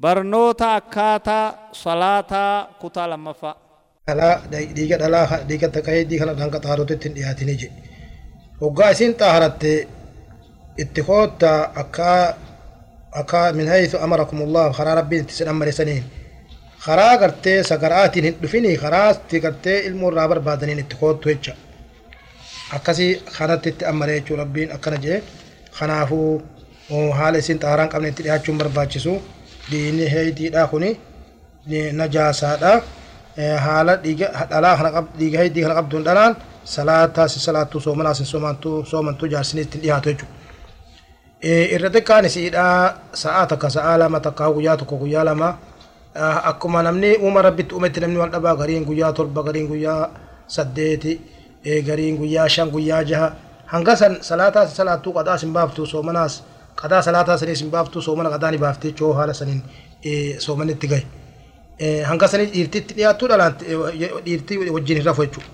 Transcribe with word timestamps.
barnoota 0.00 0.74
akkaataa 0.74 1.68
salaataa 1.72 2.66
kutaa 2.80 3.10
lammaffaa 3.10 3.54
dhalaa 4.06 4.36
dhiiga 4.76 4.96
dhalaa 5.02 5.26
dhiiga 5.48 5.68
taqayyidii 5.76 6.18
kana 6.22 6.32
dhanqa 6.38 6.58
xaarotitti 6.64 7.08
hin 7.08 7.14
dhiyaatinii 7.18 7.54
jedhe 7.60 7.78
hoggaa 8.60 8.88
isiin 8.94 9.14
xaaharatte 9.20 9.72
itti 10.84 11.02
koota 11.08 11.50
akka 11.82 12.08
akka 13.20 13.42
min 13.58 13.68
haythu 13.74 13.96
amarakumullah 14.06 14.64
karaa 14.78 14.94
rabbiin 15.00 15.22
itti 15.24 15.34
sin 15.36 15.48
ammarisaniin 15.52 16.04
karaa 16.86 17.14
gartee 17.22 17.58
sagaraatiin 17.70 18.24
hin 18.28 18.36
dhufinii 18.42 18.76
karaa 18.86 19.08
gartee 19.46 19.78
ilmoo 19.90 20.10
irraa 20.14 20.28
barbaadaniin 20.34 20.78
itti 20.84 20.96
koottu 21.04 21.28
jecha 21.34 21.54
akkasii 22.80 23.12
kanatti 23.38 23.68
itti 23.74 23.84
ammaree 23.92 24.18
jechuu 24.20 24.36
rabbiin 24.42 24.72
akkana 24.78 24.96
jedhe 25.06 25.22
kanaafuu 25.78 26.42
haala 27.20 27.38
isiin 27.44 27.58
xaaharaan 27.62 27.88
qabne 27.94 28.08
itti 28.14 28.22
dhiyaachuun 28.28 28.58
barbaachisu 28.64 29.14
diinni 29.70 30.06
heeydiidha 30.14 30.62
kuni 30.72 30.90
najaasaadha 32.00 32.72
haala 33.64 33.96
dhiiga 34.04 34.28
dhalaa 34.50 34.76
kana 34.78 35.00
dhiiga 35.18 35.38
heeydii 35.40 35.62
kana 35.64 35.74
qabduun 35.80 36.04
dhalaan 36.08 36.32
salaataa 36.74 37.28
si 37.32 37.38
salaattuu 37.46 37.80
soomanaa 37.86 38.14
si 38.18 38.24
soomantuu 38.32 38.84
soomantuu 38.90 39.28
jaarsinii 39.32 39.62
ittiin 39.66 39.82
dhiyaatu 39.82 40.08
jechuudha. 40.10 40.32
Irra 41.74 41.88
xiqqaan 41.94 42.24
isiidha 42.28 42.64
sa'aa 43.22 43.46
takka 43.50 43.68
sa'aa 43.76 43.96
lama 44.00 44.18
takka 44.26 44.44
guyyaa 44.56 44.76
tokko 44.80 44.96
guyyaa 45.02 45.24
lama 45.28 45.48
akkuma 46.50 46.82
namni 46.86 47.10
uuma 47.24 47.42
rabbitti 47.46 47.74
uumetti 47.74 48.00
namni 48.00 48.18
wal 48.22 48.30
dhabaa 48.34 48.54
gariin 48.60 48.84
guyyaa 48.88 49.12
torba 49.12 49.40
gariin 49.46 49.66
guyyaa 49.70 50.02
saddeeti 50.56 51.12
gariin 51.86 52.16
guyyaa 52.20 52.48
shan 52.54 52.68
guyyaa 52.74 53.02
jaha 53.10 53.28
hanga 53.72 53.96
san 54.00 54.12
salaataa 54.28 54.66
si 54.68 54.74
salaattuu 54.76 55.12
qadaa 55.18 55.38
sin 55.38 55.52
baaftu 55.56 55.86
soomanaas 55.92 56.34
qadaa 56.80 57.02
salaataa 57.06 57.38
sanii 57.40 57.56
sin 57.60 57.70
baaftu 57.74 58.02
soomana 58.06 58.30
qadaa 58.34 58.50
ni 58.50 58.58
baafti 58.64 58.86
jechuu 58.90 59.12
haala 59.18 59.34
saniin 59.40 59.60
soomanitti 60.46 60.86
gahe. 60.92 61.04
hanga 62.08 62.26
sanii 62.32 62.46
dhiirtitti 62.54 62.94
dhiyaattuu 62.96 63.28
dhalaan 63.30 63.54
dhiirtii 64.24 64.56
wajjin 64.76 64.96
hin 64.98 65.06
rafu 65.06 65.22
jechuudha. 65.26 65.50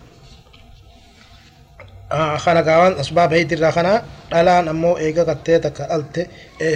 Kana 2.44 2.62
gaawwan 2.66 2.94
asbaaba 3.02 3.34
heedirraa 3.36 3.72
kana 3.72 3.92
dhalaan 4.30 4.68
ammoo 4.72 4.96
eega 5.06 5.24
gattee 5.28 5.58
takka 5.66 5.84
dhalte 5.90 6.22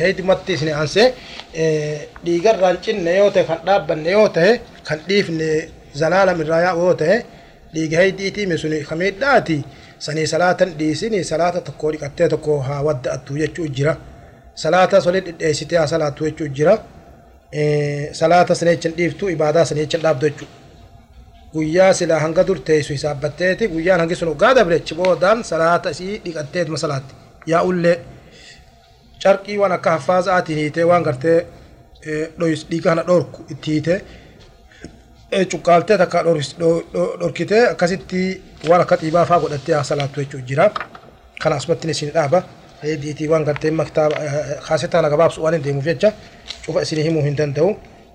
heedumatti 0.02 0.52
isin 0.56 0.70
aansee 0.74 1.06
dhiigarraan 2.24 2.76
cinne 2.84 3.16
yoo 3.18 3.30
ta'e 3.34 3.44
kan 3.48 3.58
dhaabbanne 3.66 4.10
yoo 4.16 4.28
ta'e 4.36 4.52
kan 4.88 4.98
dhiifne 5.08 5.48
zalaalam 6.02 6.40
irraa 6.44 6.60
yaa'u 6.66 6.80
yoo 6.86 6.94
ta'e 7.02 7.16
dhiiga 7.74 7.96
heediitii 8.02 8.58
sun 8.62 8.74
kamiidhaati 8.90 9.56
sanii 10.06 10.26
salaatan 10.32 10.70
dhiisini 10.78 11.24
salaata 11.30 11.60
tokko 11.68 11.86
dhiqattee 11.92 12.28
tokko 12.34 12.52
haa 12.68 12.80
wadda'attu 12.88 13.32
jechuu 13.42 13.68
jira. 13.76 13.96
Salaata 14.54 15.00
solee 15.00 15.20
dhidheessitee 15.26 15.78
haa 15.78 15.86
salaattu 15.86 16.24
jechuu 16.24 16.48
jira. 16.56 16.74
salaata 18.12 18.54
sana 18.54 18.70
jechan 18.74 18.92
dhiiftu 18.96 19.28
ibaadaa 19.34 19.64
sana 19.64 19.80
jechan 19.80 20.02
dhaabdu 20.04 20.26
jechuudha. 20.28 20.54
Guyyaa 21.52 21.92
silaa 21.98 22.20
hanga 22.24 22.42
dur 22.46 22.58
teessu 22.68 22.92
hisaabbatteeti 22.92 23.68
guyyaan 23.74 24.00
hangi 24.00 24.16
sun 24.20 24.28
hoggaa 24.28 24.54
dabrechi 24.58 24.94
boodaan 25.00 25.44
salaata 25.50 25.90
isii 25.94 26.18
dhiqatteetuma 26.24 26.78
salaatti. 26.84 27.14
Yaa'ullee 27.52 27.96
carqii 29.22 29.58
waan 29.60 29.72
akka 29.76 29.90
haffaazaatiin 29.96 30.58
hiitee 30.58 30.84
waan 30.90 31.02
gartee 31.08 31.38
dhiiga 32.70 32.88
kana 32.90 33.02
dhorku 33.10 33.40
itti 33.52 33.70
hiitee 33.72 33.98
cuqqaaltee 35.52 35.98
takka 36.02 36.18
dhorkitee 37.20 37.62
akkasitti 37.72 38.20
waan 38.68 38.80
akka 38.84 38.96
xiibaa 39.00 39.24
fa'aa 39.30 39.40
godhattee 39.44 39.74
haa 39.74 39.84
salaattu 39.90 40.20
jechuudha 40.20 40.46
jira. 40.48 40.66
Kana 41.42 41.56
asumatti 41.56 41.90
isin 41.90 42.10
dhaaba. 42.14 42.42
Diitii 43.02 43.28
waan 43.32 43.44
gartee 43.48 43.70
maktaaba 43.80 44.16
kaasetaa 44.68 45.02
na 45.02 45.08
gabaabsu 45.12 45.38
waan 45.44 45.54
hin 45.56 45.64
deemuuf 45.64 45.84
jecha 45.90 46.10
cufa 46.64 46.80
isin 46.84 47.02
himuu 47.06 47.22
hin 47.26 47.36
danda'u 47.40 47.68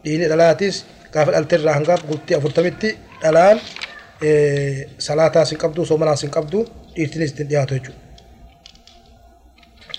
dhiini 0.03 0.25
dhalaatis 0.31 0.75
gaafa 1.13 1.31
dhalteerraa 1.35 1.73
hanga 1.77 1.95
bultii 2.07 2.35
afurtamitti 2.37 2.89
dhalaan 3.23 3.57
salaataas 5.07 5.49
hin 5.51 5.59
qabdu 5.63 5.81
soomanaas 5.89 6.21
hin 6.25 6.31
qabdu 6.37 6.59
dhiirtinis 6.95 7.31
ittiin 7.31 7.49
dhiyaatu 7.49 7.73
jechuudha. 7.75 8.01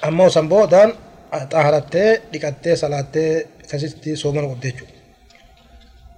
Ammoo 0.08 0.30
san 0.34 0.48
boodaan 0.48 0.90
xaaharattee 1.52 2.10
dhiqattee 2.32 2.76
salaattee 2.82 3.30
akkasitti 3.64 4.10
soomana 4.22 4.46
qabdi 4.52 4.68
jechuudha. 4.72 4.94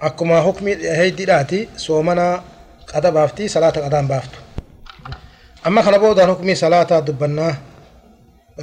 Akkuma 0.06 0.36
hukmii 0.46 0.74
heeddiidhaati 0.98 1.60
soomana 1.86 2.26
qada 2.92 3.10
baafti 3.16 3.48
salaata 3.54 3.80
qadaan 3.86 4.08
baaftu. 4.12 4.38
Amma 5.66 5.80
kana 5.86 5.98
boodaan 6.04 6.30
hukmii 6.32 6.56
salaataa 6.64 7.00
dubbannaa 7.06 7.52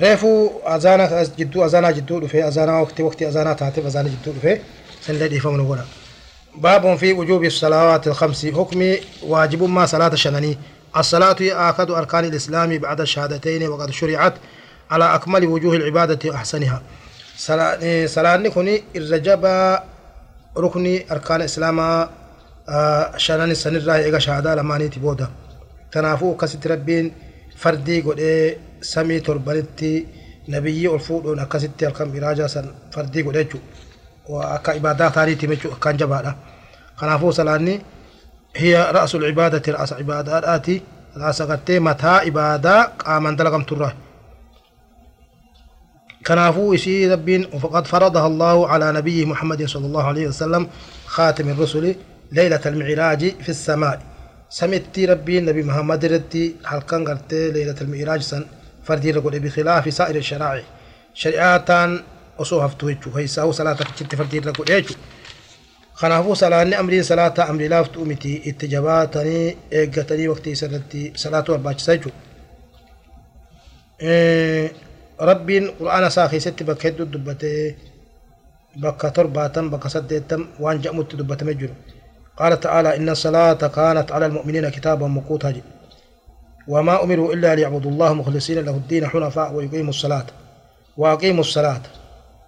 reefu 0.04 0.30
azaana 0.76 1.06
jidduu 1.40 1.64
azaanaa 1.68 1.94
jidduu 1.98 2.20
dhufee 2.24 2.44
azaanaa 2.50 2.80
waqtii 2.84 3.04
waqtii 3.10 3.28
azaanaa 3.32 3.56
taateef 3.62 3.86
azaana 3.86 4.10
jidduu 4.10 4.34
dhufee 4.34 4.56
sanillee 5.06 5.30
dhiifamu 5.34 5.66
godha. 5.72 5.86
باب 6.56 6.96
في 6.96 7.14
وجوب 7.14 7.44
الصلوات 7.44 8.08
الخمس 8.08 8.46
حكم 8.46 8.96
واجب 9.24 9.64
ما 9.64 9.86
صلاة 9.86 10.08
الشنني 10.14 10.58
الصلاة 10.98 11.36
هي 11.40 11.52
آكد 11.70 11.92
أركان 11.92 12.26
الإسلام 12.26 12.78
بعد 12.78 13.02
الشهادتين 13.02 13.68
وقد 13.70 13.90
شرعت 13.92 14.34
على 14.92 15.16
أكمل 15.16 15.46
وجوه 15.46 15.76
العبادة 15.76 16.30
وأحسنها 16.30 16.82
صلاة 18.06 18.38
نكوني 18.38 18.84
الرجب 18.96 19.44
ركن 20.58 21.00
أركان 21.12 21.42
الإسلام 21.42 22.08
شنن 23.18 23.54
سنرى 23.54 23.96
إيغا 23.96 24.20
شهادة 24.20 24.56
لما 24.56 24.78
نيتي 24.78 25.00
بودا 25.00 25.28
تنافو 25.92 26.36
كست 26.36 26.68
ربين 26.68 27.14
فردي 27.58 28.02
قد 28.02 28.20
سمي 28.82 29.20
تربلتي 29.20 30.06
نبيي 30.50 30.88
الفود 30.96 31.26
ونكستي 31.26 31.88
الكم 31.88 32.18
إراجا 32.18 32.48
سن 32.48 32.66
فردي 32.92 33.22
قدجو 33.22 33.60
وأكا 34.30 34.76
إبادة 34.76 35.10
ثانية 35.10 35.34
تمجو 35.34 35.70
كان 35.84 35.98
جبالا 35.98 36.36
خلافو 36.96 37.32
سلاني 37.32 37.82
هي 38.56 38.92
رأس 38.92 39.16
العبادة 39.16 39.74
رأس 39.74 39.94
عبادة 39.94 40.56
آتي 40.56 40.82
رأس 41.18 41.42
قدت 41.42 41.72
متى 41.72 42.08
إبادة 42.08 42.92
آمن 43.08 43.36
دلقم 43.36 43.64
ترى 43.64 43.94
كنافو 46.28 46.74
إشي 46.74 47.08
ربين 47.14 47.46
وفقد 47.54 47.88
فرضها 47.88 48.28
الله 48.28 48.68
على 48.68 48.92
نبيه 48.92 49.26
محمد 49.26 49.66
صلى 49.66 49.86
الله 49.86 50.04
عليه 50.04 50.28
وسلم 50.28 50.68
خاتم 51.06 51.50
الرسل 51.50 51.96
ليلة 52.32 52.62
المعراج 52.66 53.22
في 53.44 53.50
السماء 53.50 54.02
سمت 54.50 55.00
ربي 55.00 55.40
نبي 55.40 55.64
محمد 55.64 56.06
رتي 56.06 56.56
حلقان 56.66 57.08
قرتي 57.08 57.52
ليلة 57.52 57.76
المعراج 57.82 58.22
سن 58.22 58.46
فردي 58.90 59.12
رقول 59.12 59.40
بخلاف 59.40 59.94
سائر 59.94 60.16
الشرائع. 60.16 60.64
شريعتان 61.14 62.04
أصوها 62.40 62.68
فتوجه 62.68 63.18
هيساو 63.18 63.52
صلاة 63.52 63.74
كتشت 63.74 64.16
فردي 64.16 64.40
رقول 64.40 64.68
إيجو 64.70 64.96
خنافو 65.94 66.34
صلاة 66.34 66.80
أمري 66.80 67.04
صلاة 67.04 67.50
أمري 67.50 67.68
لا 67.68 67.84
فتومتي 67.84 68.50
اتجاباتني 68.50 69.58
إيجاتني 69.74 70.28
وقتي 70.28 70.56
سرتي 70.56 71.14
صلاة 71.16 71.46
وباج 71.50 71.80
سيجو. 71.80 72.10
إيه 74.02 74.72
ربين 75.22 75.64
قرآن 75.80 76.10
ساخي 76.10 76.40
ست 76.40 76.64
بكهد 76.64 77.12
دبته. 77.12 77.76
بكة 78.76 79.10
ترباتم 79.10 79.70
بكة 79.70 79.90
سدتم 79.90 80.42
وان 80.60 80.82
دبته 80.82 81.46
مجرو 81.46 81.74
قال 82.38 82.60
تعالى 82.60 82.90
إن 82.98 83.10
الصلاة 83.10 83.54
كانت 83.54 84.12
على 84.12 84.26
المؤمنين 84.26 84.70
كتابا 84.70 85.08
موقوتا 85.08 85.62
وما 86.70 87.04
أمروا 87.04 87.34
إلا 87.34 87.56
ليعبدوا 87.56 87.92
الله 87.92 88.14
مخلصين 88.14 88.60
له 88.66 88.72
الدين 88.72 89.08
حنفاء 89.08 89.54
ويقيموا 89.54 89.90
الصلاة. 89.90 90.26
وأقيموا 90.98 91.40
الصلاة. 91.40 91.82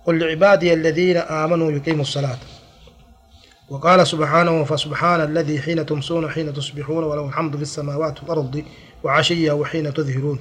قل 0.06 0.20
لعبادي 0.20 0.74
الذين 0.74 1.18
آمنوا 1.18 1.72
يقيموا 1.72 2.02
الصلاة. 2.02 2.38
وقال 3.70 4.08
سبحانه 4.08 4.64
فسبحان 4.64 5.22
الذي 5.22 5.62
حين 5.62 5.86
تمسون 5.86 6.30
حين 6.30 6.54
تصبحون 6.54 7.04
وله 7.04 7.26
الحمد 7.26 7.56
في 7.56 7.62
السماوات 7.62 8.24
والأرض 8.24 8.64
وعشيا 9.04 9.54
وحين 9.54 9.94
تظهرون. 9.94 10.40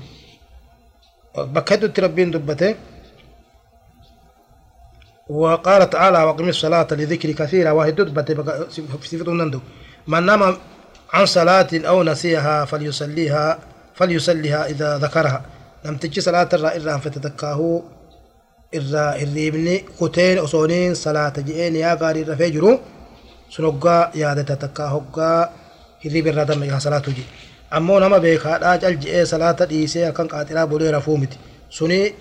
بكدوا 1.37 1.89
التربين 1.89 2.31
دبته. 2.31 2.75
وقال 5.29 5.91
تعالى 5.91 6.25
وقم 6.25 6.49
الصلاة 6.49 6.87
لذكر 6.91 7.33
كثيرا 7.33 7.71
وهي 7.71 7.91
دبته. 7.91 8.35
صفة 8.69 9.33
نندو 9.33 9.61
من 10.07 10.23
نام 10.27 10.57
عن 11.13 11.27
صلاة 11.27 11.69
أو 11.75 12.03
نسيها 12.03 12.65
فليصليها 12.65 13.59
فليصليها 13.95 14.67
إذا 14.67 14.99
ذكرها. 14.99 15.43
لم 15.85 15.97
تجي 15.97 16.21
صلاة 16.21 16.49
الرا 16.53 16.77
إلا 16.77 16.95
أن 16.95 17.01
فتتكاه 17.01 17.83
إلا 18.75 19.23
إليبني 19.23 19.85
كتين 20.01 20.39
أصولين 20.39 20.95
صلاة 20.95 21.33
جئين 21.39 21.77
يا 21.77 21.95
غاري 21.95 22.23
رفجر 22.23 22.79
سنوغا 23.51 24.11
يا 24.15 24.35
دتتكا 24.35 24.85
هوغا 24.85 25.51
إليب 26.07 26.27
الردم 26.27 26.65
يا 26.65 26.79
صلاة 26.79 27.03
جي. 27.17 27.23
أما 27.73 27.99
نما 27.99 28.19
بيكا 28.19 28.59
داج 28.59 28.85
ألجئ 28.85 29.11
إيه 29.11 29.25
صلاة 29.25 29.65
ديسي 29.65 30.09
أكن 30.09 30.29
قاتلا 30.29 30.65
بولي 30.65 30.91
رفومت 30.91 31.33
سني 31.71 32.15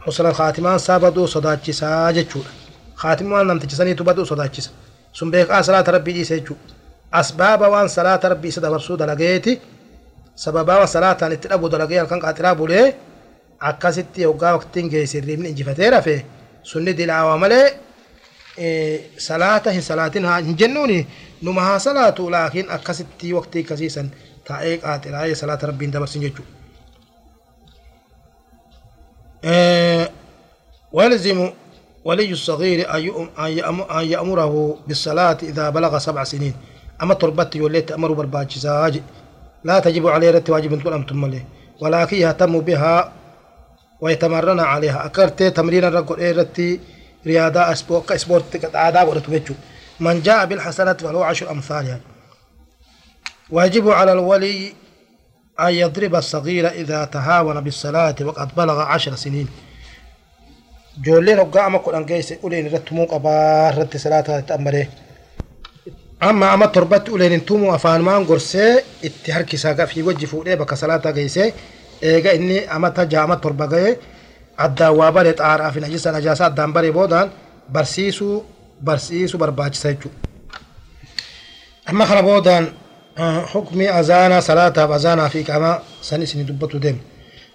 حسنا 0.00 0.32
خاتما 0.32 0.78
سابدو 0.78 1.26
صداتي 1.26 1.72
ساجة 1.72 2.26
خاتما 2.94 3.42
نمتجي 3.42 3.76
سني 3.76 3.94
تبادو 3.94 4.24
صداتي 4.24 4.62
سن 5.12 5.30
بيكا 5.30 5.62
صلاة 5.62 5.84
ربي 5.88 6.12
ديسي 6.12 6.40
جو. 6.40 6.54
أسباب 7.14 7.60
وان 7.60 7.88
صلاة 7.88 8.20
ربي 8.24 8.50
سدبرسو 8.50 8.96
دلقيتي 8.96 9.58
سببا 10.36 10.82
وصلاة 10.82 11.16
نتربو 11.22 11.68
دلقيا 11.68 12.04
كان 12.04 12.20
قاتلابو 12.20 12.66
لي 12.66 12.94
أكاسيتي 13.62 14.22
يوغا 14.22 14.52
وقتين 14.52 14.88
جي 14.88 15.06
سيري 15.06 15.36
من 15.36 15.46
انجفتيرا 15.46 16.00
في 16.00 16.22
سنة 16.64 16.90
دي 16.90 17.04
العوامالي 17.04 17.70
إيه 18.58 19.00
صلاة 19.18 19.62
هن 19.66 19.80
صلاة 19.80 20.12
ها 20.16 20.38
انجنوني 20.38 21.06
نمها 21.42 21.78
صلاة 21.78 22.14
لكن 22.18 22.70
أكاسيتي 22.70 23.32
وقتي 23.32 23.62
كسيسا 23.62 24.08
تأيق 24.46 24.86
آتلاي 24.88 25.34
صلاة 25.34 25.58
ربي 25.64 25.86
دبرسو 25.86 26.20
جيجو. 26.20 26.42
إيه، 29.44 30.10
ويلزم 30.92 31.50
ولي 32.04 32.30
الصغير 32.32 32.78
أن 33.90 34.06
يأمره 34.10 34.78
بالصلاة 34.86 35.38
إذا 35.42 35.70
بلغ 35.70 35.98
سبع 35.98 36.24
سنين. 36.24 36.54
أما 37.02 37.14
تربت 37.14 37.56
يوليت 37.56 37.92
أمر 37.92 38.12
برباجزاج 38.12 39.02
لا 39.64 39.78
تجب 39.78 40.06
عليه 40.06 40.30
رت 40.30 40.50
واجب 40.50 40.80
تقول 40.80 40.92
أمتم 40.92 41.26
له 41.26 41.44
ولكن 41.80 42.16
يهتم 42.16 42.60
بها 42.60 43.12
ويتمرن 44.00 44.60
عليها. 44.60 45.06
أكرت 45.06 45.42
تمرين 45.42 45.84
الرجل 45.84 46.20
إيرتي 46.20 46.80
رياضة 47.26 47.72
أسبوك 47.72 48.12
أسبورت 48.12 48.74
عادة 48.74 49.04
ورتبتشو 49.04 49.54
من 50.00 50.22
جاء 50.22 50.44
بالحسنة 50.46 50.92
فله 50.92 51.24
عشر 51.24 51.50
أمثالها. 51.50 52.00
ويجب 53.50 53.90
على 53.90 54.12
الولي 54.12 54.72
أن 55.60 55.74
يضرب 55.74 56.14
الصغير 56.14 56.68
إذا 56.68 57.04
تهاون 57.04 57.60
بالصلاة 57.60 58.14
وقد 58.20 58.48
بلغ 58.56 58.80
عشر 58.80 59.14
سنين. 59.14 59.48
جولين 61.04 61.38
وقع 61.38 61.68
ما 61.68 61.78
كل 61.78 61.94
أنجيس 61.94 62.32
أولين 62.32 62.74
رتموك 62.74 63.12
أبا 63.12 63.70
رت 63.70 63.96
صلاة 63.96 64.40
تأمره. 64.40 64.86
أما 66.22 66.54
أما 66.54 66.66
تربت 66.66 67.08
أولين 67.08 67.44
تومو 67.46 67.74
أفان 67.74 68.00
مان 68.00 68.24
قرسي 68.24 68.80
اتحركي 69.04 69.56
ساقا 69.56 69.84
في 69.84 70.02
وجه 70.02 70.26
فوقه 70.26 70.54
بك 70.54 70.74
صلاة 70.74 71.10
جيسي 71.10 71.52
إيجا 72.02 72.34
إني 72.34 72.76
أما 72.76 72.88
تجا 72.88 73.24
أما 73.24 73.40
addaa 74.58 74.90
waa 74.90 75.12
bare 75.12 75.32
xaaraa 75.32 75.70
fi 75.72 75.80
najisa 75.80 76.12
najaasaa 76.12 76.46
addaan 76.46 76.72
bare 76.72 76.92
boodaan 76.92 77.32
barsiisuu 77.72 78.44
barsiisuu 78.84 79.38
barbaachisa 79.38 79.92
jechuudha. 79.92 80.18
Amma 81.86 82.06
kana 82.06 82.22
boodaan 82.22 82.66
حكم 83.52 83.80
أذان 83.80 84.40
صلاة 84.40 84.96
أذان 84.96 85.28
في 85.28 85.42
كما 85.42 85.82
سنسني 86.02 86.42
دبت 86.42 86.76
دم 86.76 86.96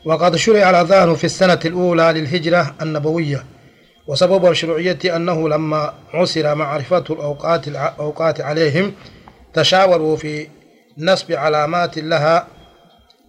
وقد 0.06 0.36
شرع 0.36 0.70
الأذان 0.70 1.16
في 1.16 1.24
السنة 1.24 1.60
الأولى 1.66 2.14
للهجرة 2.16 2.76
النبوية. 2.82 3.46
وسبب 4.12 4.46
الشرعية 4.46 5.00
أنه 5.16 5.50
لما 5.50 5.94
عسر 6.14 6.56
معرفة 6.56 7.04
الأوقات 7.10 7.68
الأوقات 7.68 8.42
عليهم 8.42 8.94
تشاوروا 9.54 10.16
في 10.18 10.48
نصب 10.98 11.32
علامات 11.32 11.98
لها 11.98 12.48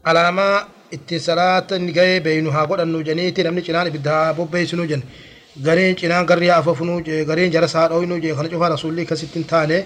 علامة 0.07 0.49
اتصالات 0.95 1.73
نجاي 1.73 2.21
بينها. 2.21 2.65
قد 2.65 2.81
أنه 2.81 3.03
جنيتي 3.03 3.43
نمني 3.43 3.61
جنان 3.61 3.91
بدها 3.91 4.33
بوبي 4.33 4.67
سنو 4.67 4.85
جن. 4.85 5.03
غرين 5.67 5.95
جنان 5.95 6.25
غريا 6.31 6.59
أففنو 6.59 7.03
غرين 7.29 7.51
جرسات 7.51 7.91
أو 7.91 8.03
نو 8.03 8.19
جي. 8.19 8.35
خلجوا 8.35 8.69
رسول 8.69 8.91
الله 8.93 9.05
كستين 9.05 9.47
تاني. 9.47 9.85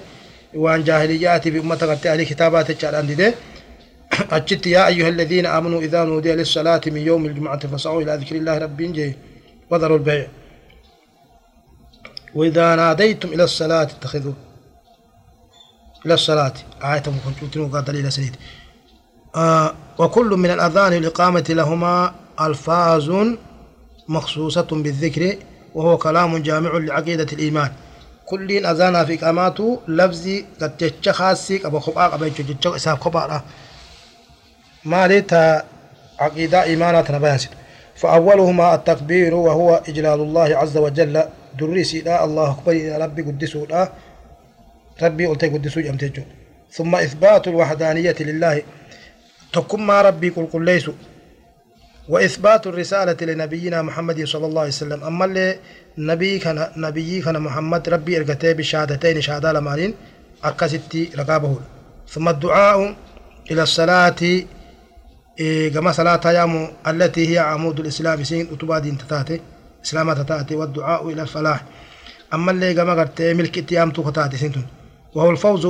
وان 0.55 0.85
جاهليات 0.85 1.49
بأمة 1.49 1.77
قرتي 1.77 2.09
عليه 2.09 2.25
كتابات 2.25 2.71
الشعران 2.71 3.07
دي. 3.17 3.33
أجت 4.37 4.67
يا 4.67 4.87
أيها 4.87 5.09
الذين 5.09 5.47
آمنوا 5.47 5.81
إذا 5.81 6.05
نودي 6.05 6.33
للصلاة 6.33 6.81
من 6.87 7.03
يوم 7.11 7.27
الجمعة 7.27 7.63
فسعوا 7.67 8.03
إلى 8.03 8.13
ذكر 8.21 8.37
الله 8.37 8.59
رب 8.59 8.77
جي. 8.77 9.17
وذروا 9.71 9.99
البيع. 9.99 10.27
وإذا 12.35 12.75
ناديتم 12.77 13.29
إلى 13.29 13.45
الصلاة 13.45 13.83
اتخذوا. 13.83 14.33
إلى 16.07 16.15
الصلاة. 16.15 16.53
آية 16.83 17.03
مكنتم 17.27 17.71
قال 17.73 17.85
دليل 17.85 18.13
سنيد 18.13 18.37
آه 19.37 19.75
وكل 19.99 20.27
من 20.27 20.51
الأذان 20.51 20.93
الإقامة 20.93 21.45
لهما 21.49 22.15
ألفاظ 22.41 23.11
مخصوصة 24.09 24.67
بالذكر 24.71 25.37
وهو 25.75 25.99
كلام 25.99 26.37
جامع 26.39 26.71
لعقيدة 26.79 27.27
الإيمان. 27.33 27.73
كل 28.27 28.67
أذان 28.67 29.07
في 29.07 29.15
إقاماته 29.15 29.81
لفظي 29.89 30.47
قد 30.61 30.77
جتش 30.77 31.09
خاصي 31.09 31.67
أبو 31.67 31.79
خباء 31.79 32.15
أبو 32.15 32.25
جتش 32.25 32.67
إساب 32.67 33.01
خباء 33.01 33.43
ما 34.85 35.07
ليتا 35.07 35.65
عقيدة 36.19 36.63
إيمانات 36.63 37.11
نبيانسد 37.11 37.49
فأولهما 37.97 38.75
التكبير 38.75 39.35
وهو 39.35 39.83
إجلال 39.89 40.21
الله 40.21 40.57
عز 40.57 40.77
وجل 40.77 41.23
دريسي 41.59 42.01
لا 42.01 42.25
الله 42.25 42.51
أكبر 42.51 42.73
إلى 42.73 42.99
ربي 43.05 43.23
قدسوا 43.23 43.67
لا 43.67 43.93
ربي 45.03 45.27
قلت 45.27 45.45
قدسوا 45.45 45.83
جمتجو 45.83 46.23
ثم 46.71 46.95
إثبات 46.95 47.49
الوحدانية 47.49 48.17
لله 48.21 48.63
تكم 49.53 49.87
ما 49.87 50.03
ربي 50.03 50.29
قل 50.29 50.47
قل 50.53 50.65
ليسوا 50.65 50.95
وإثبات 52.09 52.67
الرسالة 52.67 53.17
لنبينا 53.33 53.83
محمد 53.83 54.25
صلى 54.25 54.47
الله 54.47 54.61
عليه 54.61 54.71
وسلم 54.71 55.05
أما 55.05 55.25
اللي 55.25 55.59
نبي 55.99 56.39
كان 56.39 56.69
نبي 56.77 57.21
كان 57.23 57.41
محمد 57.43 57.89
ربي 57.89 58.17
إرقته 58.17 58.53
بشهادتين 58.53 59.21
شهادة 59.21 59.53
لمانين 59.53 59.95
أكستي 60.45 61.11
رقابه 61.19 61.57
ثم 62.09 62.29
الدعاء 62.29 62.97
إلى 63.51 63.63
الصلاة 63.63 64.21
كما 65.75 65.93
صلاة 65.93 66.33
يام 66.33 66.69
التي 66.87 67.35
هي 67.35 67.39
عمود 67.39 67.81
الإسلام 67.81 68.25
سين 68.25 68.49
أتبا 68.53 68.79
دين 68.79 68.99
تتاتي 68.99 69.41
إسلام 69.87 70.13
تتاتي 70.13 70.55
والدعاء 70.55 71.09
إلى 71.09 71.23
الفلاح. 71.23 71.65
أما 72.35 72.51
اللي 72.51 72.75
كما 72.75 72.95
قلت 73.01 73.23
ملك 73.23 73.59
إتيام 73.59 73.91
تتاتي 73.91 74.37
سنتون. 74.37 74.67
وهو 75.15 75.31
الفوز 75.31 75.65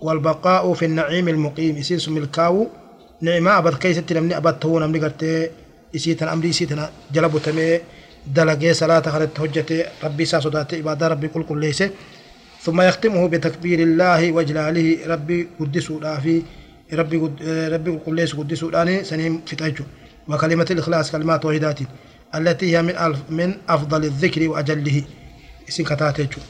والبقاء 0.00 0.74
في 0.74 0.84
النعيم 0.84 1.28
المقيم. 1.28 1.76
يسيس 1.76 2.08
ملكاو. 2.08 2.68
نعمة 3.20 3.58
أبد 3.58 3.74
كيسة 3.74 4.04
نمني 4.12 4.36
أبد 4.36 4.58
تو 4.58 4.78
نمني 4.78 4.98
قلت 5.04 5.50
إسيتن 5.96 6.28
أمري 6.28 6.50
إسيتن 6.50 6.86
جلبو 7.12 7.38
تمي. 7.38 7.80
دلقي 8.26 8.74
صلاة 8.74 9.00
خلت 9.00 9.38
حجة 9.40 9.86
ربي 10.04 10.24
ساسودات 10.24 10.74
إبادة 10.74 11.08
ربي 11.08 11.28
كل 11.28 11.42
كل 11.42 11.60
ليس 11.60 11.82
ثم 12.62 12.80
يختمه 12.80 13.28
بتكبير 13.28 13.78
الله 13.80 14.32
وجلاله 14.32 14.98
ربي 15.06 15.48
قدسوا 15.60 16.16
في 16.16 16.42
ربي 16.92 17.16
قد 17.16 17.42
ربي 17.72 17.98
كل 18.06 18.16
ليس 18.16 18.36
قدسوا 18.36 18.68
الآن 18.68 19.04
سنين 19.04 19.40
في 19.46 19.56
تأجو 19.56 19.84
وكلمة 20.28 20.66
الإخلاص 20.70 21.12
كلمات 21.12 21.44
وحيدات 21.44 21.78
التي 22.34 22.76
هي 22.76 22.82
من 22.82 22.94
من 23.28 23.54
أفضل 23.68 24.04
الذكر 24.04 24.48
وأجله. 24.48 25.02
سكتاتيتشو 25.68 26.40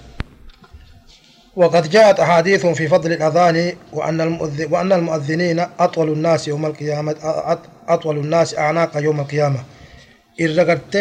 وقد 1.56 1.90
جاءت 1.90 2.20
أحاديث 2.20 2.66
في 2.66 2.88
فضل 2.88 3.12
الأذان 3.12 3.72
وأن 3.92 4.38
وأن 4.70 4.92
المؤذنين 4.92 5.60
أطول 5.78 6.08
الناس 6.12 6.48
يوم 6.48 6.66
القيامه 6.66 7.16
أطول 7.88 8.18
الناس 8.18 8.58
أعناق 8.58 8.96
يوم 8.96 9.20
القيامة. 9.20 9.60
ارغت 10.40 10.96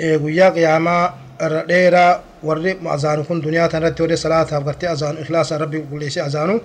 ايغويا 0.00 0.50
قياما 0.50 1.14
رديرا 1.42 2.22
ور 2.42 2.76
أذان 2.94 3.24
كن 3.24 3.40
دنيا 3.40 3.66
تنرت 3.66 4.00
ور 4.00 4.14
صلاة 4.14 4.56
ابغت 4.56 4.84
أذان 4.84 5.16
إخلاص 5.16 5.52
ربي 5.52 5.84
كل 5.90 6.10
شيء 6.10 6.26
أذانو. 6.26 6.60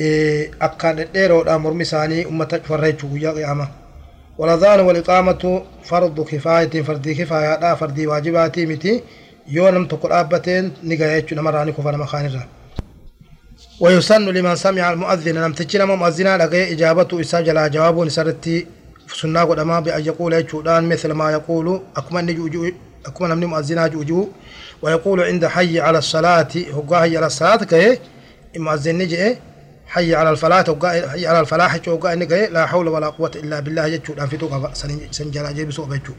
ا 0.00 0.50
اكان 0.62 1.08
ديرو 1.14 1.42
دا 1.42 1.56
مرمساني 1.56 2.26
امه 2.26 2.44
تفرجو 2.44 3.16
يا 3.16 3.30
قيامة. 3.30 3.68
والأذان 4.38 4.80
والإقامة 4.80 5.62
فرض 5.84 6.20
كفاية 6.20 6.82
فردي 6.82 7.14
كفاية 7.14 7.60
لا 7.60 7.74
فردي 7.74 8.06
واجباتي 8.06 8.66
متي. 8.66 9.02
يو 9.48 9.68
نم 9.68 9.86
تقول 9.86 10.12
أبتين 10.12 10.72
نقايتش 10.84 11.34
نمراني 11.34 11.72
كفر 11.72 11.96
مخانرا 11.96 12.42
ويسن 13.80 14.24
لمن 14.28 14.56
سمع 14.56 14.92
المؤذن 14.92 15.34
نم 15.34 15.52
تجنا 15.52 15.84
مؤذنا 15.84 16.38
لقي 16.38 16.72
إجابته 16.72 17.20
إساجلا 17.20 17.68
جواب 17.68 17.98
نسرتي. 17.98 18.66
sunnaa 19.20 19.46
godhamaa 19.46 19.80
bi'an 19.80 20.04
yaquula 20.04 20.42
jechuudhaan 20.42 20.84
مثل 20.84 21.12
ما 21.12 21.32
يقول. 21.32 21.82
أكما 21.96 22.20
نجوجو 22.20 22.70
أكما 23.06 23.28
نمني 23.28 23.46
مؤذنا 23.46 23.86
جوجو 23.86 24.28
ويقول 24.82 25.20
عند 25.20 25.46
حي 25.46 25.80
على 25.80 25.98
الصلاة 25.98 26.48
هو 26.70 26.96
حي 26.96 27.16
على 27.16 27.26
الصلاة 27.26 27.56
كه 27.56 27.98
مؤذن 28.56 28.98
نجي 28.98 29.36
حي 29.94 30.14
على 30.14 30.30
الفلاح 30.30 30.68
هو 30.68 30.84
حي 31.12 31.26
على 31.26 31.40
الفلاح 31.40 31.72
هو 31.88 32.04
نجي 32.20 32.46
لا 32.46 32.66
حول 32.66 32.88
ولا 32.88 33.08
قوة 33.16 33.30
إلا 33.42 33.60
بالله 33.64 33.88
جتشودان 33.88 34.26
في 34.30 34.36
توقع 34.36 34.72
سنجلا 35.18 35.52
جيب 35.52 35.70
سوء 35.76 35.86
بيجو 35.92 36.14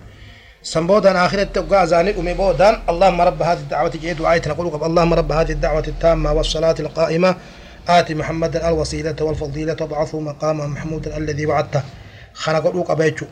سنبودان 0.72 1.16
آخرة 1.16 1.44
توقع 1.44 1.86
زاني 1.86 2.12
أمي 2.20 2.34
بودان. 2.34 2.76
اللهم 2.92 3.20
رب 3.30 3.42
هذه 3.42 3.60
الدعوة 3.66 3.94
جيد 4.04 4.20
وآية 4.22 4.42
نقول 4.48 4.66
اللهم 4.90 5.14
رب 5.14 5.32
هذه 5.32 5.52
الدعوة 5.52 5.88
التامة 5.88 6.30
والصلاة 6.34 6.76
القائمة. 6.80 7.36
آتي 7.98 8.14
محمدا 8.16 8.60
الوسيلة 8.70 9.20
والفضيلة. 9.22 9.78
وابعثه 9.82 10.20
مقاما 10.20 10.66
محمودا 10.68 11.18
الذي 11.18 11.46
وعدته. 11.46 11.84
kana 12.46 12.62
godhuu 12.62 12.84
qaba 12.84 13.04
jechu 13.10 13.26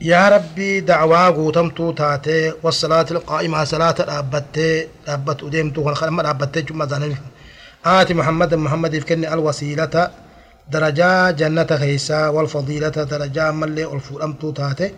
yaa 0.00 0.30
rabbii 0.30 0.80
dacwaa 0.80 1.32
guutamtuu 1.32 1.92
taatee 1.92 2.52
wasalaati 2.62 3.14
qaa'imaa 3.30 3.66
salaata 3.72 4.02
dhaabbattee 4.10 4.88
dhaabbatu 5.06 5.50
deemtuu 5.50 5.84
kana 5.84 5.96
kadhamma 6.00 6.22
dhaabbattee 6.22 6.62
muhammadiif 7.84 9.04
kenne 9.04 9.26
alwasiilata 9.26 10.10
darajaa 10.72 11.32
jannata 11.32 11.78
keeysaa 11.78 12.30
walfadiilata 12.30 13.04
darajaa 13.04 13.48
ammallee 13.48 13.86
ol 13.86 14.00
fuudhamtuu 14.00 14.52
taate 14.52 14.94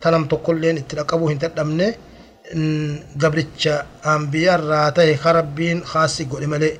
tanam 0.00 0.28
tokkolleen 0.28 0.78
itti 0.78 0.96
dhaqabuu 0.96 1.28
hin 1.28 1.38
dadhabne 1.38 1.86
gabricha 3.22 3.84
ambiyarraa 4.02 4.90
tahe 4.92 5.14
ka 5.22 5.32
rabbiin 5.32 5.80
kaasi 5.92 6.24
godhe 6.24 6.46
malee 6.46 6.76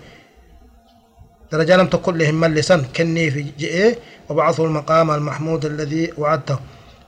درجة 1.53 1.77
لم 1.77 1.87
تقل 1.87 2.19
لهم 2.19 2.35
ملسا 2.41 2.77
كني 2.97 3.31
في 3.31 3.43
جئه 3.59 3.97
وبعثه 4.29 4.65
المقام 4.65 5.11
المحمود 5.11 5.65
الذي 5.65 6.13
وعدته 6.19 6.59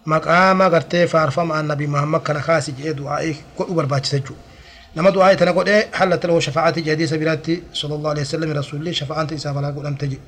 maqaama 0.06 0.70
gartee 0.70 1.06
faarfama 1.06 1.62
nabi 1.62 1.86
muhammad 1.86 2.22
kana 2.22 2.40
kaasi 2.40 2.72
jedhee 2.78 2.94
du'aa'ii 2.94 3.34
godhu 3.58 3.74
barbaachisa 3.74 4.18
jechuudha 4.18 4.42
نمدو 4.96 5.20
دعاء 5.20 5.34
تنقل 5.34 5.68
إيه 5.68 5.82
حلت 5.98 6.26
له 6.26 6.40
شفاعة 6.40 6.70
جديدة 6.70 7.06
سبيلاتي 7.06 7.62
صلى 7.72 7.94
الله 7.94 8.10
عليه 8.10 8.20
وسلم 8.22 8.50
رسول 8.58 8.80
الله 8.80 8.92
شفاعة 8.92 9.28
إساء 9.34 9.52
فلاقو 9.54 9.82
لم 9.82 9.94
تجي 9.94 10.18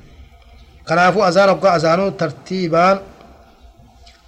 كنافو 0.87 1.23
أزان 1.23 1.49
أبقى 1.49 1.75
أزانو 1.75 2.09
ترتيبا 2.09 3.01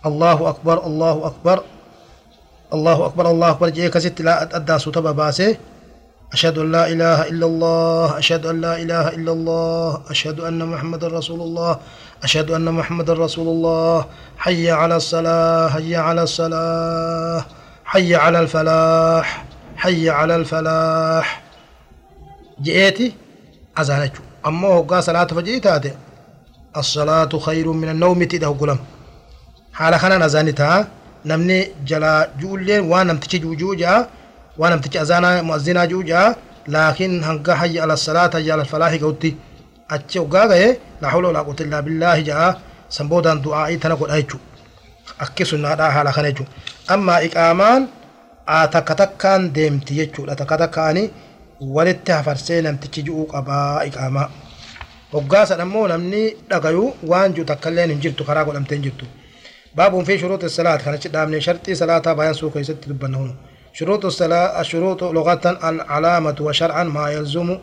الله 0.05 0.49
أكبر 0.49 0.85
الله 0.85 1.15
أكبر 1.27 1.63
الله 2.73 3.05
أكبر 3.05 3.25
الله 3.31 3.49
أكبر 3.49 3.69
جيه 3.69 3.87
كسيت 3.87 4.21
لا 4.21 4.55
أدى 4.55 4.79
سوطة 4.79 5.01
باباسي 5.01 5.57
أشهد 6.33 6.57
أن 6.57 6.71
لا 6.71 6.87
إله 6.87 7.27
إلا 7.31 7.45
الله 7.45 8.17
أشهد 8.17 8.45
أن 8.45 8.61
لا 8.61 8.73
إله 8.81 9.05
إلا 9.09 9.31
الله 9.31 10.01
أشهد 10.09 10.39
أن 10.39 10.65
محمد 10.65 11.03
رسول 11.05 11.41
الله 11.41 11.79
أشهد 12.23 12.51
أن 12.51 12.71
محمد 12.71 13.09
رسول 13.09 13.47
الله 13.47 14.05
حي 14.37 14.71
على 14.71 14.95
الصلاة 14.95 15.67
حي 15.69 15.95
على 15.95 16.23
الصلاة 16.23 17.45
حي 17.85 18.15
على 18.15 18.39
الفلاح 18.39 19.27
حي 19.35 19.35
على 19.35 19.39
الفلاح 19.39 19.50
حي 19.81 20.09
على 20.09 20.35
الفلاح 20.35 21.27
جئتي 22.65 23.07
أزانك 23.77 24.15
أما 24.47 24.67
هو 24.67 25.01
صلاة 25.01 25.29
فجئت 25.37 25.67
هذا 25.67 25.91
الصلاة 26.81 27.31
خير 27.45 27.67
من 27.81 27.89
النوم 27.89 28.23
تده 28.31 28.47
قلم 28.59 28.79
حال 29.77 29.93
خنا 30.01 30.17
نزانتها 30.17 30.77
نمني 31.29 31.59
جلا 31.89 32.29
جولين 32.39 32.81
وأنا 32.91 33.13
متجي 33.13 33.39
جوجا 33.61 33.93
waan 34.59 34.71
namtichi 34.73 34.99
azaanaa 34.99 35.43
muazzinaa 35.49 35.87
ji'u 35.91 36.03
ja'a 36.11 36.35
laakiin 36.73 37.13
hanga 37.27 37.55
hayya 37.61 37.83
ala 37.83 37.95
salaata 37.97 38.37
hayya 38.37 38.53
ala 38.55 38.65
falaahi 38.71 38.97
ga'utti 39.03 39.29
achi 39.95 40.19
hoggaa 40.19 40.47
ga'e 40.51 40.67
laa 41.01 41.11
hawla 41.13 41.27
walaa 41.29 41.43
quwwata 41.47 41.63
illaa 41.67 41.81
billaahi 41.87 42.23
ja'a 42.29 42.49
san 42.95 43.07
boodaan 43.11 43.39
du'aa'ii 43.45 43.79
tana 43.83 43.95
godha 44.01 44.15
jechuudha 44.21 44.51
takka 48.75 48.95
takkaan 49.01 49.51
deemti 49.55 49.99
jechuudha 49.99 50.35
takka 50.41 50.57
takkaani 50.63 51.03
walitti 51.75 52.11
hafarsee 52.11 52.61
namtichi 52.61 53.05
ji'uu 53.07 53.25
qabaa 53.33 53.83
iqaamaa 53.89 54.27
hoggaa 55.13 55.45
san 55.45 55.61
ammoo 55.65 55.87
namni 55.93 56.23
dhagayu 56.49 56.83
waan 57.13 57.37
ji'u 57.37 57.45
takkaillee 57.53 57.87
hin 57.93 58.03
jirtu 58.07 58.27
karaa 58.31 58.45
godhamtee 58.49 58.77
hin 58.77 58.83
jirtu 58.83 59.05
fi 60.07 60.19
shuruuti 60.23 60.49
salaat 60.57 60.83
kanachi 60.83 61.13
dhaabne 61.15 61.41
sharxii 61.47 61.79
salaataa 61.83 62.15
bayan 62.15 62.35
suu 62.41 62.51
keessatti 62.57 62.93
dubbanna 62.93 63.17
hunu 63.23 63.35
شروط 63.73 64.05
الصلاة 64.05 64.61
الشروط 64.61 65.03
لغة 65.03 65.59
العلامة 65.63 66.35
وشرعا 66.41 66.83
ما 66.83 67.09
يلزم 67.09 67.57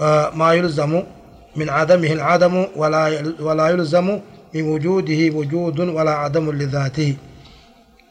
آه 0.00 0.30
ما 0.30 0.52
يلزم 0.52 1.02
من 1.56 1.68
عدمه 1.70 2.12
العدم 2.12 2.66
ولا 2.76 3.02
ولا 3.40 3.68
يلزم 3.68 4.20
من 4.54 4.62
وجوده 4.62 5.36
وجود 5.36 5.80
ولا 5.80 6.10
عدم 6.10 6.50
لذاته 6.50 7.16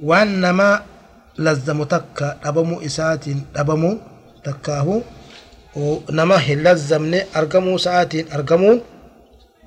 وانما 0.04 0.82
لزم 1.38 1.84
تك 1.84 2.38
دبم 2.46 2.74
إسات 2.86 3.30
دبم 3.56 3.98
تكاه. 4.44 5.02
نما 6.12 6.38
لزمني 6.50 7.24
ارقمو 7.36 7.78
ساعات 7.78 8.14
ارقمو 8.34 8.82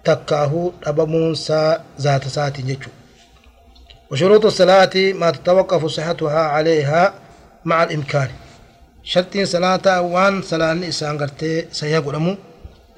تكاه 0.04 0.72
دبم 0.86 1.34
سا 1.34 1.80
ذات 2.00 2.28
ساعات 2.28 2.58
يجو 2.58 2.90
وشروط 4.10 4.44
الصلاة 4.44 4.94
ما 5.20 5.30
تتوقف 5.30 5.86
صحتها 5.86 6.38
عليها 6.38 7.14
مع 7.64 7.82
الإمكان. 7.82 8.28
شرط 9.02 9.38
صلاة 9.38 10.00
وان 10.00 10.42
صلاة 10.42 10.88
إسان 10.88 11.18
قرتي 11.18 11.66
سيقول 11.72 12.14
أمو 12.14 12.36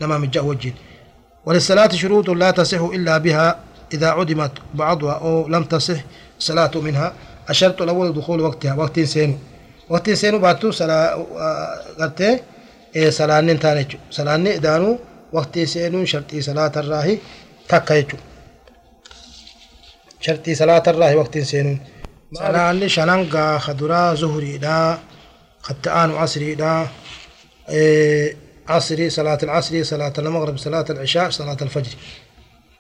لما 0.01 0.19
مجا 0.19 0.41
وجين. 0.41 0.75
وللصلاة 1.47 1.89
شروط 1.89 2.31
لا 2.31 2.51
تصح 2.51 2.81
إلا 2.81 3.19
بها 3.19 3.59
إذا 3.95 4.09
عدمت 4.09 4.53
بعضها 4.75 5.13
أو 5.13 5.49
لم 5.49 5.65
تصح 5.65 6.01
الصلاة 6.39 6.71
منها. 6.75 7.13
الشرط 7.51 7.83
الأول 7.83 8.13
دخول 8.13 8.41
وقتها. 8.41 8.75
وقت 8.75 9.01
سينو. 9.01 9.39
وقت 9.89 10.11
سينو 10.11 10.39
باتو 10.39 10.71
سلا 10.71 11.15
آه، 11.15 11.81
قلت 12.01 12.21
إيه، 12.97 13.11
سلاني 13.11 13.55
تانيتو 13.55 13.99
سلاني 14.11 14.59
دانو 14.59 14.99
وقت 15.33 15.59
سينو 15.59 16.05
شرطي 16.05 16.41
صلاة 16.41 16.73
الراهي 16.77 17.19
تكايتو 17.69 18.17
شرطي 20.21 20.55
صلاة 20.55 20.83
الراهي 20.87 21.15
وقت 21.15 21.39
سينو. 21.39 21.77
سلاني 22.35 22.89
شنانقا 22.89 23.59
خدرا 23.59 24.15
زهري 24.15 24.59
دا 24.59 24.99
ختان 25.63 26.11
عصري 26.11 26.55
دا 26.55 26.87
إيه، 27.69 28.37
عصري 28.69 29.11
صلاة 29.11 29.39
العصر 29.43 29.83
صلاة 29.83 30.13
المغرب 30.19 30.57
صلاة 30.59 30.85
العشاء 30.91 31.31
صلاة 31.31 31.57
الفجر. 31.63 31.95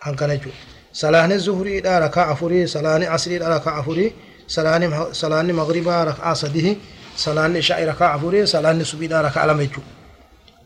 هنكنجو 0.02 0.50
صلاة 0.92 1.26
الزهري 1.26 1.80
دا 1.80 1.98
ركع 1.98 2.34
فوري 2.34 2.66
صلاة 2.66 3.08
عصري 3.08 3.38
دا 3.38 3.48
ركع 3.56 3.82
فوري. 3.82 4.12
Afurii 4.48 5.14
salaani 5.20 5.52
maqribaa 5.52 6.04
rakaa 6.04 6.34
sadihi 6.34 6.78
salaanni 7.16 7.58
ishaa'i 7.58 7.84
rakaa 7.86 8.12
afurii 8.16 8.46
salaanni 8.46 8.84
subiidha 8.84 9.22
rakaa 9.22 9.46
lama 9.46 9.62
jechu 9.62 9.82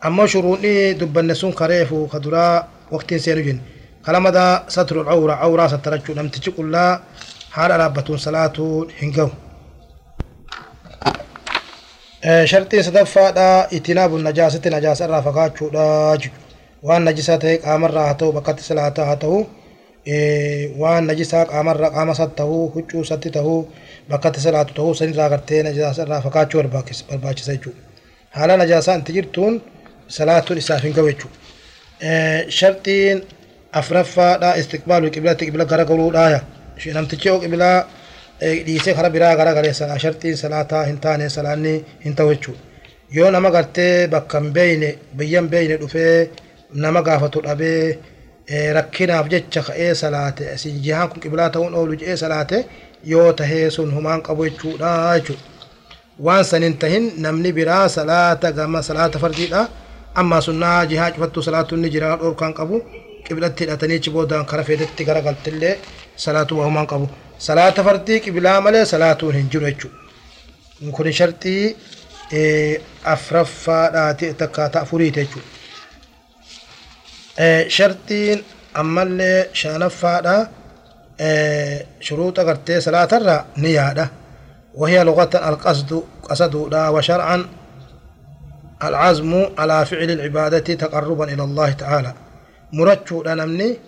ammoo 0.00 0.26
shuruudni 0.26 0.94
dubbanne 1.00 1.34
sun 1.34 1.52
kareefu 1.52 2.08
kaduraa 2.12 2.68
waqtiin 2.92 3.20
seenu 3.20 3.42
jenne 3.42 3.62
kalamada 4.06 4.64
satrul 4.68 5.04
cawra 5.04 5.36
cawraa 5.42 5.68
sattarachuu 5.68 6.14
namtichi 6.14 6.50
qullaa 6.58 7.00
haala 7.50 7.78
dhaabbatuun 7.78 8.18
salaatuun 8.18 8.90
hin 9.00 9.12
gahu 9.16 9.30
sharxiin 12.50 12.84
sadaffaadha 12.84 13.66
itinaabu 13.70 14.18
najaasatti 14.18 14.70
najaasa 14.70 15.04
irraa 15.04 15.22
fagaachuudha 15.22 15.86
waan 16.88 17.02
najisaa 17.08 17.38
ta'e 17.38 17.58
qaamarraa 17.64 18.06
haa 18.06 18.14
ta'u 18.20 18.32
bakkatti 18.38 18.62
salaataa 18.70 19.06
haa 19.10 19.16
ta'u 19.24 19.38
waan 20.06 21.06
najisaa 21.06 21.44
qaamarraa 21.50 21.90
qaama 21.96 22.12
isaatti 22.12 22.36
ta'uu 22.40 22.64
huccuu 22.74 23.02
isaatti 23.06 23.30
ta'uu 23.36 23.58
bakkatti 24.10 24.40
salaatu 24.40 24.74
ta'uu 24.78 24.94
sanirraa 25.00 25.28
gartee 25.34 25.62
najaasa 25.62 26.02
irraa 26.02 26.20
fagaachuu 26.26 26.62
barbaachisa 26.62 27.52
jechuudha 27.52 27.80
haala 28.36 28.56
najaasaa 28.62 28.94
inti 29.00 29.12
jirtuun 29.18 29.62
salaatuun 30.16 30.58
isaaf 30.58 30.82
hin 30.82 30.94
gahu 30.96 31.08
jechuudha 31.12 31.36
sharxiin 32.58 33.22
afraffaadha 33.80 34.50
istiqbaalu 34.60 35.10
qiblatti 35.14 35.44
qibla 35.48 35.64
garagaluudhaaya 35.72 36.40
namtichi 36.98 37.28
yoo 37.28 37.38
qibilaa 37.44 37.78
dhiisee 38.66 38.94
kara 38.94 39.10
biraa 39.10 39.34
gara 39.36 39.54
galee 39.54 39.72
sana 39.80 39.98
sharxiin 40.04 40.36
salaataa 40.36 40.84
hin 40.84 40.98
taane 41.04 41.28
salaanni 41.36 41.74
hin 42.04 42.14
ta'u 42.20 42.34
jechuudha 42.34 42.60
yoo 43.16 43.30
nama 43.30 43.50
gartee 43.56 44.08
bakka 44.14 44.40
hin 44.40 44.52
beeyne 44.56 44.88
biyya 45.18 45.40
hin 45.40 45.48
beeyne 45.54 45.76
dhufee 45.82 46.30
nama 46.84 47.02
gaafatu 47.08 47.42
dhabee 47.46 47.98
rakkinaaf 48.48 49.28
jecha 49.30 49.62
ka'ee 49.62 49.94
salaate. 49.94 50.54
Isin 50.54 50.82
jihaan 50.82 51.08
kun 51.08 51.20
qibilaa 51.20 51.50
ta'uun 51.50 51.74
oolu 51.74 51.96
jedhee 51.96 52.16
salaate 52.16 52.64
yoo 53.04 53.32
tahee 53.32 53.70
sun 53.70 53.94
humaan 53.94 54.22
qabu 54.22 54.44
jechuudha 54.48 54.90
jechuudha. 55.18 55.42
Waan 56.18 56.44
san 56.44 56.62
hin 56.62 56.76
tahin 56.78 57.12
namni 57.22 57.52
biraa 57.52 57.88
salaata 57.88 58.52
gama 58.52 58.82
salaata 58.82 59.18
fardiidha. 59.18 59.68
Amma 60.14 60.40
sunnaa 60.40 60.86
jihaa 60.86 61.10
cufattu 61.10 61.42
salaatuun 61.42 61.80
ni 61.82 61.90
jira 61.90 62.16
dhorkaan 62.20 62.54
qabu 62.54 62.82
qibilatti 63.26 63.64
hidhatanii 63.64 63.96
achi 64.00 64.10
boodaan 64.10 64.46
kara 64.46 64.64
feetetti 64.64 65.04
gara 65.04 65.20
galtillee 65.22 65.78
salaatuu 66.16 66.58
wahumaan 66.58 66.86
qabu. 66.86 67.08
Salaata 67.38 67.84
fardii 67.84 68.20
qibilaa 68.20 68.60
malee 68.60 68.84
salaatuun 68.84 69.34
hin 69.34 69.48
jiru 69.52 69.66
jechuudha. 69.66 69.98
Kun 70.92 71.12
sharxii 71.12 71.76
afraffaadhaati 73.04 74.34
takkaataa 74.34 74.82
afuriiti 74.82 75.20
jechuudha 75.20 75.51
sharxiin 77.76 78.38
ammallee 78.74 79.48
shanaffaadha 79.60 80.36
shuruuxa 82.06 82.42
gartee 82.44 82.80
salaatarra 82.80 83.36
ni 83.56 83.72
yaadha. 83.72 84.08
وهي 84.74 85.04
لغة 85.04 85.48
القصد 85.48 86.02
قصدها 86.22 86.88
وشرعا 86.88 87.46
العزم 88.84 89.46
على 89.58 89.86
فعل 89.86 90.10
العبادة 90.10 90.74
تقربا 90.74 91.24
إلى 91.32 91.44
الله 91.44 91.72
تعالى 91.72 92.14
مرچو 92.72 93.22
نمني 93.26 93.78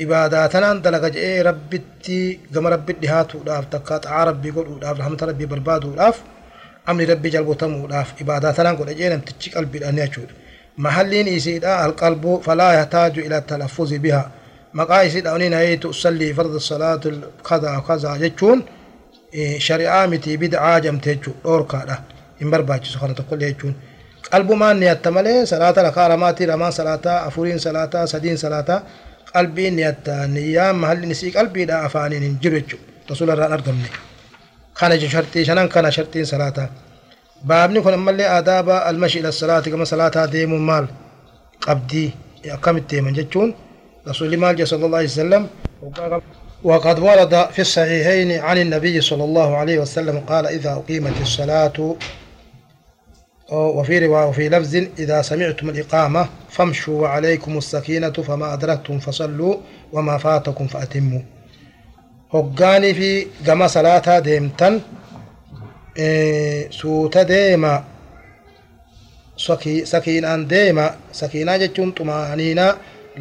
عباداتنا 0.00 0.74
دلق 0.74 1.04
جئ 1.14 1.42
ربتي 1.42 2.40
قم 2.54 2.66
ربي 2.66 2.92
دهاتو 2.92 3.38
داف 3.38 3.64
تكات 3.64 4.06
عربي 4.06 4.50
قلو 4.50 4.78
داف 4.78 5.00
رحمة 5.00 5.18
ربي 5.22 5.46
بربادو 5.46 5.90
داف 5.94 6.16
أمني 6.88 7.04
ربي 7.04 7.28
جلبو 7.28 7.52
تمو 7.52 7.86
داف 7.86 8.08
عباداتنا 8.20 8.70
قل 8.72 8.94
جئ 8.98 9.08
نمتشي 9.08 9.50
قلبي 9.50 9.78
الأنيا 9.78 10.06
شود 10.14 10.30
محلين 10.78 11.28
إسيدا 11.28 11.86
القلب 11.86 12.40
فلا 12.44 12.72
يحتاج 12.72 13.18
إلى 13.18 13.38
التلفظ 13.38 13.92
بها. 13.94 14.30
مقا 14.74 15.06
إسيدا 15.06 15.36
أنين 15.36 15.54
هيت 15.54 15.84
أصلي 15.84 16.34
فرض 16.34 16.54
الصلاة 16.54 17.00
كذا 17.48 17.82
كذا 17.88 18.16
جتشون 18.16 18.62
شريعة 19.58 20.06
متي 20.06 20.36
بدعة 20.36 20.78
جمتجو 20.78 21.32
أوركا 21.44 21.84
دا 21.84 21.98
إن 22.42 22.50
برباچ 22.50 22.84
سخانة 22.84 23.14
كل 23.30 23.42
يجون 23.42 23.74
قلب 24.32 24.52
ما 24.52 24.72
نيت 24.72 25.08
ملي 25.08 25.46
صلاة 25.46 25.74
ركع 25.78 26.06
رماتي 26.06 26.44
رمان 26.44 26.70
صلاة 26.70 27.00
أفورين 27.06 27.58
صلاة 27.58 28.04
سدين 28.04 28.36
صلاة. 28.36 28.82
قلبي 29.34 29.70
نيت 29.70 30.08
نيام 30.08 30.80
محل 30.80 31.08
نسي 31.08 31.30
قلبي 31.30 31.64
دا 31.64 31.86
أفانين 31.86 32.38
جرجو. 32.42 32.78
رسول 33.10 33.30
الله 33.30 33.46
أرقمني 33.54 33.90
كان 34.78 35.00
شرطي 35.00 35.44
شنان 35.44 35.68
كان 35.68 35.90
شرطين 35.90 36.24
صلاة. 36.24 36.50
بابني 36.50 36.89
ملي 37.44 38.26
آداب 38.38 38.70
المشي 38.70 39.20
إلى 39.20 39.28
الصلاة 39.28 39.60
كما 39.60 39.84
صلاة 39.84 40.26
ديم 40.26 40.66
مال 40.66 40.86
قبدي 41.60 42.10
كم 42.62 42.76
التيمن 42.76 43.12
جتون 43.12 43.54
رسول 44.08 44.34
الله 44.34 44.64
صلى 44.64 44.86
الله 44.86 44.98
عليه 44.98 45.06
وسلم. 45.06 45.46
وقد 46.62 46.98
ورد 46.98 47.34
في 47.52 47.58
الصحيحين 47.58 48.40
عن 48.40 48.58
النبي 48.58 49.00
صلى 49.00 49.24
الله 49.24 49.56
عليه 49.56 49.78
وسلم 49.78 50.18
قال 50.20 50.46
إذا 50.46 50.72
أقيمت 50.72 51.20
الصلاة 51.20 51.96
وفي 53.52 54.06
رواية 54.06 54.26
وفي 54.26 54.48
لفظ 54.48 54.74
إذا 54.98 55.22
سمعتم 55.22 55.70
الإقامة 55.70 56.28
فامشوا 56.50 57.02
وعليكم 57.02 57.58
السكينة 57.58 58.12
فما 58.12 58.54
أدركتم 58.54 58.98
فصلوا 58.98 59.56
وما 59.92 60.18
فاتكم 60.18 60.66
فأتموا. 60.66 61.20
هقاني 62.34 62.94
في 62.94 63.26
جما 63.46 63.66
صلاة 63.66 64.18
ديمتن 64.18 64.80
Eh, 65.96 66.66
suuta 66.70 67.24
deema 67.28 67.82
sakiinaan 69.84 70.48
deema 70.48 70.84
sakiinaa 71.12 71.58
jechuun 71.58 71.92
xumaaniinaa 71.96 72.74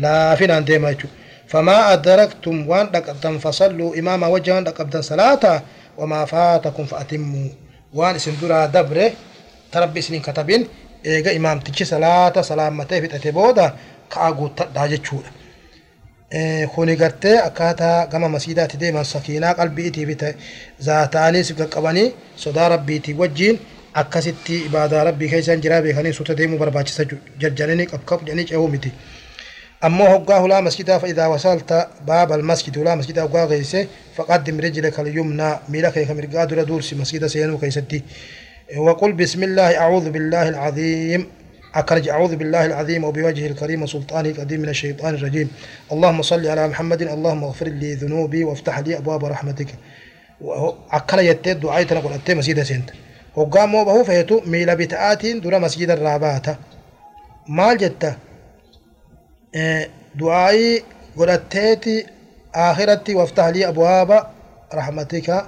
laafinaan 0.04 0.68
deema 0.68 0.92
jechuudha. 0.92 1.16
Famaa 1.52 1.88
addaraktum 1.94 2.68
waan 2.70 2.92
dhaqabdan 2.94 3.40
fasalluu 3.40 3.94
imaamaa 4.02 4.30
wajja 4.30 4.54
waan 4.54 4.66
dhaqabdan 4.66 5.04
salaataa 5.04 5.62
wamaa 5.98 6.26
faatakum 6.26 6.86
fa'atimmuu 6.92 7.50
waan 7.98 8.16
isin 8.16 8.38
duraa 8.42 8.68
dabre 8.68 9.14
tarabbi 9.72 10.00
isin 10.00 10.22
katabin 10.22 10.70
eega 11.04 11.32
imaamtichi 11.32 11.86
salaata 11.86 12.44
salaammatee 12.44 13.02
fixate 13.02 13.32
booda 13.32 13.66
ka'aa 14.14 14.32
guuttadhaa 14.34 14.88
jechuudha. 14.88 15.30
Kuni 16.76 16.96
gartee 16.96 17.38
akkaataa 17.42 18.08
gama 18.08 18.30
masiidaatti 18.30 18.78
deeman 18.80 19.06
sakiinaa 19.06 19.54
qalbiitii 19.60 20.06
fi 20.10 20.16
zaataanis 20.88 21.54
qaqqabanii 21.62 22.08
sodaa 22.36 22.70
rabbiitii 22.70 23.14
wajjiin 23.22 23.60
akkasitti 24.02 24.66
ibaadaa 24.66 25.04
rabbii 25.04 25.30
keessaan 25.30 25.62
jiraa 25.62 25.82
beekanii 25.82 26.14
suuta 26.14 26.38
deemuu 26.38 26.60
barbaachisa 26.60 27.04
jarjaranii 27.42 27.86
qabqab 27.94 28.20
jedhanii 28.28 28.46
ce'uu 28.52 28.68
miti. 28.68 28.92
ammoo 29.82 30.10
hoggaa 30.12 30.40
hulaa 30.44 30.62
masjidaa 30.62 31.00
fa'idaa 31.00 31.30
wasalta 31.34 31.78
baaba 32.06 32.36
almasjid 32.36 32.76
hulaa 32.80 32.96
masjidaa 33.00 33.24
hoggaa 33.28 33.48
keeyse 33.52 33.88
faqaddim 34.18 34.60
rijlaka 34.66 35.02
alyumnaa 35.02 35.54
miila 35.70 35.92
kee 35.92 36.06
mirgaa 36.20 36.46
dura 36.50 36.66
duursi 36.68 36.96
masjida 37.02 37.30
seenuu 37.30 37.58
keeysatti 37.58 38.04
وقل 38.88 39.12
بسم 39.22 39.42
الله 39.44 39.70
أعوذ 39.84 40.06
بالله 40.14 40.46
أكرج. 41.76 42.10
أعوذ 42.10 42.36
بالله 42.36 42.66
العظيم 42.66 43.04
وبوجهه 43.04 43.48
الكريم 43.48 43.84
وسلطانه 43.84 44.30
القديم 44.30 44.62
من 44.62 44.70
الشيطان 44.70 45.16
الرجيم. 45.16 45.52
اللهم 45.92 46.22
صل 46.22 46.48
على 46.48 46.68
محمد. 46.68 47.02
اللهم 47.02 47.44
اغفر 47.44 47.68
لي 47.68 47.94
ذنوبي 47.94 48.44
وافتح 48.44 48.80
لي 48.80 48.98
أبواب 48.98 49.26
رحمتك. 49.26 49.68
أكرج 50.92 51.26
يتي 51.26 51.54
دعايتنا 51.54 52.00
قل 52.00 52.14
أتي 52.14 52.36
مسجد 52.36 52.64
سنت. 52.64 52.90
وقام 53.36 53.76
وبه 53.76 54.04
فهيتو 54.04 54.42
ميلا 54.46 54.74
بتآتين 54.74 55.42
دور 55.42 55.60
مسجد 55.60 55.90
الرابات. 55.90 56.46
ما 57.48 57.74
جدت 57.74 58.16
إيه، 59.56 59.90
دعاي 60.16 60.84
قل 61.18 61.30
أتيتي 61.30 62.06
آخرتي 62.56 63.16
وافتح 63.16 63.46
لي 63.46 63.68
أبواب 63.68 64.28
رحمتك. 64.74 65.46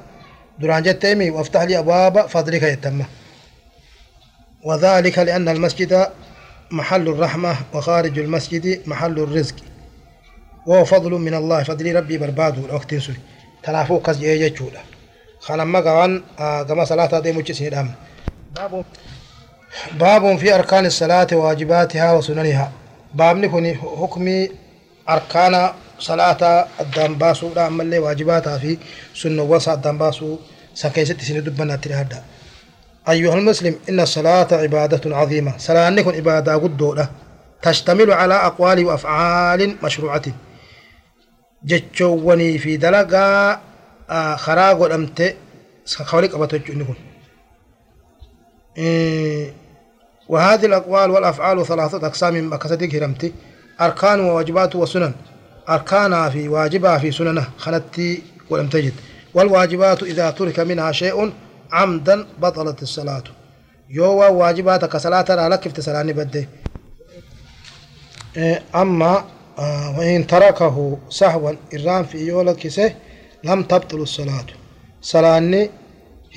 دران 0.60 0.84
جتيمي 0.84 1.30
وافتح 1.30 1.62
لي 1.62 1.78
أبواب 1.80 2.28
فضلك 2.28 2.64
يتمه 2.64 3.06
وذلك 4.64 5.20
لأن 5.20 5.50
المسجد 5.50 6.08
محل 6.72 7.08
الرحمة 7.08 7.56
وخارج 7.74 8.20
المسجد 8.20 8.82
محل 8.88 9.20
الرزق. 9.20 9.56
وهو 10.66 10.86
فضل 10.86 11.12
من 11.12 11.34
الله 11.34 11.64
فضل 11.64 11.96
ربي 11.96 12.18
برباد 12.18 12.66
الوقت 12.66 12.96
سوري. 12.96 13.20
تنافو 13.64 14.00
كز 14.00 14.24
يجولا 14.24 14.82
خلما 15.40 15.80
قوان 15.80 16.24
كما 16.38 16.86
صلاة 16.86 17.20
دي 17.20 17.32
مجلس 17.32 17.62
ندام 17.62 17.92
باب. 18.56 18.86
باب 20.00 20.38
في 20.38 20.56
أركان 20.56 20.86
الصلاة 20.86 21.28
وواجباتها 21.34 22.14
وسننها. 22.14 22.72
باب 23.14 23.38
نكوني 23.38 23.74
حكمي 23.76 24.50
أركان 25.10 25.72
صلاة 26.00 26.68
الدم 26.82 27.14
باسو 27.16 27.54
دا 27.54 27.68
أمالي 27.68 28.00
واجباتها 28.00 28.58
في 28.58 28.78
سنة 29.16 29.44
وسا 29.44 29.74
الدم 29.74 29.98
باسو 29.98 30.38
سكيست 30.74 31.22
سنة 31.22 31.40
دبنا 31.40 31.76
ترهدا 31.76 32.24
أيها 33.10 33.34
المسلم 33.36 33.76
إن 33.90 34.00
الصلاة 34.00 34.48
عبادة 34.52 35.16
عظيمة. 35.18 35.58
صلاة 35.58 35.90
نكون 35.90 36.16
عبادة 36.16 36.56
قدودة. 36.56 37.10
تشتمل 37.62 38.12
على 38.12 38.34
أقوال 38.34 38.86
وأفعال 38.86 39.76
مشروعة. 39.84 40.22
جتشوني 41.66 42.58
في 42.58 42.78
karaa 44.46 44.76
godhamte 44.76 45.36
ka 46.08 46.16
wali 46.16 46.28
qabatu 46.30 46.58
jechuun 46.60 46.76
inni 46.76 46.86
kun 46.86 46.96
وهذه 50.30 50.66
الأقوال 50.66 51.12
والأفعال 51.12 51.66
ثلاثة 51.66 52.08
أقسام 52.08 52.50
بكستك 52.50 52.96
هرمتي 52.96 53.34
أركان 53.82 54.20
وواجبات 54.20 54.76
وسنن. 54.76 55.14
أركانها 55.70 56.30
في 56.30 56.48
واجبها 56.48 56.98
في 56.98 57.12
سننها 57.12 57.50
خلتي 57.58 58.24
ولم 58.50 58.68
تجد. 58.68 58.94
والواجبات 59.34 60.04
إذا 60.04 60.30
ترك 60.30 60.60
منها 60.60 60.92
شيء 60.92 61.32
عمدا 61.72 62.26
بطلت 62.42 62.82
الصلاة. 62.82 63.24
يوا 63.90 64.28
واجبات 64.28 64.86
كصلاة 64.86 65.48
لا 65.48 65.56
كيف 65.56 65.72
تسلاني 65.74 66.14
بدي. 66.14 66.48
أما 68.76 69.26
وإن 69.98 70.28
تركه 70.28 70.98
سهوا 71.10 71.52
إرام 71.74 72.04
في 72.04 72.18
يولك 72.18 72.68
سه 72.68 72.94
لم 73.44 73.64
تبطل 73.64 74.02
الصلاة. 74.02 74.46
صلاة 75.02 75.40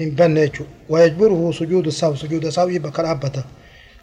هم 0.01 0.11
بنيتشو. 0.11 0.64
ويجبره 0.88 1.53
سجود 1.53 1.87
السهو 1.87 2.14
سجود 2.14 2.44
السهو 2.44 2.68
يبقى 2.68 3.03
الأبتا 3.03 3.44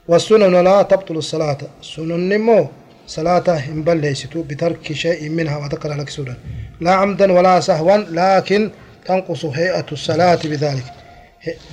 والسنن 0.07 0.63
لا 0.63 0.81
تبطل 0.81 1.17
الصلاة. 1.17 1.57
سنن 1.81 2.41
مو 2.41 2.67
صلاة 3.07 3.47
هم 3.67 3.83
بليستو 3.83 4.41
بترك 4.43 4.93
شيء 4.93 5.29
منها 5.29 5.57
وذكر 5.57 5.93
لك 5.93 6.09
سورة 6.09 6.35
لا 6.81 6.91
عمدا 6.91 7.31
ولا 7.31 7.59
سهوا 7.59 7.97
لكن 7.97 8.71
تنقص 9.05 9.45
هيئة 9.45 9.85
الصلاة 9.91 10.39
بذلك. 10.43 10.83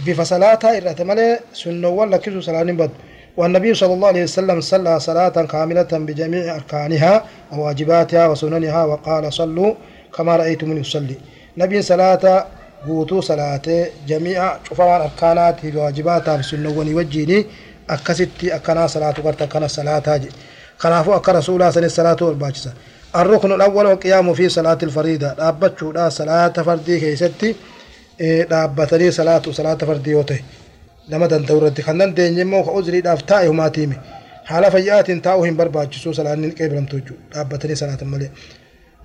بفصلاتها 0.06 0.76
إرتمل 0.76 1.38
سنة 1.52 1.88
ولا 1.88 2.16
كسو 2.16 2.40
صلاة 2.40 2.62
بد 2.62 2.90
والنبي 3.36 3.74
صلى 3.74 3.92
الله 3.94 4.08
عليه 4.08 4.22
وسلم 4.22 4.60
صلى 4.60 5.00
صلاة 5.00 5.36
كاملة 5.52 5.92
بجميع 6.06 6.44
أركانها 6.54 7.24
وواجباتها 7.52 8.26
وسننها 8.26 8.84
وقال 8.84 9.32
صلوا 9.32 9.74
كما 10.14 10.36
رأيتم 10.36 10.78
يصلي. 10.78 11.16
نبي 11.58 11.82
صلاة 11.82 12.46
guutuu 12.86 13.22
salaatee 13.22 13.92
jami'a 14.06 14.58
cufawaan 14.68 15.02
arkaanaatii 15.02 15.70
fi 15.72 15.78
waajibaataaf 15.78 16.42
sunnawwanii 16.42 16.94
wajjiini 16.94 17.46
akkasitti 17.88 18.52
akkanaa 18.52 18.88
salaatu 18.88 19.22
garta 19.22 19.44
akkana 19.44 19.68
salaataa 19.68 20.18
jedhe 20.18 20.36
kanaafuu 20.78 21.14
akka 21.14 21.32
rasuulaa 21.32 21.72
sanis 21.72 21.94
salaatu 21.96 22.26
barbaachisa 22.26 22.72
الركن 23.16 23.52
الأول 23.52 23.86
والقيام 23.86 24.34
في 24.34 24.48
صلاة 24.48 24.78
الفريضة. 24.82 25.32
دابتشو 25.32 25.92
دا 25.92 26.08
صلاة 26.08 26.48
فردي 26.48 27.00
كيستي. 27.00 27.56
دابتني 28.20 29.10
صلاة 29.10 29.42
صلاة 29.50 29.74
فردي 29.74 30.14
وته 30.14 30.40
لما 31.08 31.26
دندورتي 31.26 31.82
خندن 31.82 32.14
دينجمو 32.14 32.62
كأزري 32.64 33.00
دافتائي 33.00 33.48
هما 33.48 33.68
تيمي 33.68 33.96
حال 34.44 34.70
فيات 34.70 35.10
تاوهم 35.10 35.56
برباجسو 35.56 36.12
صلاة 36.12 36.34
نلقيبرم 36.34 36.84
توجو 36.86 37.14
دابتني 37.34 37.74
صلاة 37.74 37.98
ملي 38.02 38.30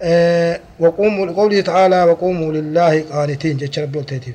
أه 0.02 0.60
وقوموا 0.80 1.26
لقوله 1.26 1.62
تعالى 1.62 2.04
وقوموا 2.04 2.54
لله 2.54 3.02
قانتين 3.12 3.58
جتش 3.58 3.80
ربي 3.80 3.98
والتيتين 3.98 4.34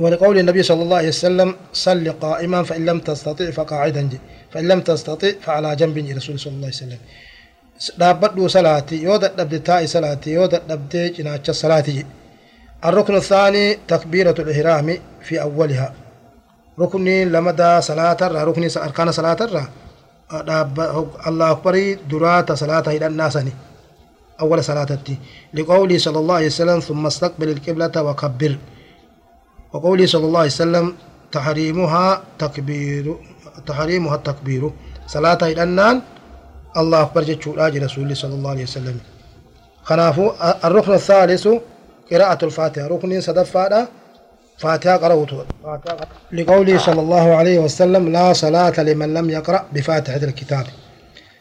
ولقول 0.00 0.38
النبي 0.38 0.62
صلى 0.62 0.82
الله 0.82 0.96
عليه 0.96 1.08
وسلم 1.08 1.54
صل 1.72 2.12
قائما 2.12 2.62
فإن 2.62 2.84
لم 2.86 2.98
تستطع 3.00 3.50
فقاعدا 3.50 4.02
جي 4.02 4.18
فإن 4.52 4.68
لم 4.68 4.80
تستطع 4.80 5.30
فعلى 5.42 5.76
جنب 5.76 5.96
رسول 6.16 6.38
صلى 6.40 6.52
الله 6.52 6.66
عليه 6.66 6.76
وسلم 6.76 6.98
dhaabbadhu 8.00 8.48
salaati 8.48 8.96
yoo 9.06 9.18
dadhabde 9.24 9.58
taa'i 9.68 9.88
salaati 9.94 10.30
yoo 10.36 10.46
dadhabde 10.54 11.00
cinaacha 11.16 11.52
salaati 11.62 11.94
الركن 12.84 13.14
الثاني 13.14 13.74
تكبيرة 13.88 14.34
الإحرام 14.38 14.98
في 15.22 15.42
أولها. 15.42 15.94
ركن 16.80 17.04
لمدى 17.04 17.80
صلاة 17.80 18.16
ركن 18.22 18.68
أركان 18.76 19.12
صلاة 19.12 19.36
الله 21.26 21.50
أكبر 21.50 21.96
درات 22.10 22.52
صلاة 22.52 22.84
إلى 22.86 23.06
الناس 23.06 23.38
أول 24.40 24.64
صلاة 24.64 24.86
لقوله 25.54 25.98
صلى 25.98 26.18
الله 26.18 26.34
عليه 26.34 26.46
وسلم 26.46 26.80
ثم 26.80 27.06
استقبل 27.06 27.48
القبلة 27.48 28.02
وكبر. 28.02 28.58
وقوله 29.72 30.06
صلى 30.06 30.24
الله 30.26 30.38
عليه 30.38 30.50
وسلم 30.50 30.94
تحريمها 31.32 32.22
تكبير 32.38 33.16
تحريمها 33.66 34.14
التكبير. 34.14 34.70
صلاة 35.06 35.38
إلى 35.42 35.62
النان 35.62 36.02
الله 36.76 37.02
أكبر 37.02 37.22
جتشو 37.22 37.54
رسول 37.54 38.16
صلى 38.16 38.34
الله 38.34 38.50
عليه 38.50 38.62
وسلم. 38.62 39.00
خنافو 39.82 40.32
الركن 40.64 40.92
الثالث 40.92 41.48
قراءة 42.12 42.44
الفاتحة. 42.44 42.86
ركن 42.86 43.20
صدفة 43.20 43.88
فاتحة. 44.58 44.96
قرأت 44.96 45.46
لقوله 46.32 46.78
صلى 46.78 47.00
الله 47.00 47.34
عليه 47.34 47.58
وسلم 47.58 48.12
لا 48.12 48.32
صلاة 48.32 48.80
لمن 48.80 49.14
لم 49.14 49.30
يقرأ 49.30 49.66
بفاتحة 49.72 50.16
الكتاب. 50.16 50.66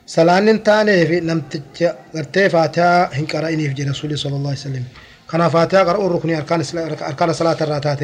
صلاة 0.05 0.51
تاني 0.51 1.05
في 1.05 1.19
لم 1.19 1.41
تجرتي 1.41 2.49
فاتحة 2.49 3.09
هن 3.13 3.25
قرأني 3.25 3.75
في 3.75 3.83
رسول 3.83 4.17
صلى 4.17 4.35
الله 4.35 4.49
عليه 4.49 4.59
وسلم. 4.59 4.83
كان 5.31 5.49
فاتحة 5.49 5.83
قرأ 5.83 6.07
الركن 6.07 6.35
أركان 6.35 6.63
أركان 7.01 7.33
صلاة 7.33 7.57
الراتات 7.61 7.99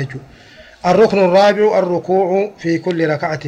الركن 0.85 1.19
الرابع 1.19 1.79
الركوع 1.79 2.51
في 2.57 2.77
كل 2.77 3.09
ركعة. 3.09 3.39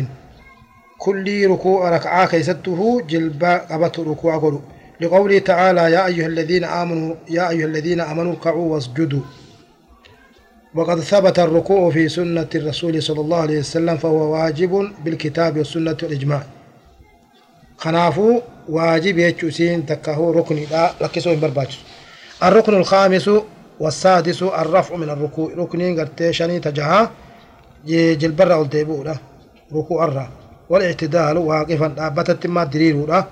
كل 0.98 1.48
ركوع 1.48 1.90
ركعة 1.90 2.28
كيسته 2.28 3.02
جلبا 3.02 3.58
قبت 3.58 4.00
ركوع 4.00 4.38
قلو. 4.38 4.62
لقوله 5.02 5.40
تعالى 5.40 5.92
يا 5.92 6.06
أيها 6.06 6.28
الذين 6.28 6.64
آمنوا 6.64 7.16
يا 7.30 7.50
أيها 7.50 7.66
الذين 7.66 8.02
آمنوا 8.02 8.32
اركعوا 8.32 8.74
واسجدوا. 8.74 9.22
وقد 10.76 11.00
ثبت 11.00 11.40
الركوع 11.40 11.92
في 11.92 12.10
سنة 12.10 12.48
الرسول 12.56 13.04
صلى 13.04 13.22
الله 13.22 13.38
عليه 13.38 13.60
وسلم 13.60 13.98
فهو 13.98 14.34
واجب 14.34 14.92
بالكتاب 15.06 15.58
والسنة 15.58 15.98
والإجماع. 16.04 16.44
خنافو 17.78 18.42
واجب 18.70 19.18
يجوسين 19.18 19.86
تكهو 19.86 20.32
ركن 20.32 20.56
لا 20.72 20.92
لكسو 21.02 21.36
برباج 21.36 21.80
الركن 22.44 22.74
الخامس 22.74 23.30
والسادس 23.80 24.44
الرفع 24.44 24.96
من 24.96 25.10
الركوع. 25.10 25.52
ركنين 25.58 26.00
قرتيشني 26.00 26.60
تجها 26.60 27.12
جلبرة 28.22 28.58
والديبو 28.58 29.04
ركوع 29.74 30.06
الرا. 30.06 30.30
والإعتدال 30.70 31.38
واقفا. 31.38 31.88
دابتت 31.88 32.48
ما 32.48 32.64
دريرو 32.64 33.24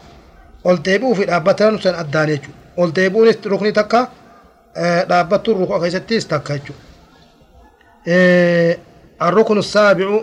ol 0.63 0.77
deebi'uu 0.85 1.15
fi 1.15 1.25
dhaabbatan 1.25 1.81
san 1.81 1.95
addaan 1.95 2.29
jechuudha. 2.29 2.59
Ol 2.77 2.89
deebi'uunis 2.95 3.37
rukni 3.45 3.73
takka 3.73 3.99
dhaabbattuun 5.09 5.57
rukuu 5.59 5.79
keessattis 5.79 6.27
takka 6.27 6.53
jechuudha. 6.57 6.89
الركن 9.21 9.57
السابع 9.57 10.21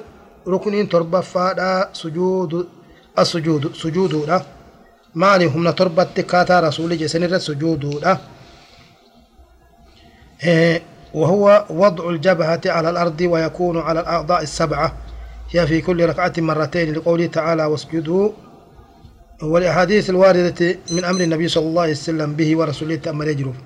ركن 0.48 0.88
تربفادا 0.88 1.88
سجود 1.92 2.68
السجود 3.18 3.74
سجودودا 3.74 4.42
مالي 5.14 5.46
هم 5.46 5.70
تربت 5.70 6.20
كاتا 6.20 6.60
رسول 6.60 6.98
جسن 6.98 7.38
سجودودا 7.38 8.18
وهو 11.14 11.64
وضع 11.70 12.10
الجبهة 12.10 12.60
على 12.66 12.90
الأرض 12.90 13.20
ويكون 13.20 13.78
على 13.78 14.00
الأعضاء 14.00 14.42
السبعة 14.42 14.92
هي 15.50 15.66
في 15.66 15.80
كل 15.80 16.08
ركعة 16.08 16.32
مرتين 16.38 16.92
لقوله 16.94 17.26
تعالى 17.26 17.64
واسجدوا 17.64 18.30
والأحاديث 19.42 20.10
الواردة 20.10 20.76
من 20.90 21.04
أمر 21.04 21.20
النبي 21.20 21.48
صلى 21.48 21.66
الله 21.66 21.82
عليه 21.82 21.92
وسلم 21.92 22.32
به 22.34 22.56
ورسوله 22.56 22.96
تأمر 22.96 23.28
يجرف 23.28 23.56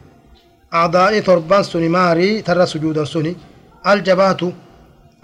أعضاء 0.74 1.20
تربان 1.20 1.62
سني 1.62 1.88
ماري 1.88 2.42
ترى 2.42 2.66
سجودا 2.66 3.04
سني. 3.04 3.36
الجبات 3.86 4.40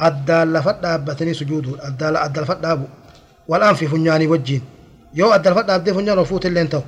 الدال 0.03 0.53
لفت 0.53 0.77
دابتني 0.83 1.35
سجود. 1.35 1.67
الدال 1.85 2.17
الدال 2.17 2.45
فت 2.47 2.61
دابو. 2.61 2.87
والآن 3.49 3.75
في 3.75 3.87
فنياني 3.89 4.27
وجين 4.27 4.63
يو 5.15 5.35
الدال 5.35 5.55
فت 5.55 5.65
دابتني 5.65 5.95
فنيان 5.95 6.19
وفوت 6.19 6.47
اللي 6.47 6.61
انتو. 6.61 6.83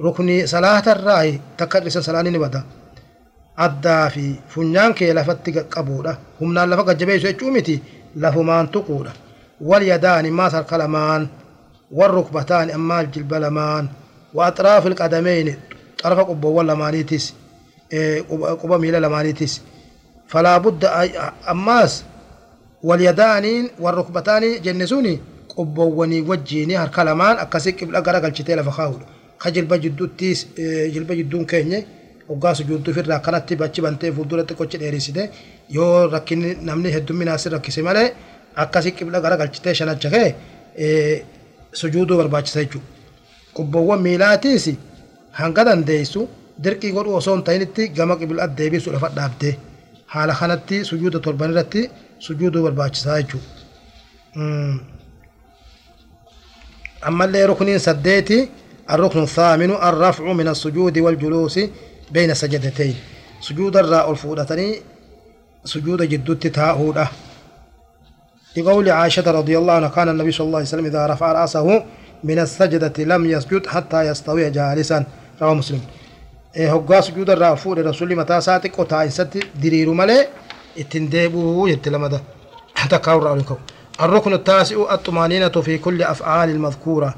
ركني 0.00 0.46
صلاة 0.46 0.86
الرأي 0.92 1.40
تكرس 1.58 1.98
سلاني 1.98 2.30
نبدا. 2.30 2.62
addaa 3.66 4.10
fi 4.10 4.38
funyaan 4.54 4.94
kee 4.94 5.12
lafatti 5.18 5.50
qaqqabuudha 5.56 6.12
humnaan 6.40 6.70
lafa 6.70 6.82
gajjabeessu 6.88 7.26
jechuu 7.26 7.50
miti 7.50 7.74
lafumaan 8.22 8.68
tuquudha 8.74 9.12
wal 9.68 9.82
yadaani 9.82 10.30
maas 10.30 10.52
harka 10.52 10.78
lamaan 10.78 11.22
والركبتان 11.92 12.70
أما 12.70 13.00
الجلب 13.00 13.32
وأطراف 14.34 14.86
القدمين 14.86 15.56
طرف 16.02 16.18
قبة 16.18 16.48
ولا 16.48 16.74
مانيتس 16.74 17.34
قبة 18.62 18.76
ميلا 18.76 18.98
لمانيتس 19.00 19.60
فلا 20.28 20.58
بد 20.58 20.84
أماس 21.50 22.04
واليدان 22.82 23.68
والركبتان 23.80 24.62
جنسوني 24.62 25.20
قبووني 25.56 26.20
وجيني 26.20 26.76
هركا 26.76 27.00
لمان 27.02 27.36
أكسيك 27.36 27.84
قبل 27.84 27.96
أقرأ 27.96 28.18
قلشتي 28.18 28.54
لفخاول 28.54 29.02
خجل 29.38 29.64
بجدوتيس 29.64 30.46
جلب 30.94 31.12
جدون 31.12 31.44
كيني 31.44 31.84
وقا 32.28 32.52
سجودtu 32.52 32.92
firraa 32.92 33.16
akkanatti 33.20 33.56
bachi 33.56 33.80
bantee 33.80 34.12
fuulduratti 34.12 34.54
qochi 34.54 34.76
dheerissite 34.80 35.22
yoo 35.76 36.06
rakkinni 36.14 36.50
namni 36.68 36.92
heddumminaa 36.96 37.36
asirra 37.38 37.56
rakkise 37.56 37.82
malee 37.88 38.12
akkasii 38.64 38.92
qibla 38.98 39.20
gara 39.24 39.36
galchitee 39.40 39.74
shanacha 39.78 40.10
kee 40.14 40.28
sujuuduu 41.72 42.16
barbaachisa 42.16 42.60
jechuudha. 42.64 42.86
Qubboowwan 43.56 44.00
miilaatiis 44.06 44.66
hanga 45.40 45.64
dandeessu 45.64 46.28
dirqii 46.64 46.92
godhu 46.92 47.14
osoo 47.20 47.34
hin 47.34 47.44
ta'initti 47.48 47.88
gama 47.88 48.16
qiblaatti 48.20 48.56
deebisuu 48.58 48.92
lafa 48.92 49.08
dhaabdee 49.16 49.54
haala 50.06 50.34
kanatti 50.40 50.84
sujuuda 50.90 51.18
torban 51.26 51.50
irratti 51.50 51.90
sujuuduu 52.26 52.62
barbaachisaa 52.66 53.18
jechuudha. 53.22 53.50
ammallee 57.08 57.46
rukniin 57.46 57.80
saddeeti 57.80 58.40
الركن 58.90 59.22
الثامن 59.22 59.70
الرفع 59.70 60.32
من 60.32 60.48
السجود 60.48 60.98
والجلوس 60.98 61.58
بين 62.10 62.30
السجدتين 62.30 62.94
سجود 63.40 63.76
الراء 63.76 64.10
الفودتني 64.10 64.68
سجود 65.64 66.02
جدت 66.02 66.46
تاهوده 66.46 67.08
لقول 68.58 68.90
عائشة 68.90 69.30
رضي 69.30 69.58
الله 69.58 69.72
عنها 69.72 69.88
كان 69.88 70.08
النبي 70.08 70.32
صلى 70.32 70.46
الله 70.46 70.58
عليه 70.58 70.68
وسلم 70.68 70.86
إذا 70.86 71.06
رفع 71.06 71.32
رأسه 71.32 71.84
من 72.24 72.38
السجدة 72.38 73.04
لم 73.04 73.26
يسجد 73.26 73.66
حتى 73.66 74.00
يستوي 74.08 74.50
جالسا. 74.50 75.04
رواه 75.42 75.54
مسلم. 75.54 75.80
إيه 76.56 76.74
هقا 76.74 77.00
سجود 77.00 77.30
الرافع 77.30 77.70
لرسول 77.70 78.16
متى 78.16 78.40
ساتك؟ 78.40 78.78
وتايست 78.78 79.38
درير 79.62 79.90
ملي 79.90 80.26
اتندبوا 80.78 81.68
يتلمد 81.68 82.20
حتى 82.74 82.98
كاور 82.98 83.42
الركن 84.00 84.32
التاسع 84.32 84.94
الطمأنينة 84.94 85.48
في 85.48 85.78
كل 85.78 86.02
أفعال 86.02 86.48
المذكورة. 86.50 87.14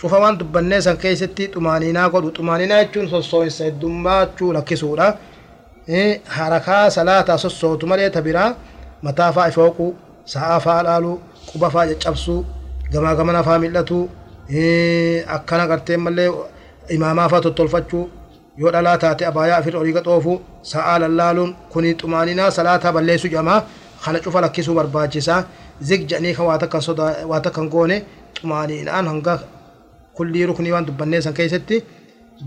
شوف 0.00 0.12
وان 0.12 0.38
دبنة 0.38 0.80
سان 0.80 0.96
كيستي 0.96 1.46
طمأنينة 1.46 2.06
قد 2.06 2.32
طمأنينة 2.32 2.74
يجون 2.74 3.08
سوسوين 3.08 3.50
سيدوما 3.50 4.24
تشو 4.24 4.52
لكسورة 4.52 5.18
إيه 5.88 6.20
حركة 6.28 6.88
صلاة 6.88 7.36
سوسو 7.36 7.78
ملي 7.82 8.10
تبرا. 8.10 8.54
متى 9.02 9.32
فايفوكو 9.32 9.92
sa'aa 10.32 10.58
faa 10.64 10.82
dhaalu 10.86 11.12
quba 11.50 11.68
faa 11.74 11.84
caccabsuu 11.90 12.40
gamaa 12.92 13.14
gamana 13.18 13.40
faa 13.46 13.58
mil'atu 13.64 13.98
akkana 15.36 15.66
gartee 15.70 15.96
mallee 16.04 16.30
imaamaa 16.96 17.28
faa 17.32 17.40
tottolfachuu 17.46 18.04
yoo 18.60 18.70
dhalaa 18.74 18.98
taate 19.02 19.26
abaayaa 19.30 19.58
afir 19.60 19.76
olii 19.76 19.92
gaxoofu 19.98 20.34
sa'aa 20.72 20.96
lallaaluun 21.02 21.50
kuni 21.72 21.94
xumaaninaa 22.00 22.50
salaataa 22.56 22.92
balleessu 22.96 23.28
jedhama 23.28 23.56
kana 24.04 24.18
cufa 24.24 24.40
lakkisuu 24.44 24.74
barbaachisaa 24.78 25.40
zig 25.88 26.00
jedhanii 26.10 26.34
kan 26.38 26.46
waa 27.30 27.40
takkan 27.46 27.68
goone 27.74 27.96
xumaaninaan 28.38 29.06
hanga 29.12 29.34
kullii 30.16 30.46
ruknii 30.48 30.72
waan 30.74 30.86
dubbannee 30.88 31.20
san 31.26 31.34
keessatti 31.38 31.76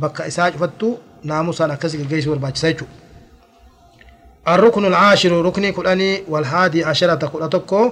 bakka 0.01 0.25
isaa 0.31 0.51
cufattu 0.51 0.87
naamusaan 1.29 1.71
akkas 1.75 1.93
geggeessuu 1.99 2.31
barbaachisaa 2.35 2.69
jechuudha. 2.71 2.93
الركن 4.47 4.85
العاشر 4.85 5.45
ركن 5.45 5.71
كلاني 5.71 6.23
والهادي 6.27 6.83
عشرة 6.83 7.27
كلاتكو 7.27 7.91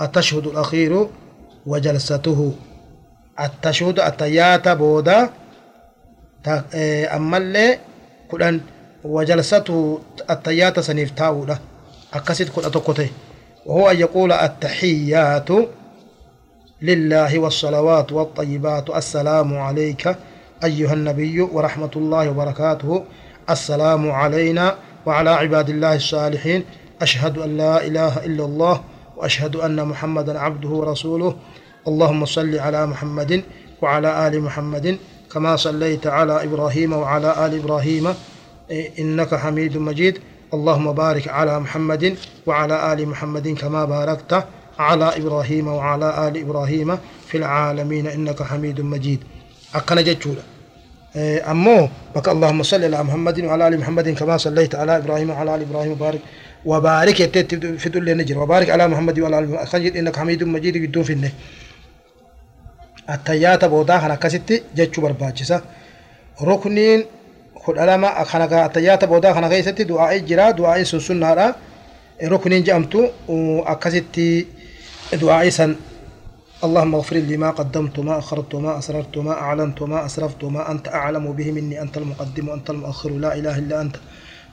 التشهد 0.00 0.46
الأخير 0.46 1.08
وجلسته. 1.66 2.52
التشهد 3.40 4.00
التيات 4.00 4.68
بودا 4.68 5.30
أما 7.16 7.36
اللي 7.36 7.78
كلان 8.30 8.60
وجلسته 9.04 10.00
التيات 10.30 10.80
سنفتاو 10.80 11.44
له 11.44 11.58
أكسد 12.14 12.48
كلاتكو 12.48 12.94
وهو 13.66 13.90
أن 13.90 13.96
يقول 13.96 14.32
التحيات 14.32 15.48
لله 16.82 17.38
والصلوات 17.38 18.12
والطيبات. 18.12 18.90
السلام 18.90 19.58
عليك 19.58 20.16
أيها 20.64 20.92
النبي 20.92 21.40
ورحمة 21.40 21.90
الله 21.96 22.30
وبركاته. 22.30 23.04
السلام 23.50 24.10
علينا 24.10 24.76
وعلى 25.06 25.30
عباد 25.30 25.68
الله 25.70 25.94
الصالحين 25.96 26.64
أشهد 27.02 27.38
أن 27.38 27.56
لا 27.56 27.86
إله 27.86 28.24
إلا 28.24 28.44
الله 28.44 28.80
وأشهد 29.16 29.56
أن 29.56 29.84
محمدا 29.88 30.38
عبده 30.38 30.68
ورسوله. 30.68 31.36
اللهم 31.88 32.24
صل 32.24 32.58
على 32.58 32.86
محمد 32.86 33.42
وعلى 33.82 34.28
آل 34.28 34.40
محمد 34.40 34.98
كما 35.32 35.56
صليت 35.56 36.06
على 36.06 36.44
إبراهيم 36.44 36.92
وعلى 36.92 37.46
آل 37.46 37.58
إبراهيم 37.58 38.14
إنك 38.98 39.34
حميد 39.34 39.76
مجيد. 39.76 40.18
اللهم 40.54 40.92
بارك 40.92 41.28
على 41.28 41.60
محمد 41.60 42.16
وعلى 42.46 42.92
آل 42.92 43.08
محمد 43.08 43.48
كما 43.48 43.84
باركت 43.84 44.44
على 44.78 45.16
إبراهيم 45.16 45.68
وعلى 45.68 46.28
آل 46.28 46.36
إبراهيم 46.36 46.98
في 47.28 47.36
العالمين 47.38 48.06
إنك 48.06 48.42
حميد 48.42 48.80
مجيد. 48.80 49.20
أكن 49.74 49.96
جتشولا 49.96 50.42
أمو 51.16 51.88
بك 52.16 52.28
اللهم 52.28 52.62
صل 52.62 52.84
على 52.84 53.04
محمد 53.04 53.40
وعلى 53.40 53.68
آل 53.68 53.80
محمد 53.80 54.08
كما 54.08 54.36
صليت 54.36 54.74
على 54.74 54.96
إبراهيم 54.96 55.30
وعلى 55.30 55.54
آل 55.54 55.60
إبراهيم 55.60 55.92
وبارك 55.92 56.20
وبارك 56.64 57.18
في 57.78 57.88
دول 57.88 58.16
نجر 58.16 58.38
وبارك 58.38 58.70
على 58.70 58.88
محمد 58.88 59.20
وعلى 59.20 59.38
آل 59.38 59.50
محمد 59.50 59.96
إنك 59.96 60.16
حميد 60.16 60.44
مجيد 60.44 60.76
بدون 60.78 61.02
فينه 61.02 61.30
التيات 63.10 63.64
بودا 63.64 63.98
خنا 63.98 64.14
كستي 64.14 64.62
جتشو 64.76 65.02
برباچسا 65.02 65.60
ركنين 66.42 67.04
خد 67.56 67.78
علامة 67.78 68.24
خنا 68.24 68.66
التيات 68.66 69.04
بودا 69.04 69.32
خنا 69.32 69.48
كيستي 69.48 69.84
دعاء 69.84 70.18
جرا 70.18 70.50
دعاء 70.50 70.82
سنة 70.82 71.54
ركنين 72.24 72.62
جامتو 72.62 73.08
أكستي 73.72 74.46
دعاء 75.12 75.48
سن 75.48 75.76
اللهم 76.66 76.94
اغفر 76.94 77.16
لي 77.16 77.36
ما 77.36 77.50
قدمت 77.50 77.98
ما 77.98 78.18
أخرت 78.18 78.54
ما 78.54 78.78
أسررت 78.78 79.18
ما 79.18 79.32
أعلنت 79.32 79.82
ما 79.82 80.06
أسرفت 80.06 80.44
ما 80.44 80.70
أنت 80.70 80.88
أعلم 80.88 81.32
به 81.32 81.52
مني 81.52 81.82
أنت 81.82 81.98
المقدم 81.98 82.48
وأنت 82.48 82.70
المؤخر 82.70 83.10
لا 83.10 83.34
إله 83.34 83.58
إلا 83.58 83.80
أنت. 83.80 83.96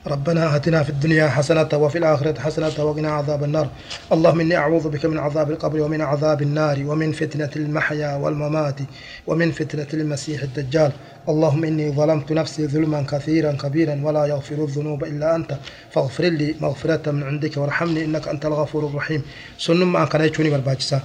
ربنا 0.06 0.56
آتنا 0.56 0.82
في 0.82 0.90
الدنيا 0.90 1.28
حسنة 1.28 1.68
وفي 1.72 1.98
الآخرة 1.98 2.40
حسنة 2.40 2.84
وقنا 2.84 3.10
عذاب 3.10 3.44
النار. 3.44 3.68
اللهم 4.12 4.40
إني 4.40 4.56
أعوذ 4.56 4.88
بك 4.88 5.06
من 5.06 5.18
عذاب 5.18 5.50
القبر 5.50 5.80
ومن 5.80 6.00
عذاب 6.00 6.42
النار 6.42 6.82
ومن 6.86 7.12
فتنة 7.12 7.50
المحيا 7.56 8.16
والممات 8.16 8.78
ومن 9.26 9.50
فتنة 9.52 9.90
المسيح 9.94 10.42
الدجال. 10.42 10.92
اللهم 11.28 11.64
إني 11.64 11.92
ظلمت 11.92 12.32
نفسي 12.32 12.66
ظلما 12.66 13.02
كثيرا 13.02 13.52
كبيرا 13.52 14.00
ولا 14.04 14.26
يغفر 14.26 14.64
الذنوب 14.64 15.04
إلا 15.04 15.36
أنت. 15.36 15.58
فاغفر 15.90 16.24
لي 16.24 16.54
مغفرة 16.60 17.10
من 17.10 17.22
عندك 17.22 17.56
وارحمني 17.56 18.04
إنك 18.04 18.28
أنت 18.28 18.46
الغفور 18.46 18.86
الرحيم. 18.86 19.22
سنن 19.58 19.84
ما 19.84 20.04
كان 20.04 20.20
يشوني 20.24 20.50
برباجسا 20.50 21.00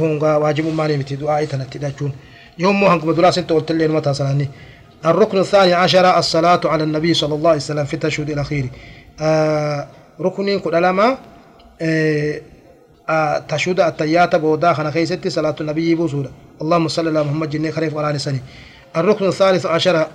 هونغا 0.00 0.36
واجب 0.36 0.74
ماني 0.74 0.96
متي 0.96 1.16
دعائي 1.16 1.46
تنتي 1.46 2.10
يوم 2.58 2.80
مو 2.80 2.86
هنك 2.86 3.04
بدراسة 3.04 3.42
قلت 3.42 3.72
لي 3.72 3.88
متى 3.88 4.14
سلاني 4.14 4.48
الركن 5.06 5.38
الثاني 5.38 5.72
عشر 5.72 6.18
الصلاة 6.18 6.60
على 6.64 6.84
النبي 6.84 7.14
صلى 7.14 7.34
الله 7.34 7.50
عليه 7.50 7.58
وسلم 7.60 7.84
في 7.84 7.94
التشهد 7.94 8.30
الأخير 8.30 8.70
آه 9.20 9.88
ركن 10.20 10.58
كدلما 10.58 11.18
آه 11.82 12.40
آه 13.08 13.38
تشهد 13.38 13.80
التيات 13.80 14.36
بودا 14.36 14.72
خنا 14.72 14.90
خيستي 14.90 15.30
صلاة 15.30 15.54
النبي 15.60 15.94
بوسودا 15.94 16.30
اللهم 16.62 16.88
صل 16.88 17.08
على 17.08 17.24
محمد 17.24 17.50
جنة 17.50 17.70
خريف 17.70 17.94
وعلى 17.94 18.18
سني 18.18 18.40
الركن 18.96 19.26
الثالث 19.28 19.66
عشر 19.66 20.06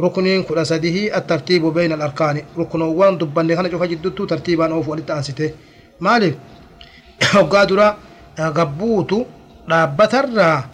ركن 0.00 0.42
كل 0.42 0.66
سده 0.66 1.16
الترتيب 1.16 1.64
بين 1.66 1.92
الأركان 1.92 2.42
ركن 2.58 2.80
وان 2.82 3.18
دبن 3.18 3.56
خنا 3.56 3.68
جوفا 3.68 3.86
جدتو 3.86 4.24
ترتيبا 4.24 4.72
أوف 4.72 4.88
ولتأنسته 4.88 5.50
مالك 6.00 6.38
وقادرا 7.34 7.96
قبوتو 8.40 9.24
dhaabbatarraa 9.70 10.64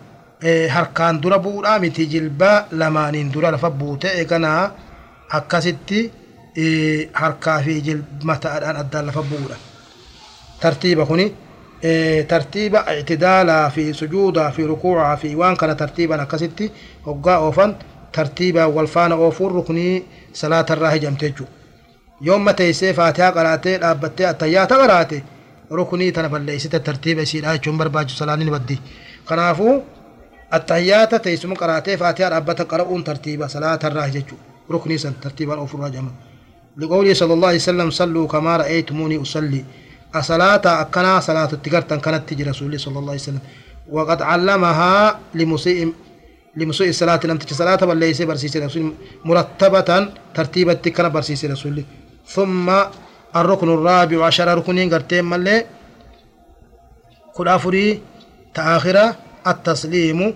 harkaan 0.75 1.21
dura 1.23 1.39
bu'uudhaa 1.45 1.79
miti 1.79 2.07
jilbaa 2.13 2.65
lamaaniin 2.81 3.33
dura 3.35 3.51
lafa 3.53 3.71
buute 3.71 4.09
eeganaa 4.19 4.71
akkasitti 5.39 6.01
harkaa 7.21 7.59
fi 7.65 7.75
mataadhaan 8.25 8.77
addaan 8.77 9.07
lafa 9.07 9.23
bu'uudha. 9.31 9.57
Tartiiba 10.61 11.07
kuni 11.07 11.27
tartiiba 12.29 12.85
ictidaalaa 12.99 13.71
fi 13.71 13.95
sujuudaa 13.95 14.51
fi 14.51 14.67
rukuucaa 14.67 15.17
fi 15.17 15.35
waan 15.37 15.57
kana 15.57 15.75
tartiiban 15.75 16.21
akkasitti 16.21 16.73
hoggaa 17.07 17.39
oofan 17.39 17.77
tartiibaan 18.17 18.75
wal 18.75 18.87
faana 18.87 19.15
oofuun 19.17 19.53
rukunii 19.53 20.05
salaatarraa 20.33 20.91
hijamte 20.91 21.27
jechuudha. 21.29 21.53
Yoomma 22.27 22.53
teessee 22.53 22.93
faatihaa 22.95 23.33
qaraatee 23.33 23.79
dhaabbattee 23.81 24.27
attayyaata 24.27 24.77
qaraate 24.83 25.19
rukunii 25.79 26.13
tana 26.13 26.29
balleessite 26.29 26.79
tartiiba 26.87 27.23
isiidhaa 27.27 27.57
jechuun 27.57 27.79
barbaachisu 27.81 28.19
salaanni 28.19 28.45
ni 28.45 28.51
baddi. 28.51 28.77
Kanaafuu 29.29 29.75
فاتحة 31.97 32.29
ربة 32.29 32.61
قرؤون 32.71 33.05
ترتيبا 33.05 33.47
صلاة 33.47 33.79
الراجج 33.85 34.29
ركني 34.71 34.99
سن 34.99 35.13
ترتيبا 35.23 35.55
أو 35.55 35.67
فرا 35.67 35.89
جمع 35.89 36.11
لقوله 36.77 37.15
صلى 37.15 37.33
الله 37.35 37.49
عليه 37.49 37.57
وسلم 37.57 37.91
صلوا 37.91 38.27
كما 38.29 38.57
رأيتموني 38.57 39.23
أصلي. 39.23 39.65
الصلاة 40.17 40.65
أكنا 40.83 41.21
صلاة 41.21 41.51
التقرة 41.53 41.97
كانت 42.05 42.29
تجي 42.29 42.43
رسول 42.43 42.81
صلى 42.81 42.99
الله 42.99 43.13
عليه 43.13 43.21
وسلم. 43.21 43.43
وقد 43.89 44.23
علمها 44.23 45.21
لمسيء 45.35 45.93
لمسيء 46.57 46.89
الصلاة 46.89 47.21
لم 47.25 47.39
تجي 47.39 47.55
صلاة 47.55 47.77
بل 47.77 47.97
ليس 47.97 48.23
برسيس 48.23 48.57
رسول 48.57 48.93
مرتبة 49.25 50.09
ترتيبا 50.35 50.73
تكنا 50.85 51.09
برسيس 51.09 51.45
رسول 51.45 51.85
ثم 52.27 52.67
الركن 53.37 53.69
الرابع 53.75 54.27
عشر 54.27 54.49
ركنين 54.59 54.95
قرتين 54.95 55.25
ملي. 55.25 55.67
كل 57.37 57.49
أفري 57.49 58.01
تآخرة 58.55 59.17
التسليم. 59.47 60.35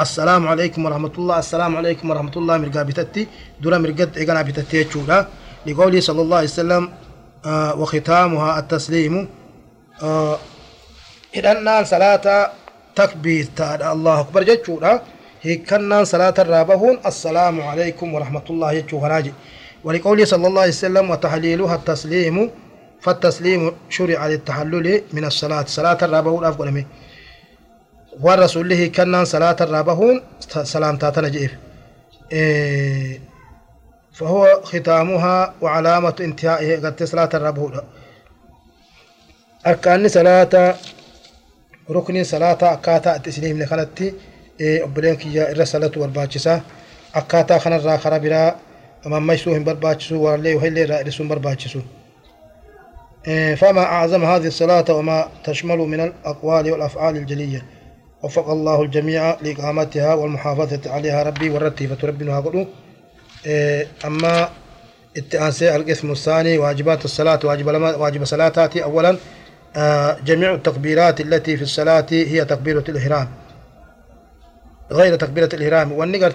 السلام 0.00 0.42
عليكم 0.48 0.84
ورحمة 0.84 1.14
الله. 1.18 1.38
السلام 1.38 1.76
عليكم 1.76 2.10
ورحمة 2.10 2.34
الله. 2.36 2.56
مرقا 2.56 2.82
بتتي. 2.82 3.28
دورا 3.60 3.78
مرقد 3.78 4.16
إيقنا 4.16 4.42
بتتي 4.42 4.84
تشولا 4.84 5.26
لقوله 5.66 6.00
صلى 6.00 6.20
الله 6.22 6.36
عليه 6.36 6.48
وسلم 6.48 6.82
آه 7.46 7.72
وختامها 7.80 8.58
التسليم. 8.58 9.28
آه 10.02 10.38
إذن 11.36 11.84
صلاة 11.84 12.50
تكبير. 12.96 13.44
تعالى 13.56 13.92
الله 13.92 14.20
أكبر. 14.20 14.42
جتشولا 14.42 15.02
هيكنا 15.42 16.04
صلاة 16.04 16.34
الرابهون 16.38 16.98
السلام 17.06 17.60
عليكم 17.60 18.14
ورحمة 18.14 18.46
الله. 18.50 18.84
هراجي 18.92 19.32
ولقوله 19.84 20.24
صلى 20.24 20.46
الله 20.46 20.60
عليه 20.60 20.70
وسلم 20.70 21.10
وتحليلها 21.10 21.74
التسليم 21.74 22.50
فالتسليم 23.00 23.72
شرع 23.90 24.26
للتحلل 24.26 25.02
من 25.12 25.24
الصلاة. 25.24 25.64
صلاة 25.66 25.98
الرابهون 26.02 26.44
أفضل 26.44 26.70
منه. 26.70 26.86
والرسول 28.20 28.68
له 28.68 28.86
كان 28.86 29.24
صلاة 29.24 29.56
الرابهون 29.60 30.22
سلام 30.62 30.96
تاتنا 30.96 31.28
جيف 31.28 31.52
إيه 32.32 33.20
فهو 34.12 34.60
ختامها 34.64 35.54
وعلامة 35.60 36.14
انتهائه 36.20 36.76
قد 36.76 37.02
صلاة 37.04 37.28
الرابهون 37.34 37.80
أركان 39.66 40.08
صلاة 40.08 40.74
ركن 41.90 42.24
صلاة 42.24 42.58
أكاتا 42.62 43.16
التسليم 43.16 43.62
لخلتي 43.62 44.14
إيه 44.60 44.84
أبلين 44.84 45.14
كي 45.16 45.50
الرسالة 45.52 45.90
والباجسة 45.96 46.60
أكاتا 47.14 47.58
خنا 47.58 47.76
الرا 47.76 47.96
خرابرا 47.96 48.56
ميسوهم 49.06 49.64
برباجسو 49.64 50.22
واللي 50.22 50.54
وهي 50.54 50.84
رأيسون 50.84 51.28
برباجسو 51.28 51.80
إيه 53.28 53.54
فما 53.54 53.82
أعظم 53.82 54.24
هذه 54.24 54.46
الصلاة 54.46 54.84
وما 54.90 55.28
تشمل 55.44 55.78
من 55.78 56.00
الأقوال 56.00 56.72
والأفعال 56.72 57.16
الجلية. 57.16 57.62
وفق 58.22 58.50
الله 58.50 58.82
الجميع 58.82 59.36
لإقامتها 59.40 60.14
والمحافظة 60.14 60.90
عليها 60.90 61.22
ربي 61.22 61.50
والرتيبة 61.50 61.96
ربنا 62.04 62.40
قلوا 62.40 62.64
إيه 63.46 63.86
أما 64.04 64.48
التأنسي 65.16 65.76
القسم 65.76 66.10
الثاني 66.10 66.58
واجبات 66.58 67.04
الصلاة 67.04 67.40
واجب 67.44 67.66
واجب 68.00 68.24
صلاتاتي 68.24 68.82
أولا 68.82 69.16
آه 69.76 70.16
جميع 70.24 70.54
التكبيرات 70.54 71.20
التي 71.20 71.56
في 71.56 71.62
الصلاة 71.62 72.06
هي 72.10 72.44
تكبيرة 72.44 72.84
الإحرام. 72.88 73.28
غير 74.92 75.16
تكبيرة 75.16 75.48
الإحرام. 75.54 75.88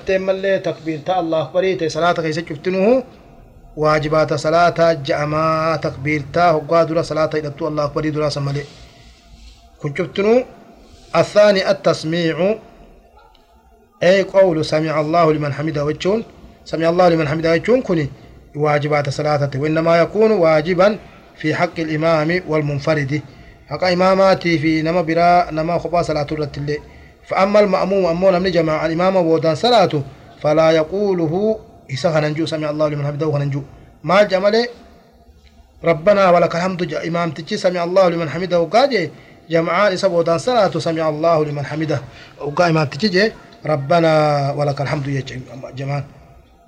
تيم 0.06 0.30
اللي 0.30 0.60
تكبير 0.60 1.00
تا 1.06 1.20
الله 1.20 1.42
أكبر. 1.42 1.88
صلاة 1.88 2.12
كيس 2.14 2.40
شفتنه 2.40 3.04
واجبات 3.78 4.34
صلاة 4.34 4.94
جأما 4.94 5.80
تكبير 5.82 6.22
تا. 6.34 6.52
هقا 6.52 7.02
صلاة 7.02 7.30
إلى 7.34 7.54
الله 7.62 7.86
أكبر. 7.86 8.10
درا 8.10 8.30
سمالي 8.30 8.64
كنت 9.82 10.00
الثاني 11.16 11.72
التسميع. 11.72 12.56
أي 14.04 14.22
قول 14.22 14.66
سمع 14.66 15.02
الله 15.02 15.34
لمن 15.34 15.54
حمده 15.54 15.86
وجون 15.86 16.24
سمع 16.66 16.90
الله 16.90 17.10
لمن 17.10 17.28
حمده 17.28 17.52
وجون 17.52 17.82
كني 17.82 18.10
واجبات 18.56 19.10
صلاته 19.10 19.60
وإنما 19.60 19.98
يكون 19.98 20.32
واجبا 20.32 20.98
في 21.36 21.56
حق 21.56 21.80
الإمام 21.80 22.42
والمنفرد. 22.48 23.22
حق 23.68 23.84
إماماتي 23.84 24.58
في 24.58 24.82
نما 24.82 25.02
برا 25.02 25.52
نما 25.52 25.78
خبا 25.78 26.02
صلاة 26.02 26.28
الرتل 26.32 26.78
فأما 27.28 27.60
المأموم 27.60 28.06
أمون 28.06 28.42
من 28.42 28.52
جماعة 28.52 28.86
الإمام 28.86 29.16
وودان 29.16 29.56
صلاته 29.56 30.02
فلا 30.42 30.72
يقوله. 30.72 31.60
إسا 31.94 32.10
هننجو 32.10 32.46
سمع 32.46 32.70
الله 32.70 32.88
لمن 32.90 33.06
حمده 33.06 33.28
هننجو 33.36 33.62
ما 34.04 34.24
جمله؟ 34.24 34.68
ربنا 35.84 36.30
ولك 36.30 36.56
الحمد 36.56 36.94
إمام 36.94 37.32
تجي 37.32 37.58
سمع 37.58 37.84
الله 37.84 38.10
لمن 38.10 38.30
حمده. 38.30 38.60
وقاجي 38.62 39.12
جمعان 39.50 39.94
إسا 39.94 40.38
صلاة 40.38 40.74
سمع 40.80 41.10
الله 41.10 41.46
لمن 41.46 41.66
حمده. 41.66 42.00
وقائما 42.42 42.84
تجي 42.86 43.32
ربنا 43.66 44.12
ولك 44.58 44.82
الحمد 44.82 45.08
يا 45.08 45.22
جمعان 45.76 46.04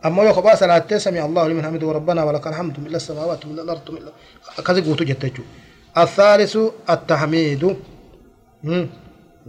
أما 0.05 0.21
لو 0.21 0.33
خبا 0.33 0.55
صلاة 0.55 0.87
سمع 0.97 1.25
الله 1.25 1.47
لمن 1.47 1.63
حمده 1.65 1.87
وربنا 1.87 2.23
ولك 2.23 2.47
الحمد 2.47 2.79
من 2.79 2.95
السماوات 2.95 3.45
من 3.45 3.59
الأرض 3.59 3.91
من 3.91 3.99
كذا 4.65 4.79
قوتو 4.85 5.03
جتجو. 5.03 5.43
الثالث 5.97 6.57
التحميد. 6.89 7.63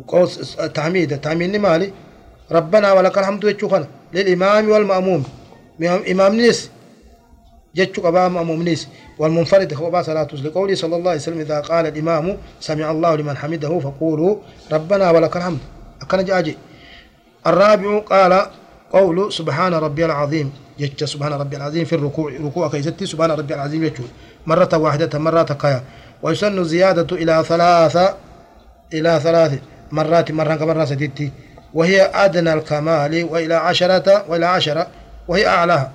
قوس 0.08 0.60
التحميد 0.60 1.12
التحميد 1.12 1.56
مالي 1.56 1.92
ربنا 2.52 2.92
ولك 2.92 3.18
الحمد 3.18 3.44
يجوخنا 3.44 3.86
للإمام 4.14 4.68
والمأموم. 4.70 5.24
إمام 6.10 6.34
نيس. 6.34 6.70
جتشو 7.76 8.02
قبام 8.02 8.32
مؤمنيس 8.32 8.88
والمنفرد 9.18 9.74
هو 9.74 9.90
با 9.90 10.02
صلاة 10.02 10.28
لقوله 10.44 10.74
صلى 10.74 10.96
الله 10.96 11.10
عليه 11.10 11.20
وسلم 11.20 11.40
إذا 11.40 11.60
قال 11.60 11.86
الإمام 11.86 12.36
سمع 12.60 12.90
الله 12.90 13.16
لمن 13.16 13.36
حمده 13.36 13.78
فقولوا 13.78 14.36
ربنا 14.72 15.10
ولك 15.10 15.36
الحمد. 15.36 15.58
أكن 16.02 16.24
جاجي. 16.24 16.56
الرابع 17.46 17.98
قال 17.98 18.46
قول 18.92 19.32
سبحان 19.32 19.74
ربي 19.74 20.04
العظيم. 20.04 20.52
جتش 20.80 21.04
سبحان 21.04 21.32
ربي 21.32 21.56
العظيم 21.56 21.84
في 21.84 21.94
الركوع. 21.94 22.32
ركوع 22.32 22.68
كيستي 22.68 23.06
سبحان 23.06 23.30
ربي 23.30 23.54
العظيم 23.54 23.84
يجول 23.84 24.08
مرة 24.46 24.78
واحدة 24.78 25.18
مرة 25.18 25.42
كيا 25.42 25.82
ويسن 26.22 26.64
زيادة 26.64 27.16
إلى 27.16 27.44
ثلاثة 27.48 28.14
إلى 28.94 29.20
ثلاث 29.22 29.58
مرات 29.92 30.30
مرة 30.32 30.54
كمرة 30.54 30.84
ستتي 30.84 31.32
وهي 31.74 32.02
أدنى 32.24 32.52
الكمال 32.52 33.24
وإلى 33.24 33.54
عشرة 33.54 34.24
وإلى 34.28 34.46
عشرة 34.46 34.86
وهي 35.28 35.46
أعلاها 35.46 35.92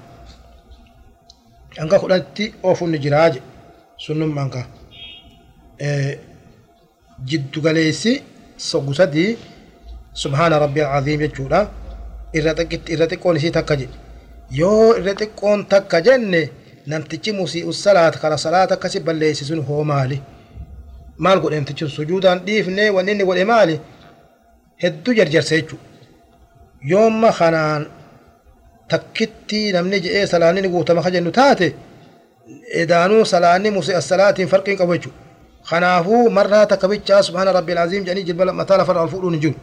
kudhatti 1.99 2.53
oofunni 2.63 2.99
jiraaje 2.99 3.39
sunnummaan 3.97 4.49
ka 4.49 4.61
jiddugaleessi 7.29 8.13
soggu 8.57 8.93
sadii 8.93 9.37
subhaana 10.13 10.59
rabbi 10.59 10.81
alcaziim 10.81 11.21
jechuudha 11.25 11.59
irra 12.33 12.53
xiqqoon 13.11 13.35
isii 13.39 13.51
takka 13.57 13.75
jedhe 13.81 13.95
yoo 14.59 14.95
irra 14.99 15.13
xiqqoon 15.21 15.59
takka 15.73 16.01
jenne 16.07 16.41
namtichi 16.87 17.31
musii'u 17.39 17.73
salaata 17.83 18.19
kara 18.23 18.37
salaata 18.45 18.73
akkasi 18.77 18.99
balleessi 19.07 19.45
sun 19.49 19.61
hoo 19.67 19.83
maali 19.91 20.17
maal 21.23 21.39
godhe 21.43 21.55
namtichi 21.59 21.85
sujuudaan 21.97 22.39
dhiifne 22.47 22.83
wanni 22.95 23.11
inni 23.13 23.25
godhe 23.29 23.45
maali 23.51 23.75
hedduu 24.83 25.13
jarjarsa 25.19 25.53
jechuudha 25.59 25.87
yoomma 26.91 27.29
kanaan 27.39 27.83
takkitti 28.91 29.61
namni 29.75 29.97
je'ee 30.05 30.25
salaanni 30.33 30.61
ni 30.61 30.69
guutama 30.73 31.01
ka 31.05 31.11
jennu 31.15 31.31
taate 31.39 31.67
edaanuu 32.81 33.23
salaanni 33.33 33.69
musii'a 33.77 34.01
salaatiin 34.11 34.51
farqiin 34.53 34.77
qabu 34.81 34.93
jechuudha 34.97 35.19
kanaafuu 35.69 36.23
marraa 36.37 36.65
takka 36.71 36.87
bichaa 36.91 37.21
subhaana 37.27 37.51
rabbil 37.57 37.79
aziim 37.85 38.03
jedhanii 38.07 38.27
jilba 38.29 38.53
mataa 38.61 38.77
lafarra 38.81 39.03
ol 39.05 39.13
fuudhuun 39.15 39.37
hin 39.37 39.43
jiru 39.45 39.59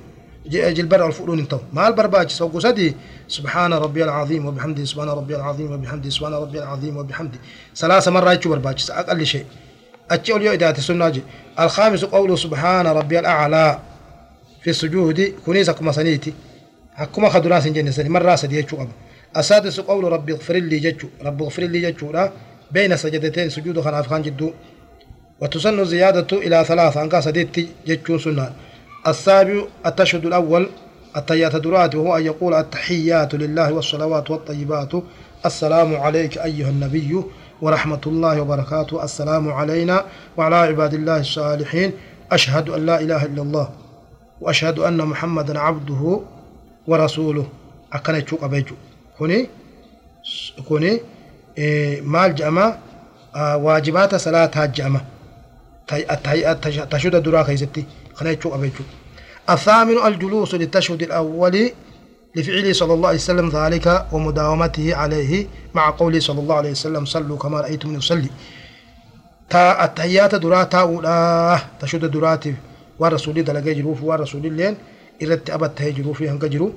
جلبر 0.49 1.07
الفؤلون 1.07 1.38
انتو 1.38 1.59
ما 1.73 1.88
البرباج 1.88 2.29
سوق 2.31 2.59
سدي 2.59 2.94
سبحان 3.29 3.73
ربي 3.73 4.05
العظيم 4.05 4.47
وبحمده 4.47 4.85
سبحان 4.85 5.09
ربي 5.09 5.37
العظيم 5.37 5.73
وبحمده 5.73 6.11
سبحان 6.11 6.35
ربي 6.35 6.59
العظيم 6.59 6.97
وبحمده 6.97 7.38
ثلاث 7.77 8.09
مرات 8.09 8.49
برباج 8.49 8.79
أقل 8.90 9.27
شيء 9.27 9.44
اتشي 10.11 10.37
اليوم 10.37 10.55
اذا 10.55 10.71
تسناجي 10.71 11.23
الخامس 11.61 12.05
قوله 12.05 12.37
سبحان 12.37 12.87
ربي 12.87 13.18
الأعلى. 13.18 13.79
في 14.62 14.71
السجود 14.71 15.35
كنيسة 15.47 15.73
كما 15.73 15.92
سنيتي. 15.92 16.35
حكما 16.94 17.29
خدنا 17.29 17.61
سنجن 17.61 17.90
سني. 17.92 18.09
مرة 18.09 18.35
سدي 18.35 18.59
يجوا 18.59 18.87
السادس 19.37 19.81
قول 19.81 20.05
ربي 20.05 20.33
اغفر 20.33 20.55
لي 20.55 20.79
ججو. 20.79 21.09
ربي 21.25 21.44
اغفر 21.44 21.62
لي 21.62 21.90
ججو 21.90 22.12
لا. 22.12 22.33
بين 22.71 22.97
سجدتين 22.97 23.51
سجود 23.51 23.81
خلاف 23.81 24.07
خان 24.07 24.23
جدو. 24.23 24.51
وتسن 25.40 25.85
زيادة 25.85 26.38
إلى 26.38 26.64
ثلاثة. 26.64 27.03
أنك 27.03 27.21
سديت 27.21 27.68
ججو 27.87 28.18
سنة. 28.18 28.53
السابع 29.07 29.62
التشهد 29.87 30.27
الأول. 30.27 30.68
التحيات 31.16 31.57
درات 31.57 31.94
وهو 31.94 32.16
أن 32.16 32.27
يقول 32.27 32.55
التحيات 32.55 33.35
لله 33.35 33.73
والصلوات 33.73 34.31
والطيبات. 34.31 34.92
السلام 35.47 35.97
عليك 35.97 36.38
أيها 36.38 36.71
النبي. 36.71 37.23
ورحمة 37.62 38.01
الله 38.07 38.40
وبركاته. 38.40 39.05
السلام 39.05 39.53
علينا 39.53 40.05
وعلى 40.37 40.57
عباد 40.57 40.94
الله 40.94 41.21
الصالحين. 41.21 41.92
أشهد 42.33 42.68
أن 42.68 42.87
لا 42.87 43.01
إله 43.01 43.25
إلا 43.25 43.42
الله 43.42 43.68
وأشهد 44.40 44.79
أن 44.79 44.97
محمدا 44.97 45.61
عبده 45.61 46.21
ورسوله. 46.87 47.47
أكن 47.92 48.25
تشوق 48.25 48.47
بيجو 48.47 48.75
كوني؟ 49.18 49.49
كوني؟ 50.68 51.01
إيه 51.59 52.01
مال 52.01 52.35
جامع؟ 52.35 52.79
آه 53.37 53.57
واجبات 53.57 54.14
صلاة 54.14 54.51
هاجمة 54.55 55.01
تشهد 56.90 57.23
درا 57.23 57.42
كيستي 57.42 57.85
خنا 58.14 58.31
يتشوق 58.31 58.57
بيجو 58.57 58.85
الثامن 59.51 60.07
الجلوس 60.07 60.55
للتشهد 60.55 61.03
الأول 61.03 61.71
لفعله 62.36 62.72
صلى 62.72 62.94
الله 62.94 63.08
عليه 63.08 63.18
وسلم 63.18 63.48
ذلك 63.48 64.06
ومداومته 64.12 64.94
عليه 64.94 65.46
مع 65.74 65.90
قوله 65.90 66.20
صلى 66.20 66.40
الله 66.40 66.54
عليه 66.54 66.70
وسلم 66.70 67.04
صلوا 67.04 67.38
كما 67.38 67.60
رأيتم 67.60 67.94
يصلي. 67.94 68.30
تا 69.50 69.84
التحيات 69.84 70.34
دراتا 70.34 70.80
أولى 70.80 71.58
تشهد 71.80 72.04
دراتي 72.10 72.54
والرسول 72.98 73.44
دلقى 73.44 73.74
جروف 73.74 74.02
والرسول 74.02 74.46
اللين 74.46 74.76
إردت 75.22 75.50
أبد 75.50 75.70
تهجروا 75.74 76.14
فيها 76.14 76.34
جرو. 76.34 76.72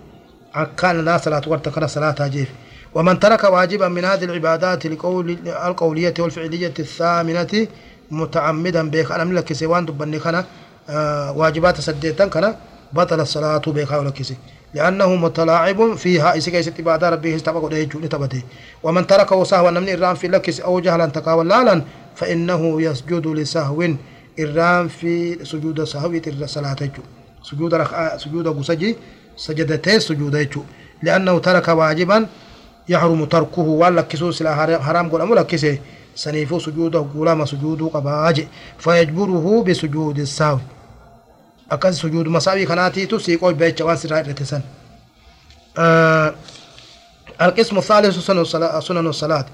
كان 0.77 1.05
لا 1.05 1.17
صلاة 1.17 1.41
ورتكر 1.47 1.87
صلاة 1.87 2.27
جيف. 2.27 2.49
ومن 2.95 3.19
ترك 3.19 3.43
واجبا 3.43 3.87
من 3.87 4.05
هذه 4.05 4.23
العبادات 4.23 4.85
لقول 4.87 5.37
القولية 5.47 6.13
والفعلية 6.19 6.73
الثامنة 6.79 7.67
متعمدا 8.11 8.89
بك. 8.89 9.11
أنا 9.11 9.23
ملك 9.23 9.53
سوان 9.53 9.85
دبني 9.85 10.19
خنا 10.19 10.45
آه 10.89 11.31
واجبات 11.31 11.81
سديتان 11.81 12.29
كنا 12.29 12.55
بطل 12.93 13.19
الصلاة 13.19 13.61
بك 13.67 13.91
ولكسي 13.91 14.37
لأنه 14.73 15.15
متلاعب 15.15 15.95
فيها. 15.95 16.37
إسكا 16.37 16.57
يست 16.57 16.79
عبادة 16.79 17.09
ربه 17.09 17.35
استبقوا 17.35 17.69
له 17.69 17.83
جول 17.83 18.09
تبته. 18.09 18.41
ومن 18.83 19.07
تركه 19.07 19.43
سهوا 19.43 19.71
من 19.71 19.89
إرام 19.89 20.15
في 20.15 20.27
لكس 20.27 20.59
أو 20.59 20.79
جهلا 20.79 21.05
تقاوى 21.05 21.43
لالا 21.43 21.81
فإنه 22.15 22.81
يسجد 22.81 23.27
لسهو 23.27 23.87
إرام 24.39 24.87
في 24.87 25.45
سجود 25.45 25.83
سهو 25.83 26.11
الصلاة 26.27 26.77
سجود 27.43 27.73
رخاء 27.73 28.17
سجود 28.17 28.47
قسجي 28.47 28.95
سجدتين 29.37 29.99
سجود 29.99 30.47
لأنه 31.03 31.39
ترك 31.39 31.67
واجبا 31.67 32.27
يحرم 32.89 33.25
تركه 33.25 33.61
ولا 33.61 34.01
كسوس 34.01 34.43
حرام 34.43 35.09
قول 35.09 35.21
أمو 35.21 35.35
لكسي 35.35 35.79
سنيفو 36.15 36.59
سجوده 36.59 37.05
قولما 37.15 37.45
سجوده 37.45 37.85
قباج 37.85 38.47
فيجبره 38.79 39.63
بسجود 39.63 40.19
السهو. 40.19 40.59
أكاد 41.71 41.93
سجود 41.93 42.27
مساوي 42.27 42.65
كناتي 42.65 43.05
تسيقوا 43.05 43.51
بيت 43.51 43.79
جوان 43.79 43.97
سراء 43.97 44.29
رتسن. 44.29 44.61
آه 45.77 46.33
القسم 47.41 47.77
الثالث 47.77 48.19
سنن 48.19 48.39
الصلاة 48.39 48.79
سنن 48.79 49.07
الصلاة. 49.07 49.45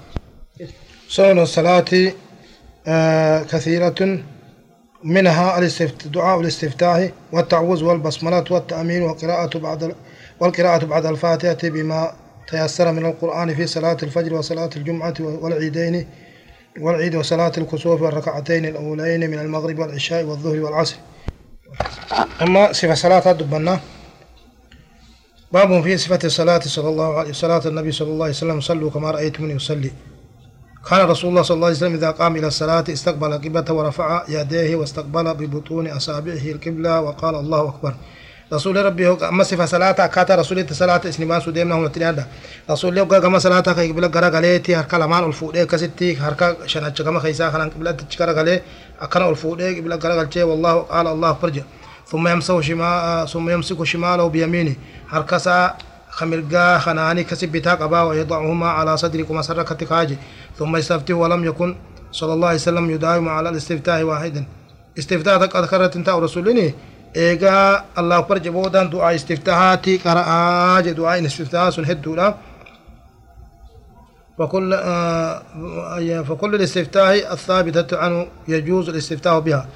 آه 2.86 3.42
كثيرة 3.42 4.18
منها 5.04 5.58
الاستفت... 5.58 6.08
دعاء 6.08 6.40
الاستفتاح 6.40 7.10
والتعوذ 7.32 7.84
والبسملة 7.84 8.44
والتأمين 8.50 9.02
والقراءة 9.02 9.58
بعد 9.58 9.94
والقراءة 10.40 10.84
بعد 10.84 11.06
الفاتحة 11.06 11.68
بما 11.68 12.12
تيسر 12.50 12.92
من 12.92 13.06
القرآن 13.06 13.54
في 13.54 13.66
صلاة 13.66 13.96
الفجر 14.02 14.34
وصلاة 14.34 14.70
الجمعة 14.76 15.14
والعيدين 15.20 16.08
والعيد 16.80 17.14
وصلاة 17.14 17.52
الكسوف 17.58 18.02
والركعتين 18.02 18.66
الأولين 18.66 19.30
من 19.30 19.38
المغرب 19.38 19.78
والعشاء 19.78 20.24
والظهر 20.24 20.60
والعصر. 20.60 20.96
أما 22.42 22.72
صفة 22.72 22.94
صلاة 22.94 23.32
دبنا 23.32 23.80
باب 25.52 25.82
في 25.82 25.96
صفة 25.96 26.18
الصلاة 26.24 26.60
صلى 26.60 26.88
الله 26.88 27.18
عليه 27.18 27.32
صلاة 27.32 27.62
النبي 27.66 27.92
صلى 27.92 28.08
الله 28.08 28.24
عليه 28.24 28.34
وسلم 28.34 28.60
صلوا 28.60 28.90
كما 28.90 29.10
رأيتموني 29.10 29.54
يصلي 29.54 29.90
كان 30.90 31.00
رسول 31.06 31.30
الله 31.30 31.42
صلى 31.42 31.54
الله 31.54 31.66
عليه 31.66 31.76
وسلم 31.76 31.94
إذا 31.94 32.10
قام 32.10 32.36
إلى 32.36 32.46
الصلاة 32.46 32.84
استقبل 32.88 33.32
القبلة 33.32 33.72
ورفع 33.72 34.24
يديه 34.28 34.76
واستقبل 34.76 35.34
ببطون 35.34 35.86
أصابعه 35.88 36.44
القبلة 36.54 37.00
وقال 37.00 37.34
الله 37.34 37.68
أكبر. 37.68 37.94
رسول 38.52 38.84
ربي 38.84 39.08
أما 39.08 39.44
صفة 39.44 39.64
صلاة 39.64 40.06
كاتا 40.06 40.34
رسول 40.34 40.66
صلاة 40.70 41.00
إسنبان 41.08 41.40
سوديمنا 41.40 41.74
هم 41.74 41.86
تنيادا 41.86 42.26
رسول 42.70 42.98
الله 42.98 43.18
كما 43.18 43.38
صلاة 43.38 43.60
كي 43.60 43.92
قبلة 43.92 44.08
غرا 44.08 44.28
غليتي 44.28 44.76
هركا 44.76 44.96
لمان 44.96 45.24
الفودي 45.24 45.66
كستي 45.66 46.16
هركا 46.16 46.56
شناتش 46.66 47.02
كما 47.02 47.20
خيسا 47.20 47.50
خلان 47.50 47.70
قبلة 47.70 47.90
تشكرا 47.90 48.32
غلي 48.32 48.62
أكنا 49.00 49.28
الفودي 49.30 49.80
قبلة 49.80 49.96
غرا 49.96 50.14
غلتي 50.14 50.42
والله 50.42 50.74
قال 50.78 51.06
الله 51.06 51.32
فرج 51.34 51.60
ثم 52.06 52.28
يمسك 52.28 52.60
شمال 52.60 53.28
ثم 53.28 53.50
يمسك 53.50 53.84
شماله 53.84 54.28
بيمينه. 54.28 54.74
هركسا 55.08 55.74
خمرقا 56.10 56.78
خناني 56.78 57.24
كسب 57.24 57.48
بتاق 57.52 57.82
أبا 57.82 58.02
ويضعهما 58.02 58.68
على 58.68 58.96
صدرك 58.96 59.30
مسرك 59.30 59.72
كاجي 59.76 60.16
ثم 60.58 60.76
يستفتح 60.76 61.14
ولم 61.14 61.44
يكن 61.44 61.76
صلى 62.12 62.32
الله 62.32 62.48
عليه 62.48 62.56
وسلم 62.56 62.90
يداوم 62.90 63.28
على 63.28 63.48
الاستفتاح 63.48 64.00
واحدا. 64.00 64.44
استفتاح 64.98 65.36
قد 65.42 65.66
خرت 65.66 65.96
انت 65.96 66.08
رسولني 66.08 66.74
إيجا 67.16 67.84
الله 67.98 68.18
أكبر 68.18 68.38
جبودا 68.38 68.84
دعاء 68.84 69.14
استفتاحاتي 69.14 69.96
قرأ 69.96 70.80
دعاء 70.80 71.26
استفتاح 71.26 71.70
سن 71.70 71.84
هدولا 71.84 72.34
فكل 74.38 74.74
آه 74.74 75.42
فكل 76.22 76.54
الاستفتاح 76.54 77.08
الثابتة 77.08 77.96
عنه 77.98 78.26
يجوز 78.48 78.88
الاستفتاح 78.88 79.38
بها 79.38 79.68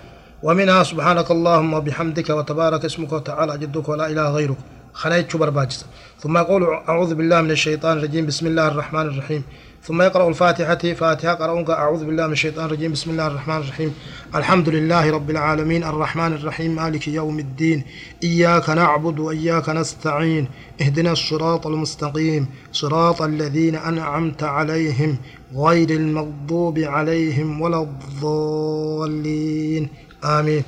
ومنها 0.42 0.82
سبحانك 0.82 1.30
اللهم 1.30 1.74
وبحمدك 1.74 2.30
وتبارك 2.30 2.84
اسمك 2.84 3.12
وتعالى 3.12 3.58
جدك 3.58 3.88
ولا 3.88 4.06
إله 4.06 4.30
غيرك 4.30 4.56
خنيت 4.92 5.36
برباجس 5.36 5.86
ثم 6.20 6.38
يقول 6.38 6.62
أعوذ 6.88 7.14
بالله 7.14 7.40
من 7.40 7.50
الشيطان 7.50 7.98
الرجيم 7.98 8.26
بسم 8.26 8.46
الله 8.46 8.68
الرحمن 8.68 9.00
الرحيم 9.00 9.44
ثم 9.86 10.02
يقرأ 10.02 10.28
الفاتحة 10.28 10.94
فاتحة 10.94 11.34
قرأونك 11.34 11.70
أعوذ 11.70 12.04
بالله 12.04 12.26
من 12.26 12.32
الشيطان 12.32 12.64
الرجيم 12.64 12.92
بسم 12.92 13.10
الله 13.10 13.26
الرحمن 13.26 13.56
الرحيم. 13.56 13.94
الحمد 14.34 14.68
لله 14.68 15.10
رب 15.10 15.30
العالمين 15.30 15.84
الرحمن 15.84 16.32
الرحيم 16.32 16.74
مالك 16.74 17.08
يوم 17.08 17.38
الدين 17.38 17.84
إياك 18.24 18.70
نعبد 18.70 19.18
وإياك 19.18 19.68
نستعين 19.68 20.48
اهدنا 20.80 21.12
الصراط 21.12 21.66
المستقيم 21.66 22.48
صراط 22.72 23.22
الذين 23.22 23.74
أنعمت 23.74 24.42
عليهم 24.42 25.18
غير 25.54 25.90
المغضوب 25.90 26.78
عليهم 26.78 27.60
ولا 27.60 27.82
الضالين. 27.82 29.88
آمين. 30.24 30.64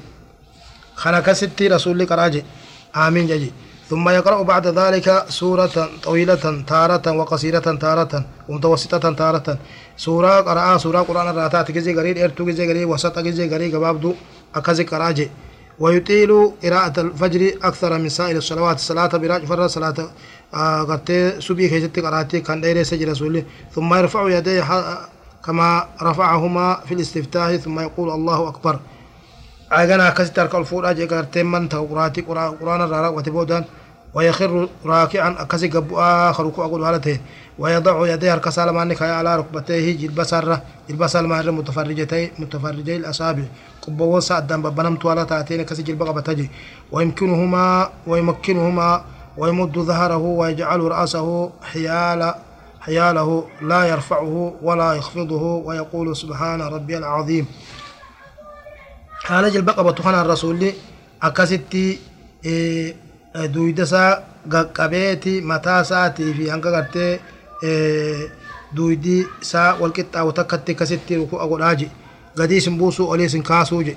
خلق 0.95 1.33
ستي 1.33 1.69
رسول 1.69 2.11
راجي 2.11 2.45
آمين 2.97 3.27
جي 3.27 3.53
ثم 3.91 4.09
يقرأ 4.09 4.43
بعد 4.43 4.67
ذلك 4.67 5.25
سورة 5.29 5.89
طويلة 6.03 6.65
تارة 6.67 7.13
وقصيرة 7.13 7.59
تارة 7.85 8.25
ومتوسطة 8.49 9.13
تارة. 9.13 9.59
سورة 9.97 10.41
قرأ 10.41 10.79
سورة 10.79 11.01
قرآن 11.01 11.29
الراتات 11.29 11.71
جزي 11.71 11.95
قريب 11.95 12.19
إرتو 12.19 12.45
جزي 12.45 12.69
قريب 12.69 12.89
وسط 12.89 13.19
جزي 13.19 13.55
قريب 13.55 13.75
قبابدو 13.75 14.15
أكزي 14.55 14.85
قراجي. 14.85 15.31
ويطيل 15.79 16.53
قراءة 16.63 17.01
الفجر 17.01 17.43
أكثر 17.63 17.99
من 17.99 18.09
سائر 18.09 18.37
الصلوات. 18.37 18.77
الصلاة 18.77 19.07
براج 19.07 19.45
فرد 19.45 19.67
صلاة 19.67 19.95
قرتي 20.89 21.41
سبي 21.41 21.69
كيستي 21.69 22.01
قراتي 22.01 22.41
كان 22.41 22.61
ديري 22.61 22.85
سجل 22.85 23.09
رسولي. 23.09 23.45
ثم 23.75 23.95
يرفع 23.95 24.31
يديه 24.39 24.69
كما 25.45 25.87
رفعهما 26.03 26.81
في 26.87 26.95
الاستفتاح 26.95 27.57
ثم 27.57 27.81
يقول 27.81 28.11
الله 28.11 28.49
أكبر. 28.49 28.79
أجانا 29.83 30.11
كسي 30.11 30.33
ترك 30.33 30.55
الفور 30.55 30.91
أجي 30.91 31.05
قرتي 31.07 31.43
من 31.43 31.69
تقراتي 31.69 32.21
قرآن 32.21 32.81
الرارا 32.83 33.09
وتبودان 33.09 33.65
ويخر 34.15 34.69
راكعا 34.87 35.37
أكسي 35.39 35.69
قبو 35.69 35.99
آخر 35.99 36.47
ركوع 36.47 36.65
أقول 36.65 36.85
هالتين 36.85 37.21
ويضع 37.59 38.09
يديه 38.13 38.35
الكسال 38.35 38.71
مانك 38.71 39.03
على 39.03 39.37
ركبتيه 39.37 39.97
جلب 39.99 40.23
سرة 40.23 40.63
جلب 40.91 41.03
متفرجتي 41.49 42.31
متفرجي 42.39 42.97
الأصابع. 42.97 43.43
قبو 43.87 44.21
سعدا 44.21 44.63
ببنم 44.63 44.97
توالا 44.97 45.25
تاتين 45.25 45.63
كسي 45.63 45.83
جلب 45.83 46.03
قبتجي. 46.03 46.51
ويمكنهما 46.93 47.91
ويمكنهما 48.07 49.05
ويمد 49.37 49.79
ظهره 49.79 50.17
ويجعل 50.17 50.81
رأسه 50.81 51.51
حيال 51.63 52.35
حياله 52.81 53.45
لا 53.63 53.85
يرفعه 53.85 54.55
ولا 54.63 54.93
يخفضه 54.93 55.43
ويقول 55.43 56.17
سبحان 56.17 56.63
ربي 56.63 56.99
العظيم. 56.99 57.47
جلب 59.31 59.71
قبتخنا 59.71 60.23
الرسول 60.23 60.73
أكستي 61.23 61.99
إيه 62.45 62.95
duyda 63.35 63.83
isaa 63.83 64.19
qaqqabeeti 64.53 65.41
mataa 65.51 65.81
isaatii 65.83 66.35
fi 66.37 66.45
hanga 66.49 66.71
gartee 66.71 67.21
duydi 68.77 69.17
isaa 69.43 69.77
walqixxaawu 69.81 70.33
takkatti 70.39 70.73
akkasitti 70.73 71.17
ruku'a 71.17 71.49
godhaa 71.53 71.75
je 71.81 71.89
gadii 72.39 72.57
isin 72.63 72.79
buusuu 72.79 73.11
olii 73.11 73.27
isin 73.31 73.43
kaasuu 73.43 73.83
je 73.83 73.97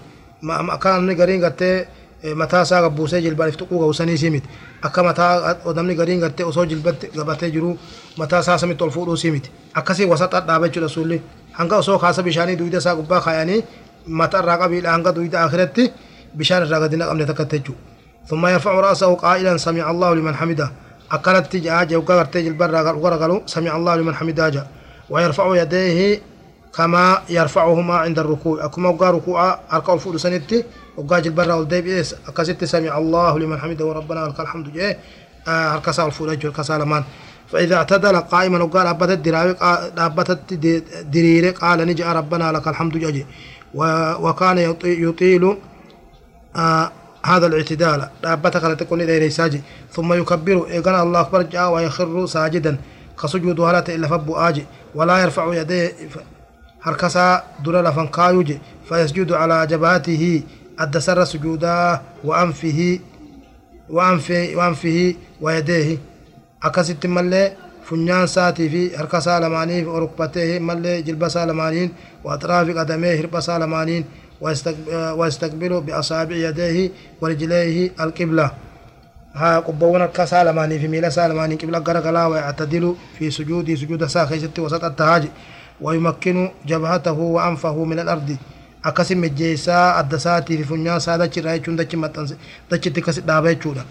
akka 0.75 0.93
namni 0.93 1.15
gariin 1.15 1.41
gartee 1.45 1.87
mataa 2.35 2.61
isaa 2.67 2.81
gabbuusee 2.81 3.21
jilbaan 3.21 3.49
iftuquu 3.49 3.79
ga'usanii 3.79 4.17
si 4.17 4.29
miti 4.29 4.49
akka 4.81 5.03
mataa 5.03 5.55
namni 5.75 5.95
gariin 5.95 6.19
gartee 6.19 6.45
osoo 6.45 6.65
jilbatti 6.65 7.11
gabatee 7.17 7.51
jiru 7.51 7.77
mataa 8.17 8.39
isaa 8.39 8.57
samitti 8.57 8.83
ol 8.83 8.91
fuudhuu 8.95 9.17
si 9.17 9.31
miti 9.31 9.51
akkasii 9.73 10.05
wasaxaa 10.13 10.41
dhaaba 10.47 10.69
jechuudha 10.69 11.19
hanga 11.59 11.77
osoo 11.77 11.99
kaasa 11.99 12.23
bishaanii 12.23 12.55
duyda 12.55 12.77
isaa 12.77 12.95
gubbaa 12.95 13.21
kaayanii 13.21 13.61
mataa 14.07 14.41
irraa 14.41 14.57
qabiidha 14.57 14.89
hanga 14.95 15.11
duyda 15.11 15.43
akiratti 15.45 15.83
bishaan 16.37 16.65
irraa 16.65 16.79
gadi 16.79 16.95
naqamne 16.97 17.25
takkatti 17.25 17.59
jechuudha. 17.59 17.85
ثم 18.27 18.47
يرفع 18.47 18.71
رأسه 18.71 19.15
قائلا 19.15 19.57
سمع 19.57 19.91
الله 19.91 20.13
لمن 20.15 20.35
حمده. 20.35 20.71
أكلت 21.11 21.45
تجاج 21.53 21.95
وقرت 21.95 22.35
البر 22.35 23.41
سمع 23.45 23.75
الله 23.75 23.95
لمن 23.95 24.15
حمده 24.15 24.49
جا 24.49 24.67
ويرفع 25.09 25.61
يديه 25.61 26.21
كما 26.75 27.21
يرفعهما 27.29 27.95
عند 27.95 28.19
الركوع. 28.19 28.65
أكما 28.65 28.89
وقا 28.89 29.11
ركوع 29.11 29.59
أركع 29.73 29.93
الفول 29.93 30.19
سنتي. 30.19 30.63
وقا 30.97 31.17
البر 31.17 31.51
والديب 31.51 31.87
إيس 31.87 32.15
أكست 32.27 32.63
سمع 32.63 32.97
الله 32.97 33.39
لمن 33.39 33.59
حمده 33.59 33.85
وربنا 33.85 34.19
لك 34.27 34.39
الحمد. 34.39 34.73
جاء 34.73 34.99
أركسا 35.47 36.05
الفول 36.05 36.29
أجل 36.29 36.51
كسا 36.51 36.77
لمان. 36.77 37.03
فإذا 37.47 37.75
اعتدل 37.75 38.17
قائما 38.17 38.63
وقال 38.63 38.87
أبت 38.87 39.09
الدراوي 39.09 39.55
أبت 39.97 40.29
الدرير 40.51 41.45
قال 41.49 41.79
نجي 41.87 42.03
ربنا 42.03 42.51
لك 42.51 42.67
الحمد. 42.67 42.97
جاء 42.97 43.25
وكان 43.75 44.57
يطيل 44.83 45.57
آه 46.55 46.91
هذا 47.25 47.47
الاعتدال. 47.47 48.09
دابتك 48.23 48.63
لتكون 48.63 49.01
إلى 49.01 49.29
ساجي. 49.29 49.61
ثم 49.91 50.13
يكبر 50.13 50.67
إيقنا 50.67 51.03
الله 51.03 51.21
أكبر 51.21 51.41
جاء 51.41 51.71
ويخر 51.73 52.25
ساجدا. 52.25 52.77
كسجود 53.23 53.59
هلات 53.59 53.89
إلا 53.89 54.07
فبو 54.07 54.35
آجي. 54.35 54.65
ولا 54.95 55.17
يرفع 55.17 55.53
يديه 55.53 55.91
هركسا 56.83 57.43
دور 57.63 57.81
لفنكايوجي 57.81 58.59
فيسجد 58.89 59.31
على 59.31 59.67
جبهته 59.67 60.43
الدسر 60.81 61.23
سجودا 61.23 62.01
وأنفه 62.23 62.99
وأنفه 63.89 64.51
وأنفه 64.55 65.15
ويديه. 65.41 65.97
أكست 66.63 67.05
ملي 67.05 67.53
فنيان 67.87 68.27
ساتي 68.27 68.69
في 68.69 68.81
هركسا 68.97 69.39
لماني 69.39 69.85
وركبته 69.85 70.59
ملي 70.59 71.01
جلبسا 71.01 71.45
لمانين 71.45 71.89
وأطراف 72.23 72.67
قدميه 72.77 73.15
هربسا 73.21 73.55
لمانين 73.59 74.03
ويستقبل 75.19 75.81
بأصابع 75.81 76.35
يديه 76.35 76.91
ورجليه 77.21 77.91
القبلة 78.03 78.51
ها 79.35 79.59
قبونا 79.59 80.05
كسالماني 80.05 80.79
في 80.79 80.87
ميلا 80.87 81.09
سالماني 81.09 81.55
قبلة 81.55 81.79
غرغلا 81.87 82.25
ويعتدل 82.25 82.95
في 83.19 83.31
سجود 83.31 83.67
سجود 83.81 84.05
ساخيست 84.05 84.59
وسط 84.59 84.83
التهاج 84.83 85.23
ويمكن 85.81 86.49
جبهته 86.65 87.17
وأنفه 87.35 87.83
من 87.85 87.99
الأرض 87.99 88.37
akkasi 88.89 89.15
mejjeessaa 89.15 89.95
adda 89.99 90.17
isaatii 90.17 90.57
fi 90.57 90.63
funyaan 90.63 90.97
isaa 91.01 91.17
dachirraa 91.21 91.55
jechuun 91.57 91.77
dachi 91.79 91.97
maxxanse 92.03 92.35
dachitti 92.71 92.99
akkasi 93.01 93.21
dhaaba 93.27 93.53
jechuudha. 93.53 93.83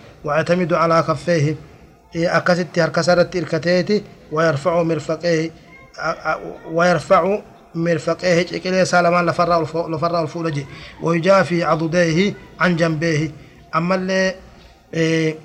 Isaa 2.24 3.12
irratti 3.14 3.38
hirkateeti 3.40 3.96
wayarfacu 4.32 4.84
mirfaqeehi 4.84 5.46
wayarfacu 6.78 7.42
مرفقيه 7.76 8.42
جكلي 8.42 8.84
سالمان 8.84 9.26
لفرا 9.26 10.22
الفولجي 10.22 10.66
ويجافي 11.02 11.64
عضديه 11.64 12.34
عن 12.60 12.76
جنبيه 12.76 13.30
أما 13.76 13.94
اللي 13.94 14.34
إيه 14.94 15.36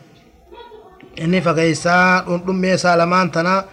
inni 1.24 1.42
fagaysaa 1.42 2.24
dhundhummee 2.28 2.78
saalamaan 2.78 3.32
tana 3.32 3.64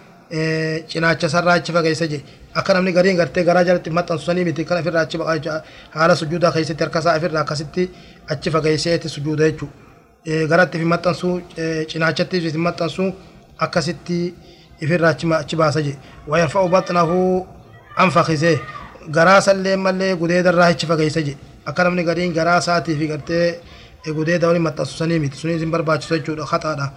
cinaacha 0.91 1.29
sarraa 1.29 1.53
achi 1.59 1.71
fagaysa 1.77 2.05
je 2.11 2.19
akka 2.59 2.73
namni 2.73 2.91
gariin 2.97 3.17
gartee 3.21 3.43
garaa 3.47 3.63
jalatti 3.63 3.89
maxxansu 3.97 4.25
sanii 4.25 4.43
miti 4.47 4.65
kan 4.65 4.77
ofirraa 4.81 5.03
achi 5.07 5.49
haala 5.95 6.15
sujuudaa 6.21 6.51
keessatti 6.55 6.83
harka 6.83 6.99
isaa 6.99 7.15
ofirraa 7.19 7.41
akkasitti 7.45 7.83
achi 8.33 8.49
fagayseeti 8.55 9.07
sujuuda 9.15 9.43
jechuu 9.49 9.69
garatti 10.25 10.77
fi 10.79 10.85
maxxansu 10.85 11.29
cinaachatti 11.89 12.41
fi 12.41 12.57
maxxansu 12.57 13.05
akkasitti 13.65 14.19
ofirraa 14.83 15.13
achi 15.39 15.55
baasa 15.55 15.81
je 15.87 15.93
wayarfa'u 16.27 16.67
baxnahu 16.69 17.45
anfakisee 18.03 18.59
garaa 19.15 19.41
sallee 19.41 19.75
mallee 19.85 20.15
gudeeda 20.15 20.49
irraa 20.53 20.69
hichi 20.71 20.85
fageessa 20.91 21.21
jedhe 21.27 21.37
akka 21.65 21.83
namni 21.83 22.03
gariin 22.09 22.33
garaa 22.33 22.57
isaatii 22.63 22.95
fi 22.99 23.07
gartee 23.11 23.59
gudeeda 24.17 24.47
waliin 24.47 24.63
maxxansu 24.67 24.97
sanii 24.97 25.19
miti 25.23 25.37
sunis 25.37 25.61
hin 25.61 25.71
barbaachisu 25.71 26.13
jechuudha 26.17 26.45
haxaadha 26.51 26.87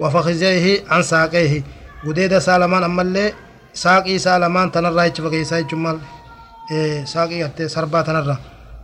wafakizeehi 0.00 0.72
an 0.94 1.02
saaqeehi 1.10 1.58
gudeeda 2.04 2.36
isaa 2.42 2.58
lamaan 2.62 2.84
ammallee 2.84 3.28
saaqii 3.82 4.14
isaa 4.20 4.38
lamaan 4.44 4.70
tanarraa 4.70 5.04
hichi 5.08 5.22
fageessaa 5.26 5.60
jechuun 5.62 5.82
maal 5.86 5.98
saaqii 7.12 7.38
gartee 7.44 7.68
sarbaa 7.76 8.02
tanarraa 8.08 8.38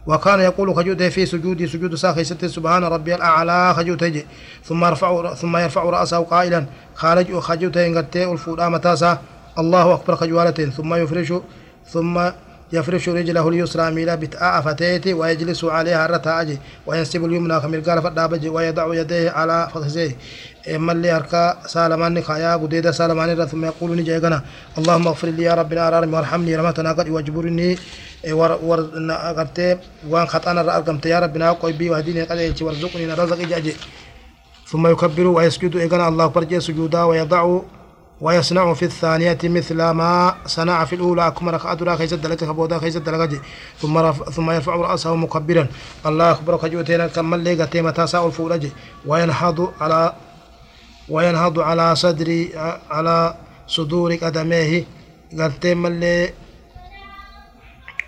وكان 0.06 0.40
يقول 0.40 0.74
خجوته 0.74 1.08
في 1.08 1.26
سجودي 1.26 1.66
سجود 1.66 1.94
ساخي 1.94 2.24
ست 2.24 2.44
سبحان 2.44 2.84
ربي 2.84 3.14
الأعلى 3.14 3.74
خجوته 3.74 4.22
ثم 4.64 4.84
يرفع 4.84 5.34
ثم 5.34 5.56
يرفع 5.56 5.82
رأسه 5.82 6.18
قائلا 6.18 6.66
خارج 6.94 7.38
خجوته 7.38 7.86
إن 7.86 7.98
الفودا 8.32 8.68
متاسا. 8.68 9.18
الله 9.58 9.94
أكبر 9.94 10.16
خجوالة 10.16 10.70
ثم 10.70 10.94
يفرش 10.94 11.32
ثم 11.86 12.30
يفرش 12.72 13.08
رجله 13.08 13.48
اليسرى 13.48 13.90
ميلا 13.90 14.14
بتاء 14.14 14.60
فتيتي 14.60 15.14
ويجلس 15.14 15.64
عليها 15.64 16.06
الرتاج 16.06 16.58
وينسب 16.86 17.24
اليمنى 17.24 17.60
كمرقال 17.60 18.02
فدابج 18.02 18.46
ويضع 18.48 18.94
يديه 18.94 19.30
على 19.30 19.68
فخذيه. 19.74 20.16
إما 20.74 20.92
اللي 20.92 21.10
هركا 21.10 21.66
سالمان 21.66 22.22
خايا 22.22 22.56
قديد 22.56 22.90
سالمان 22.90 23.46
ثم 23.46 23.64
يقول 23.64 23.96
نجي 23.96 24.16
غنا 24.18 24.42
اللهم 24.78 25.06
اغفر 25.08 25.28
لي 25.28 25.42
يا 25.42 25.54
ربنا 25.54 25.88
ارارم 25.88 26.14
وارحمني 26.14 26.56
رمتنا 26.56 26.92
قد 26.92 27.08
واجبرني 27.08 27.78
ور 28.30 28.58
ور 28.62 28.80
قرتي 29.36 29.78
وان 30.08 30.26
خطأنا 30.26 30.60
ارقمت 30.76 31.06
يا 31.06 31.18
ربنا 31.20 31.52
قوي 31.52 31.72
بي 31.72 31.90
وهديني 31.90 32.22
قد 32.22 32.62
وارزقني 32.62 33.14
رزق 33.14 33.40
جاجي. 33.50 33.74
ثم 34.70 34.86
يكبر 34.86 35.26
ويسجد 35.26 35.76
إغنى 35.76 36.08
الله 36.08 36.28
فرجه 36.28 36.58
سجودا 36.58 37.02
ويضع 37.02 37.60
ويصنع 38.24 38.74
في 38.74 38.84
الثانية 38.90 39.42
مثل 39.44 39.78
ما 39.90 40.34
صنع 40.46 40.84
في 40.84 40.94
الأولى. 40.98 41.34
كما 41.36 41.50
ركعة 41.50 41.74
درا 41.74 41.96
كيس 41.96 42.14
دلك 42.14 42.38
كبودا 42.38 42.78
كيس 42.78 42.96
دلك 42.96 43.40
ثم 43.80 43.98
رف 43.98 44.18
ثم 44.34 44.50
يرفع 44.50 44.74
رأسه 44.76 45.14
مكبرا. 45.16 45.66
الله 46.06 46.30
أكبر. 46.30 46.56
كجوتين 46.56 47.06
كمل 47.06 47.40
لي 47.44 47.62
قتيمة 47.62 47.90
تاسع 47.90 48.26
الفولج. 48.26 48.66
وينهض 49.06 49.58
على 49.80 50.12
وينهض 51.08 51.56
على 51.68 51.96
صدري 51.96 52.40
على 52.90 53.34
صدور 53.66 54.14
قدميه. 54.14 54.84
قرتي 55.38 55.74
ملي 55.74 56.32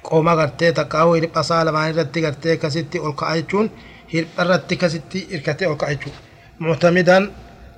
qooma 0.04 0.36
gartee 0.36 0.72
takka 0.76 0.98
hoo 1.04 1.14
hirpha 1.16 1.40
isaa 1.40 1.64
lamaan 1.64 1.88
irratti 1.90 2.20
gartee 2.20 2.56
kasitti 2.62 3.00
ol 3.00 3.14
ka'a 3.20 3.36
jechuun 3.38 3.66
hirpha 4.12 4.42
irratti 4.44 4.74
kasitti 4.76 5.18
hirkatee 5.32 5.68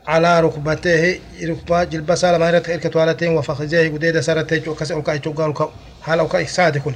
على 0.06 0.40
ركبتيه 0.40 1.20
ركبة 1.44 1.84
جلبة 1.84 2.14
سالة 2.14 2.38
ما 2.38 2.48
يرتك 2.48 2.70
إركة 2.70 3.00
والتين 3.00 3.36
وفخذية 3.36 3.88
قديدة 3.88 4.20
سارتين 4.20 4.62
جو 4.62 4.74
كسي 4.74 4.94
أوكا 4.94 5.12
إيشو 5.12 5.32
قالوا 5.32 5.54
كو 5.54 5.68
حال 6.02 6.18
أوكا 6.18 6.40
إكساد 6.40 6.76
يكون 6.76 6.94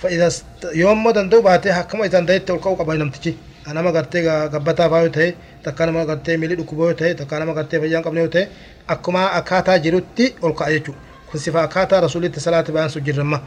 فإذا. 0.00 0.28
يوم 0.64 1.04
مدن 1.04 1.28
دو 1.28 1.42
باتي 1.42 1.72
حكما 1.72 2.04
إذا 2.04 2.20
دايت 2.20 2.50
أوكا 2.50 2.70
قبل 2.70 2.98
نمتجي 2.98 3.34
أنا 3.68 3.82
ما 3.82 3.90
قرتي 3.90 4.28
قبتا 4.28 4.86
بايو 4.86 5.06
تهي 5.06 5.34
تكانا 5.64 5.92
ما 5.92 6.04
قرتي 6.04 6.36
ميلي 6.36 6.54
دكوبو 6.54 6.90
تهي 6.92 7.14
تكانا 7.14 7.44
ما 7.44 7.52
قرتي 7.52 7.80
فيان 7.80 8.02
قبل 8.02 8.30
تهي 8.30 8.48
أكما 8.90 9.38
أكاتا 9.38 9.76
جيروتي 9.76 10.34
أوكا 10.42 10.66
إيشو 10.66 10.92
كنسفا 11.32 11.64
أكاتا 11.64 12.00
رسولي 12.00 12.28
تسلاة 12.28 12.60
بيان 12.60 12.88
سجر 12.88 13.18
رمى 13.18 13.36
آه 13.36 13.42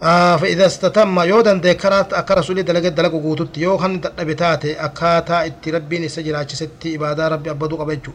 فإذا 0.00 0.66
استتم 0.66 1.20
يودا 1.20 1.54
ذكرت 1.54 2.12
أكا 2.12 2.34
رسولي 2.34 2.62
دلق 2.62 2.88
دلق 2.88 3.10
قوتت 3.10 3.58
يو 3.58 3.76
خن 3.78 4.00
تبتات 4.00 4.64
أكاتا 4.64 5.46
اتربين 5.46 6.08
سجل 6.08 6.50
ستي 6.50 6.96
إبادة 6.96 7.28
ربي 7.28 7.50
أبدو 7.50 7.76
قبجو 7.76 8.12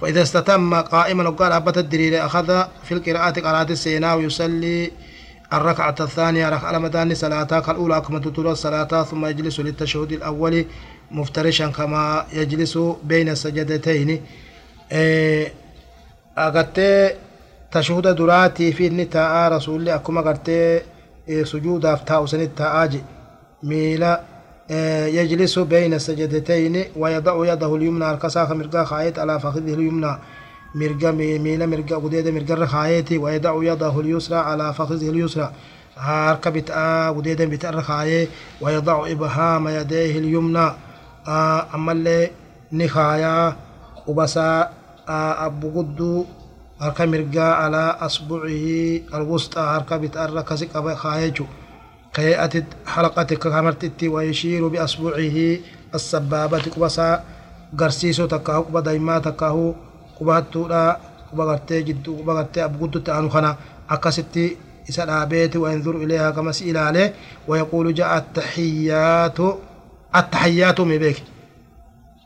فإذا 0.00 0.22
استتم 0.22 0.74
قائما 0.74 1.28
وقال 1.28 1.52
أبت 1.52 1.78
الدليل 1.78 2.14
أخذ 2.14 2.64
في 2.84 2.92
القراءة 2.94 3.40
قراءة 3.40 3.72
السينا 3.72 4.14
ويصلي 4.14 4.90
الركعة 5.52 5.94
الثانية 6.00 6.48
ركعة 6.48 6.76
المدان 6.76 7.14
صلاة 7.14 7.70
الأولى 7.70 8.00
كما 8.00 8.18
تطول 8.18 8.46
الصلاة 8.46 9.02
ثم 9.02 9.26
يجلس 9.26 9.60
للتشهد 9.60 10.12
الأول 10.12 10.64
مفترشا 11.10 11.66
كما 11.66 12.26
يجلس 12.32 12.78
بين 13.04 13.28
السجدتين. 13.28 14.20
أغتي 16.38 17.10
تشهد 17.72 18.06
دراتي 18.16 18.72
في 18.72 18.86
النتاء 18.86 19.52
رسول 19.52 19.88
أكما 19.88 20.20
غرتي 20.20 20.80
سجود 21.42 21.86
أفتاء 21.86 22.26
سنتاء 22.26 22.90
ميلا 23.62 24.20
يجلس 25.18 25.58
بين 25.58 25.94
السجدتين 25.94 26.84
ويضع 26.96 27.52
يده 27.52 27.76
اليمنى 27.76 28.10
الكساخ 28.10 28.52
مرقا 28.52 28.84
خايت 28.84 29.18
على 29.18 29.40
فخذه 29.40 29.74
اليمنى. 29.74 30.18
مرقا 30.74 31.10
ميلا 31.10 31.66
مرقا 31.66 31.96
قديد 31.96 32.28
مرقا 32.28 32.66
خايتي 32.66 33.18
ويضع 33.18 33.52
يده 33.72 34.00
اليسرى 34.00 34.36
على 34.36 34.74
فخذه 34.74 35.08
اليسرى. 35.10 35.50
harka 35.94 36.50
bit'aa 36.50 37.14
gudeedan 37.14 37.46
bit'arra 37.46 37.82
kaayee 37.82 38.28
wayadacu 38.60 39.06
ibhaama 39.14 39.70
yadeehi 39.78 40.20
lyumna 40.26 40.74
ammallee 41.76 42.32
ni 42.72 42.88
kaayaa 42.88 43.54
qubasaa 44.06 44.70
abbugudduu 45.46 46.26
harka 46.84 47.06
mirgaa 47.12 47.52
alaa 47.64 47.90
asbucihi 48.06 49.04
alwusxaa 49.16 49.68
harka 49.74 49.94
bit'arra 50.02 50.42
kasi 50.48 50.64
qaba 50.72 50.92
kaayechu. 51.02 51.46
كهيئة 52.14 52.62
حلقة 52.86 53.22
كامرتتي 53.42 54.08
ويشير 54.08 54.68
بأصبعه 54.68 55.36
السبابة 55.94 56.58
قبسا 56.58 57.24
قرسيسو 57.78 58.26
تكاهو 58.26 58.62
قبا 58.62 58.80
دايما 58.80 59.18
تكاهو 59.18 59.74
قبا 60.20 60.40
تودا 60.40 60.96
قبا 61.32 61.44
غرتي 61.44 61.82
جدو 61.82 62.16
قبا 62.18 62.32
غرتي 62.32 62.64
أبقودو 62.64 62.98
تانو 62.98 63.28
خنا 63.28 63.56
أكستي 63.90 64.56
إسأل 64.88 65.26
بيت 65.26 65.56
وينظر 65.56 65.96
إليها 65.96 66.30
كما 66.30 66.52
سئل 66.52 66.76
عليه 66.76 67.14
ويقول 67.48 67.94
جاء 67.94 68.16
التحيات 68.16 69.38
التحيات 70.16 70.80
مبيك 70.80 71.18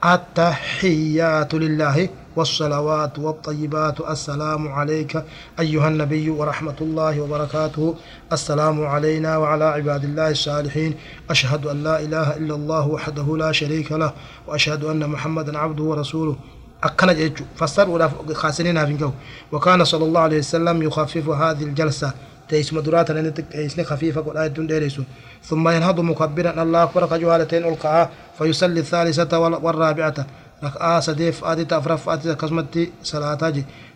التحيات 0.04 1.54
لله 1.54 2.09
والصلوات 2.39 3.18
والطيبات. 3.18 4.01
السلام 4.01 4.68
عليك 4.68 5.12
أيها 5.61 5.89
النبي 5.89 6.30
ورحمة 6.30 6.78
الله 6.80 7.20
وبركاته. 7.20 7.95
السلام 8.32 8.86
علينا 8.86 9.36
وعلى 9.36 9.64
عباد 9.64 10.05
الله 10.05 10.30
الصالحين. 10.30 10.95
أشهد 11.30 11.66
أن 11.66 11.78
لا 11.82 11.97
إله 12.01 12.36
إلا 12.36 12.55
الله 12.55 12.84
وحده 12.89 13.36
لا 13.36 13.51
شريك 13.53 13.93
له 13.93 14.12
وأشهد 14.47 14.84
أن 14.84 15.03
محمدا 15.14 15.59
عبده 15.59 15.84
ورسوله. 15.84 16.36
أكنا 16.84 17.12
جيتشو. 17.12 17.45
فسر 17.57 17.91
ولا 17.91 18.11
خاسرين 18.32 18.86
في 18.86 19.11
وكان 19.53 19.84
صلى 19.84 20.05
الله 20.05 20.20
عليه 20.20 20.39
وسلم 20.39 20.82
يخفف 20.82 21.26
هذه 21.28 21.62
الجلسة. 21.62 22.12
تيس 22.49 22.72
مدرات 22.72 23.11
لأن 23.11 23.34
تيسني 23.34 23.84
خفيفة 23.84 24.20
قل 24.20 24.36
آية 24.36 24.49
ديريسو. 24.70 25.03
ثم 25.45 25.68
ينهض 25.68 26.01
مكبرا. 26.01 26.62
الله 26.62 26.82
أكبر. 26.82 27.07
كجوالتين 27.07 27.64
ألقاها. 27.64 28.11
فيصلي 28.39 28.80
الثالثة 28.80 29.39
والرابعة. 29.39 30.26
ركعة 30.64 31.00
سديف 31.00 31.44
آدي 31.44 31.64
تفرف 31.64 32.09
آدي 32.09 32.34
كسمتي 32.34 32.90
صلاة 33.02 33.54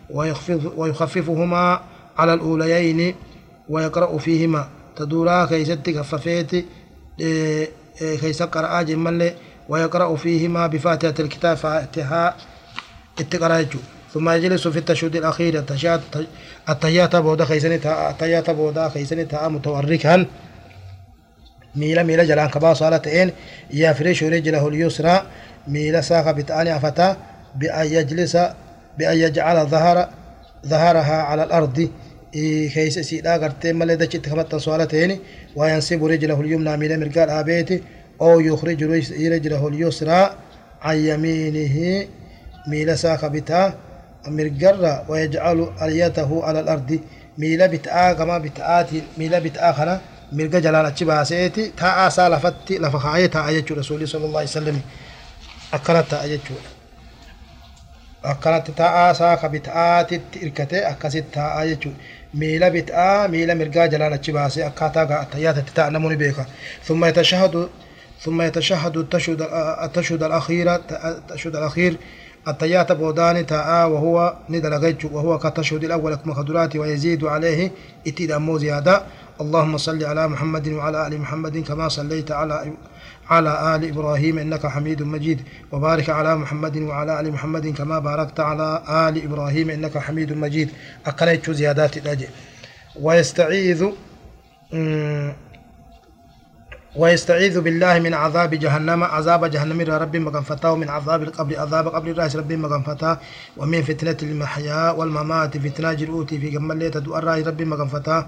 ويخفف 0.09 0.71
ويخففهما 0.77 1.81
على 2.17 2.33
الأوليين 2.33 3.15
ويقرأ 3.69 4.17
فيهما. 4.17 4.67
تدورا 4.95 5.45
كيستي 5.45 6.03
خففيتي 6.03 6.65
كيس 7.99 8.43
قرأ 8.43 8.81
جمال 8.81 9.33
ويقرأ 9.69 10.15
فيهما 10.15 10.67
بفاتحة 10.67 11.13
الكتاب 11.19 11.57
فاتحة 11.57 12.35
اتقرأ 13.19 13.65
ثم 14.13 14.29
يجلس 14.29 14.67
في 14.67 14.79
التشهد 14.79 15.15
الأخير. 15.15 15.63
التحيات 16.69 17.15
بودا 17.15 17.45
خيسني 17.45 17.77
تا 17.77 18.09
التحيات 18.09 18.49
بودا 18.49 18.89
خيسني 18.89 19.25
تا 19.25 19.47
متوركا. 19.47 20.25
ميلا 21.75 22.03
ميلا 22.03 22.23
جلان 22.23 22.49
كبا 22.49 22.73
صالتين 22.73 23.31
يفرش 23.71 24.23
رجله 24.23 24.67
اليسرى. 24.67 25.23
ميلا 25.67 26.01
ساق 26.01 26.31
بتاني 26.31 26.75
أفتا 26.75 27.17
بأن 27.55 27.85
يجلس 27.85 28.37
بأن 28.97 29.17
يجعل 29.17 29.67
ظهر 29.67 30.09
ظهرها 30.67 31.21
على 31.21 31.43
الأرض. 31.43 31.89
كيس 32.73 32.99
سيدا 32.99 33.35
غرتي 33.37 33.73
مالي 33.73 33.95
دچ 33.97 34.17
تخمت 34.17 34.55
صالتين 34.55 35.19
وينسب 35.55 36.05
رجله 36.05 36.41
اليمنى 36.41 36.77
ميلا 36.77 36.97
مرقال 36.97 37.29
آبيت 37.29 37.83
أو 38.21 38.39
يخرج 38.39 38.83
رجله 39.33 39.67
اليسرى 39.67 40.21
عن 40.81 40.97
يمينه. 40.97 42.07
ميلا 42.67 42.95
ساق 42.95 43.27
بتا 43.27 43.73
mirgarra 44.27 45.03
wayajcalu 45.07 45.73
alyatahu 45.79 46.43
ala 46.47 46.59
alardi 46.59 47.01
miila 47.37 47.67
bit'aa 47.67 48.15
gama 48.15 48.39
bit'aati 48.39 49.03
miila 49.17 49.41
bit'aa 49.41 49.73
kana 49.73 49.99
mirga 50.31 50.61
jalaan 50.61 50.85
achi 50.85 51.05
baaseeti 51.05 51.63
taa'aa 51.75 52.07
isaa 52.07 52.29
lafatti 52.29 52.79
lafa 52.79 52.99
kaayee 52.99 53.27
taa'a 53.27 53.51
jechuudha 53.51 53.81
rasuulli 53.81 54.07
sallallahu 54.07 54.41
alaihi 54.43 54.53
wasallam 54.55 54.77
akkana 55.77 56.03
taa'a 56.11 56.27
jechuudha 56.33 56.69
akkanatti 58.31 58.71
taa'aa 58.81 59.11
isaa 59.11 59.37
ka 59.37 59.49
bit'aatitti 59.55 60.43
irkatee 60.45 60.83
akkasitti 60.91 61.31
taa'a 61.37 61.65
jechuudha 61.69 61.99
miila 62.41 62.69
bit'aa 62.75 63.27
miila 63.27 63.55
mirgaa 63.61 63.87
jalaan 63.93 64.13
achi 64.17 64.31
baasee 64.37 64.65
akkaataa 64.71 65.19
attayyaatatti 65.23 65.73
taa'a 65.79 65.95
namoonni 65.95 66.17
beeka 66.23 66.45
ثم 66.87 67.05
يتشهد 67.05 67.69
ثم 68.23 68.41
يتشهد 68.41 68.97
التشهد 68.97 70.23
الأخير 70.23 70.75
التشهد 70.75 71.55
الأخير 71.55 71.97
التيات 72.47 72.91
بودان 72.91 73.45
تاء 73.45 73.89
وهو 73.89 74.33
ندلغيج 74.49 75.05
وهو 75.05 75.39
كالتشهد 75.39 75.83
الأول 75.83 76.15
كما 76.15 76.33
خدرات 76.33 76.75
ويزيد 76.75 77.23
عليه 77.23 77.71
اتيد 78.07 78.31
أمو 78.31 78.57
زيادة 78.57 79.03
اللهم 79.41 79.77
صل 79.77 80.03
على 80.03 80.27
محمد 80.27 80.67
وعلى 80.67 81.07
آل 81.07 81.21
محمد 81.21 81.57
كما 81.57 81.87
صليت 81.87 82.31
على 82.31 82.55
على 83.29 83.75
آل 83.75 83.89
إبراهيم 83.89 84.37
إنك 84.39 84.67
حميد 84.67 85.03
مجيد. 85.03 85.41
وبارك 85.71 86.09
على 86.09 86.35
محمد 86.35 86.77
وعلى 86.77 87.19
آل 87.19 87.31
محمد 87.31 87.67
كما 87.67 87.99
باركت 87.99 88.39
على 88.39 88.83
آل 88.89 89.23
إبراهيم 89.23 89.69
إنك 89.69 89.97
حميد 89.97 90.33
مجيد. 90.33 90.69
أقليت 91.05 91.51
زيادات 91.51 91.97
الأجل 91.97 92.27
ويستعيذ 93.01 93.85
ويستعيذ 96.95 97.61
بالله 97.61 97.99
من 97.99 98.13
عذاب 98.13 98.51
جهنم. 98.55 99.03
عذاب 99.03 99.45
جهنم 99.45 99.81
ربي 99.81 100.19
مغنفتا 100.19 100.69
ومن 100.69 100.89
عذاب 100.89 101.23
القبر 101.23 101.59
عذاب 101.59 101.87
قبر 101.87 102.11
الراس 102.11 102.35
ربي 102.35 102.55
مغنفتا 102.55 103.17
ومن 103.57 103.81
فتنة 103.81 104.17
المحيا 104.23 104.91
والممات. 104.91 105.57
فتنة 105.57 105.93
جرؤتي 105.93 106.37
في 106.39 106.49
جمال 106.49 106.91
تدو 106.91 107.17
الراس 107.17 107.47
ربي 107.47 107.65
مغنفتا 107.65 108.27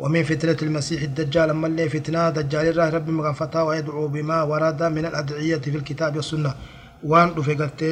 ومن 0.00 0.22
فتنة 0.22 0.56
المسيح 0.62 1.02
الدجال 1.02 1.50
أما 1.50 1.66
اللي 1.66 1.88
فتنة 1.88 2.30
دجال 2.30 2.66
الراس 2.68 2.94
ربي 2.94 3.12
مغنفتا 3.12 3.62
ويدعو 3.62 4.08
بما 4.08 4.42
ورد 4.42 4.82
من 4.82 5.04
الأدعية 5.06 5.56
في 5.56 5.70
الكتاب 5.70 6.16
والسنة. 6.16 6.54
وان 7.04 7.28
رفقت 7.38 7.84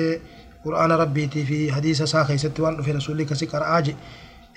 قرآن 0.65 0.93
ربي 0.93 1.29
في 1.29 1.73
حديث 1.73 2.03
ساخي 2.03 2.39
ست 2.39 2.61
وان 2.61 2.83
في 2.83 2.93
رسولك 2.93 3.35
سكر 3.35 3.63
آجي. 3.79 3.97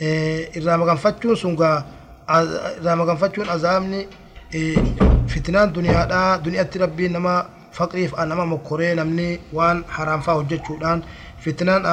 إيه 0.02 0.64
إرام 0.64 0.80
مغنفتشون 0.80 1.36
سنغا 1.36 1.86
إرام 2.30 2.98
مغنفتشون 2.98 3.50
أزامني 3.50 4.08
fitnaan 5.28 5.74
duniyaadhaa 5.76 6.39
duniyaatti 6.43 6.80
rabbiin 6.80 7.12
nama 7.14 7.34
faqriif 7.78 8.12
nama 8.32 8.45
mokkoree 8.45 8.95
namni 8.95 9.39
waan 9.54 9.84
haraamfaa 9.95 10.36
hojjechuudhaan 10.39 11.04
fitnaan 11.43 11.84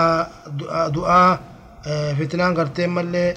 du'aa 0.95 1.39
fitnaan 2.19 2.55
gartee 2.55 2.87
mallee 2.87 3.35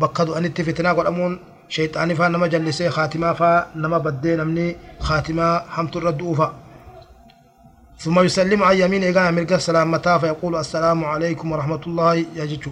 bakka 0.00 0.24
du'anitti 0.26 0.64
fitnaa 0.64 0.94
godhamuun 0.94 1.34
sheexaanii 1.74 2.16
faa 2.20 2.28
nama 2.28 2.48
jallisee 2.48 2.88
haatimaa 2.96 3.34
faa 3.40 3.66
nama 3.74 4.00
baddee 4.06 4.36
namni 4.36 4.64
haatimaa 5.08 5.54
hamtu 5.76 5.98
irra 5.98 6.12
du'uufa 6.12 6.48
ثم 7.98 8.20
يسلم 8.20 8.62
عن 8.62 8.76
يمين 8.76 9.02
إيقانا 9.04 9.30
ملقى 9.30 9.58
سلامتا 9.58 10.18
فيقول 10.18 10.56
السلام 10.56 11.04
عليكم 11.04 11.52
ورحمة 11.52 11.80
الله 11.86 12.14
يا 12.36 12.44
جيتشو 12.44 12.70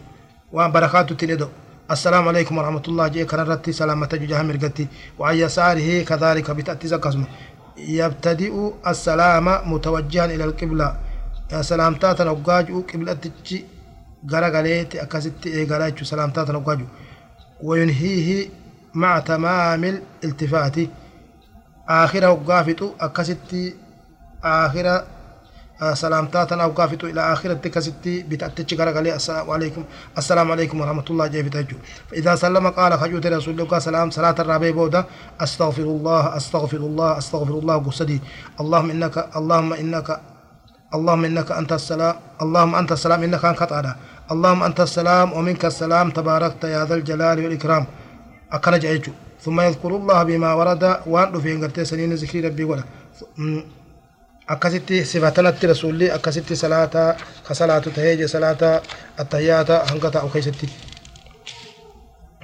وان 0.52 0.72
بركاته 0.72 1.14
تلدو 1.14 1.48
السلام 1.90 2.28
عليكم 2.28 2.58
ورحمة 2.58 2.82
الله 2.88 3.08
جي 3.08 3.24
كررتي 3.24 3.72
سلامة 3.72 4.08
جوجها 4.12 4.42
مرقتي 4.42 4.86
وعن 5.18 5.34
يساره 5.36 6.02
كذلك 6.08 6.50
بتأتي 6.50 6.86
زكزم 6.88 7.24
يبتدئ 7.78 8.54
السلام 8.92 9.46
متوجها 9.72 10.24
إلى 10.24 10.44
القبلة 10.44 10.88
سلامتات 11.60 12.18
نوجاج 12.22 12.66
قبلة 12.92 13.22
تجي 14.28 14.36
غرغليت 14.36 14.96
أكست 14.96 15.46
إيغالاج 15.46 16.02
سلامتات 16.02 16.50
نوجاج 16.50 16.80
وينهيه 17.62 18.48
مع 18.94 19.18
تمام 19.18 19.84
الالتفات 19.84 20.76
آخر 21.88 22.28
وقافت 22.28 22.82
أكست 23.00 23.74
آخر 24.44 25.04
سلامتاتنا 25.94 26.62
أو 26.62 26.74
كافتو 26.74 27.06
إلى 27.06 27.32
آخرة 27.32 27.54
كستي 27.54 28.22
بتأتيش 28.22 28.80
غرغلي 28.80 29.14
السلام 29.16 29.50
عليكم 29.50 29.84
السلام 30.18 30.50
عليكم 30.52 30.80
ورحمة 30.80 31.04
الله 31.10 31.26
جي 31.26 31.42
بتأجو 31.42 31.76
فإذا 32.10 32.34
سلم 32.34 32.68
قال 32.68 32.92
خجوت 32.98 33.26
رسول 33.26 33.60
الله 33.60 33.78
سلام 33.78 34.10
صلاة 34.10 34.34
الرابع 34.38 34.70
بودا 34.70 35.04
أستغفر 35.40 35.82
الله 35.82 36.36
أستغفر 36.36 36.76
الله 36.76 37.18
أستغفر 37.18 37.54
الله 37.58 37.76
قصدي 37.78 38.20
اللهم 38.60 38.90
إنك 38.90 39.16
اللهم 39.36 39.72
إنك 39.72 40.20
اللهم 40.94 41.24
إنك 41.24 41.52
أنت 41.52 41.72
السلام 41.72 42.14
اللهم 42.42 42.74
أنت 42.74 42.92
السلام 42.92 43.22
إنك 43.22 43.44
أنت 43.44 43.58
قطعنا 43.58 43.96
اللهم 44.32 44.62
أنت 44.62 44.80
السلام 44.80 45.32
ومنك 45.32 45.64
السلام 45.64 46.10
تباركت 46.10 46.64
يا 46.64 46.84
ذا 46.84 46.94
الجلال 46.94 47.44
والإكرام. 47.44 47.86
أكن 48.52 48.78
جايجو 48.78 49.12
ثم 49.44 49.60
يذكر 49.60 49.96
الله 49.96 50.22
بما 50.22 50.52
ورد 50.52 51.00
وأن 51.06 51.40
في 51.40 51.52
إنجرتي 51.52 51.84
سنين 51.84 52.14
ذكر 52.14 52.44
ربي 52.44 52.64
ولا. 52.64 52.84
rasuulli 55.68 56.10
akkasitti 56.10 56.56
salaata 56.56 57.16
ka 57.46 57.54
salaatu 57.54 57.90
tahee 57.90 58.16
je 58.16 58.28
salaata 58.28 58.82
attahiyyaata 59.18 59.84
hanga 59.90 60.10
taa'u 60.10 60.28
keessatti 60.28 60.68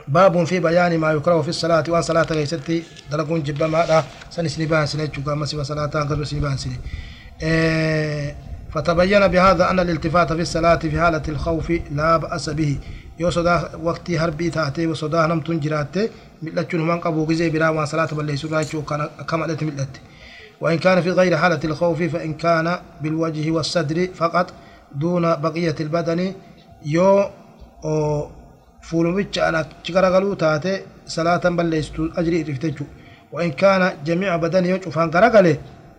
باب 0.08 0.44
في 0.44 0.60
بيان 0.60 0.98
ما 0.98 1.12
يكره 1.12 1.42
في 1.42 1.48
الصلاة 1.48 1.84
وأن 1.88 2.02
صلاة 2.02 2.22
كيستي 2.22 2.82
دلقون 3.10 3.42
جبا 3.42 3.66
ما 3.66 3.86
دا 3.86 4.04
سن 4.30 4.48
سنبان 4.48 4.86
سنة 4.86 5.04
جوكا 5.04 5.34
مسيبا 5.34 5.62
صلاة 5.62 5.86
قبل 5.86 6.26
سنبان 6.26 6.56
سنة 6.56 6.78
إيه 7.42 8.49
فتبين 8.72 9.28
بهذا 9.28 9.70
أن 9.70 9.80
الالتفات 9.80 10.32
في 10.32 10.42
الصلاة 10.42 10.76
في 10.76 11.00
حالة 11.00 11.22
الخوف 11.28 11.72
لا 11.90 12.16
بأس 12.16 12.50
به. 12.50 12.78
صدا 13.28 13.70
وقتي 13.82 14.18
هربي 14.18 14.50
تاتي 14.50 14.86
وصدا 14.86 15.26
نم 15.26 15.40
تنجراتي 15.40 16.10
ملتشون 16.42 16.86
من 16.88 16.98
قبو 17.00 17.24
غزي 17.24 17.50
برا 17.50 17.68
وان 17.68 17.86
صلاة 17.86 18.08
راجو 18.52 18.82
كما 19.28 19.44
لت 19.46 19.62
ملت. 19.64 19.94
وإن 20.60 20.78
كان 20.78 21.00
في 21.00 21.10
غير 21.10 21.36
حالة 21.36 21.60
الخوف 21.64 22.02
فإن 22.02 22.34
كان 22.34 22.78
بالوجه 23.02 23.50
والصدر 23.50 24.08
فقط 24.14 24.46
دون 24.94 25.24
بقية 25.36 25.74
البدن 25.80 26.32
يو 26.86 27.24
an 29.48 29.54
achi 29.60 29.92
garagaluu 29.92 30.34
taate 30.42 30.72
salaatan 31.14 31.56
balleessitu 31.58 32.02
ajrii 32.16 32.40
irriftechuu 32.44 32.86
وإن 33.32 33.50
كان 33.50 33.92
جميع 34.04 34.36
بدنه 34.36 34.68
يشوفان 34.68 35.10
غرغله 35.10 35.56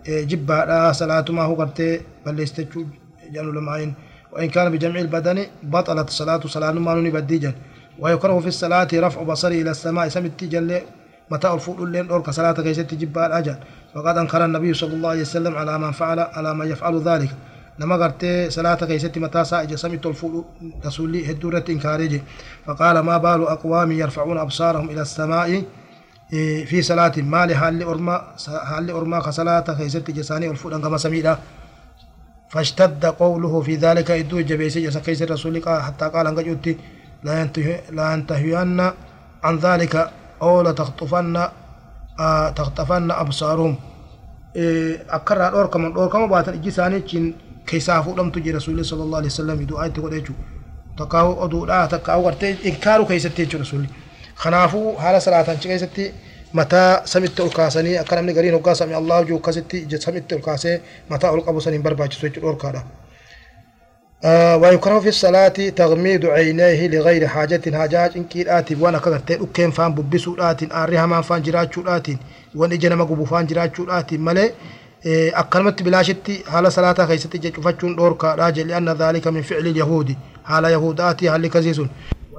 جبا 0.08 0.92
صلاة 0.92 1.26
ما 1.30 1.44
هو 1.44 1.56
قرتي 1.56 2.02
بلستجو 2.26 2.86
جانو 3.34 3.52
لماين 3.52 3.94
وإن 4.34 4.50
كان 4.50 4.72
بجميع 4.72 5.02
البدن 5.02 5.46
بطلت 5.64 6.08
الصلاة 6.08 6.40
صلاة 6.48 6.72
ما 6.72 6.94
نوني 6.94 7.10
بديجا 7.10 7.54
ويكره 8.00 8.40
في 8.40 8.48
الصلاة 8.48 8.88
رفع 8.94 9.24
بصري 9.24 9.62
إلى 9.62 9.72
السماء 9.72 10.08
سمت 10.08 10.44
جل 10.44 10.82
متى 11.32 11.54
الفؤل 11.54 11.92
لين 11.92 12.10
أورك 12.10 12.30
صلاة 12.30 12.52
كيست 12.52 12.94
جبا 12.94 13.26
الأجل 13.26 13.56
وقد 13.96 14.18
أنكر 14.18 14.46
النبي 14.46 14.74
صلى 14.74 14.94
الله 14.94 15.10
عليه 15.10 15.22
وسلم 15.22 15.56
على 15.56 15.80
من 15.80 15.92
فعل 15.92 16.20
على 16.20 16.54
من 16.54 16.68
يفعل 16.72 17.02
ذلك 17.02 17.30
keessatti 17.82 19.20
mataa 19.20 19.42
isaa 19.42 19.62
ija 19.64 19.78
samitti 19.78 20.08
ol 20.08 20.14
fuudhu 20.14 20.46
rasuulli 20.84 21.28
hedduu 21.28 21.50
irratti 21.50 21.72
inkaareeje 21.72 22.24
faqaala 22.66 23.04
maa 23.04 23.20
baalu 23.20 23.48
aqwaamin 23.50 23.98
yarfacuuna 23.98 24.42
absaarahum 24.42 24.90
ila 24.90 25.02
assamaa'i 25.02 25.66
في 26.66 26.82
صلاة 26.82 27.12
مال 27.18 27.56
حال 27.56 27.84
أرما 27.84 28.22
حال 28.64 28.92
أرما 28.92 29.20
كصلاة؟ 29.20 29.68
كيست 29.78 30.12
جساني 30.12 30.50
الفؤاد 30.50 30.82
كما 30.82 30.98
سميدا. 30.98 31.40
فاشتد 32.50 33.06
قوله 33.06 33.62
في 33.62 33.76
ذلك 33.76 34.12
إدو 34.12 34.40
جبيس 34.40 34.78
جس 34.78 34.98
كيس 34.98 35.22
الرسول 35.22 35.64
حتى 35.68 36.06
قال 36.10 36.28
أنك 36.28 36.40
جوتي 36.46 36.78
لا 37.24 37.42
ينتهي 37.42 37.82
لا 37.92 38.14
ينتهين 38.14 38.80
عن 39.44 39.58
ذلك 39.58 40.12
أو 40.42 40.62
لتخطفن 40.62 41.48
تخطفن 42.56 43.12
أبصارهم. 43.12 43.76
أكرر 45.10 45.54
أوركم 45.58 45.86
أوركم 45.86 46.28
باتن 46.28 46.62
جساني 46.62 47.34
فودم 48.06 48.30
تجي 48.30 48.52
رسول 48.52 48.74
الله 48.74 48.84
صلى 48.84 49.04
الله 49.04 49.18
عليه 49.18 49.28
وسلم 49.28 49.62
يدو 49.62 49.82
آية 49.82 49.90
تقول 49.90 50.14
إيجو 50.14 50.34
تكاو 50.98 51.46
أدو 51.46 51.66
لا 51.66 51.86
تكاو 51.86 52.26
ورتي 52.26 52.70
إنكارو 52.70 53.06
كيستي 53.06 53.46
إيجو 54.46 54.58
رسول 54.58 54.94
خنافو 54.94 54.98
حالة 54.98 55.20
صلاة 55.20 55.54
كيستي 55.54 56.12
متى 56.54 57.02
سمت 57.06 57.40
الكاسني 57.42 58.00
أكرم 58.00 58.30
نقرين 58.30 58.54
وقا 58.54 58.74
سمي 58.74 58.98
الله 58.98 59.22
جو 59.22 59.40
كستي 59.40 59.80
جد 59.80 60.00
سمت 60.00 60.34
الكاسي 60.34 60.82
متى 61.10 61.30
ألقى 61.30 61.54
بسنين 61.54 61.82
برباج 61.82 62.14
سويت 62.14 62.38
الأوركادا 62.38 62.84
آه 64.24 64.58
ويكره 64.58 65.00
في 65.00 65.10
الصلاة 65.10 65.48
تغميد 65.48 66.26
عينيه 66.26 66.88
لغير 66.88 67.28
حاجة 67.28 67.78
حاجات 67.78 68.16
إن 68.16 68.24
كير 68.24 68.58
آتي 68.58 68.76
وأنا 68.76 69.00
كغرتي 69.00 69.36
أكين 69.44 69.72
فان 69.72 69.94
ببسو 69.96 70.36
آتين 70.40 70.72
آريها 70.72 71.06
مان 71.06 71.22
فان 71.22 71.42
جراتشو 71.42 71.82
آتين 71.88 72.18
وان 72.56 72.72
إجنا 72.72 72.96
مقبو 72.96 73.26
فان 73.26 73.46
جراتشو 73.46 73.84
آتين 73.90 74.22
ملي 74.22 74.52
akkanumatti 75.42 75.84
bilaashitti 75.84 76.44
haala 76.46 76.72
salaataa 76.72 77.08
keessatti 77.08 77.38
ija 77.38 77.52
cufachuun 77.52 77.96
dhoorkaadha 77.98 78.52
jedhe 78.52 78.76
anna 78.76 78.94
dhaalika 78.94 79.32
min 79.32 79.44
ficli 79.44 79.80
yahuudi. 79.80 80.18
Haala 80.44 80.70
yahudaati 80.70 81.28
haalli 81.28 81.50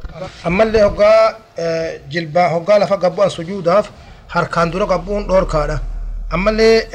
sun 0.02 0.28
ammallee 0.48 0.82
hoggaa 0.82 1.20
jilbaa 2.12 2.48
hoggaa 2.54 2.78
lafa 2.82 2.96
gabbu'an 3.04 3.30
sujuudaaf 3.30 3.86
harkaan 4.34 4.70
dura 4.72 4.86
gabbu'uun 4.92 5.26
dhoorkaadha 5.30 5.78
ammallee 6.36 6.88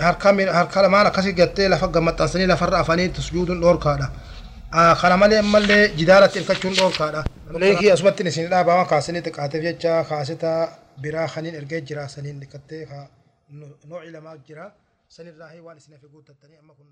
harka 0.57 0.81
lamaan 0.85 1.07
akkasii 1.09 1.33
gattee 1.39 1.69
lafa 1.69 1.87
gammaxxansanii 1.95 2.47
lafarra 2.53 2.79
afanii 2.79 3.09
sujuuduun 3.27 3.61
dhoorkaadha 3.61 4.07
kana 5.01 5.17
malee 5.17 5.39
ammallee 5.45 5.83
jidaalatti 5.99 6.39
hirkachuun 6.39 6.75
dhoorkaadha 6.79 7.23
leekii 7.63 7.91
asumatti 7.91 8.23
isin 8.31 8.49
dhaabaa 8.53 8.85
kaasanii 8.91 9.21
xiqqaateef 9.27 9.63
jecha 9.67 10.03
kaasita 10.09 10.51
biraa 11.01 11.27
kaniin 11.33 11.55
ergee 11.59 11.81
jira 11.87 12.07
saniin 12.15 12.39
dhiqattee 12.41 12.83
nooci 13.89 14.11
lamaa 14.15 14.35
jira 14.47 14.65
sanirraa 15.15 15.51
waan 15.65 15.77
isin 15.77 15.93
hafe 15.95 16.07
guuttattanii 16.13 16.57
amma 16.61 16.73
kun 16.77 16.87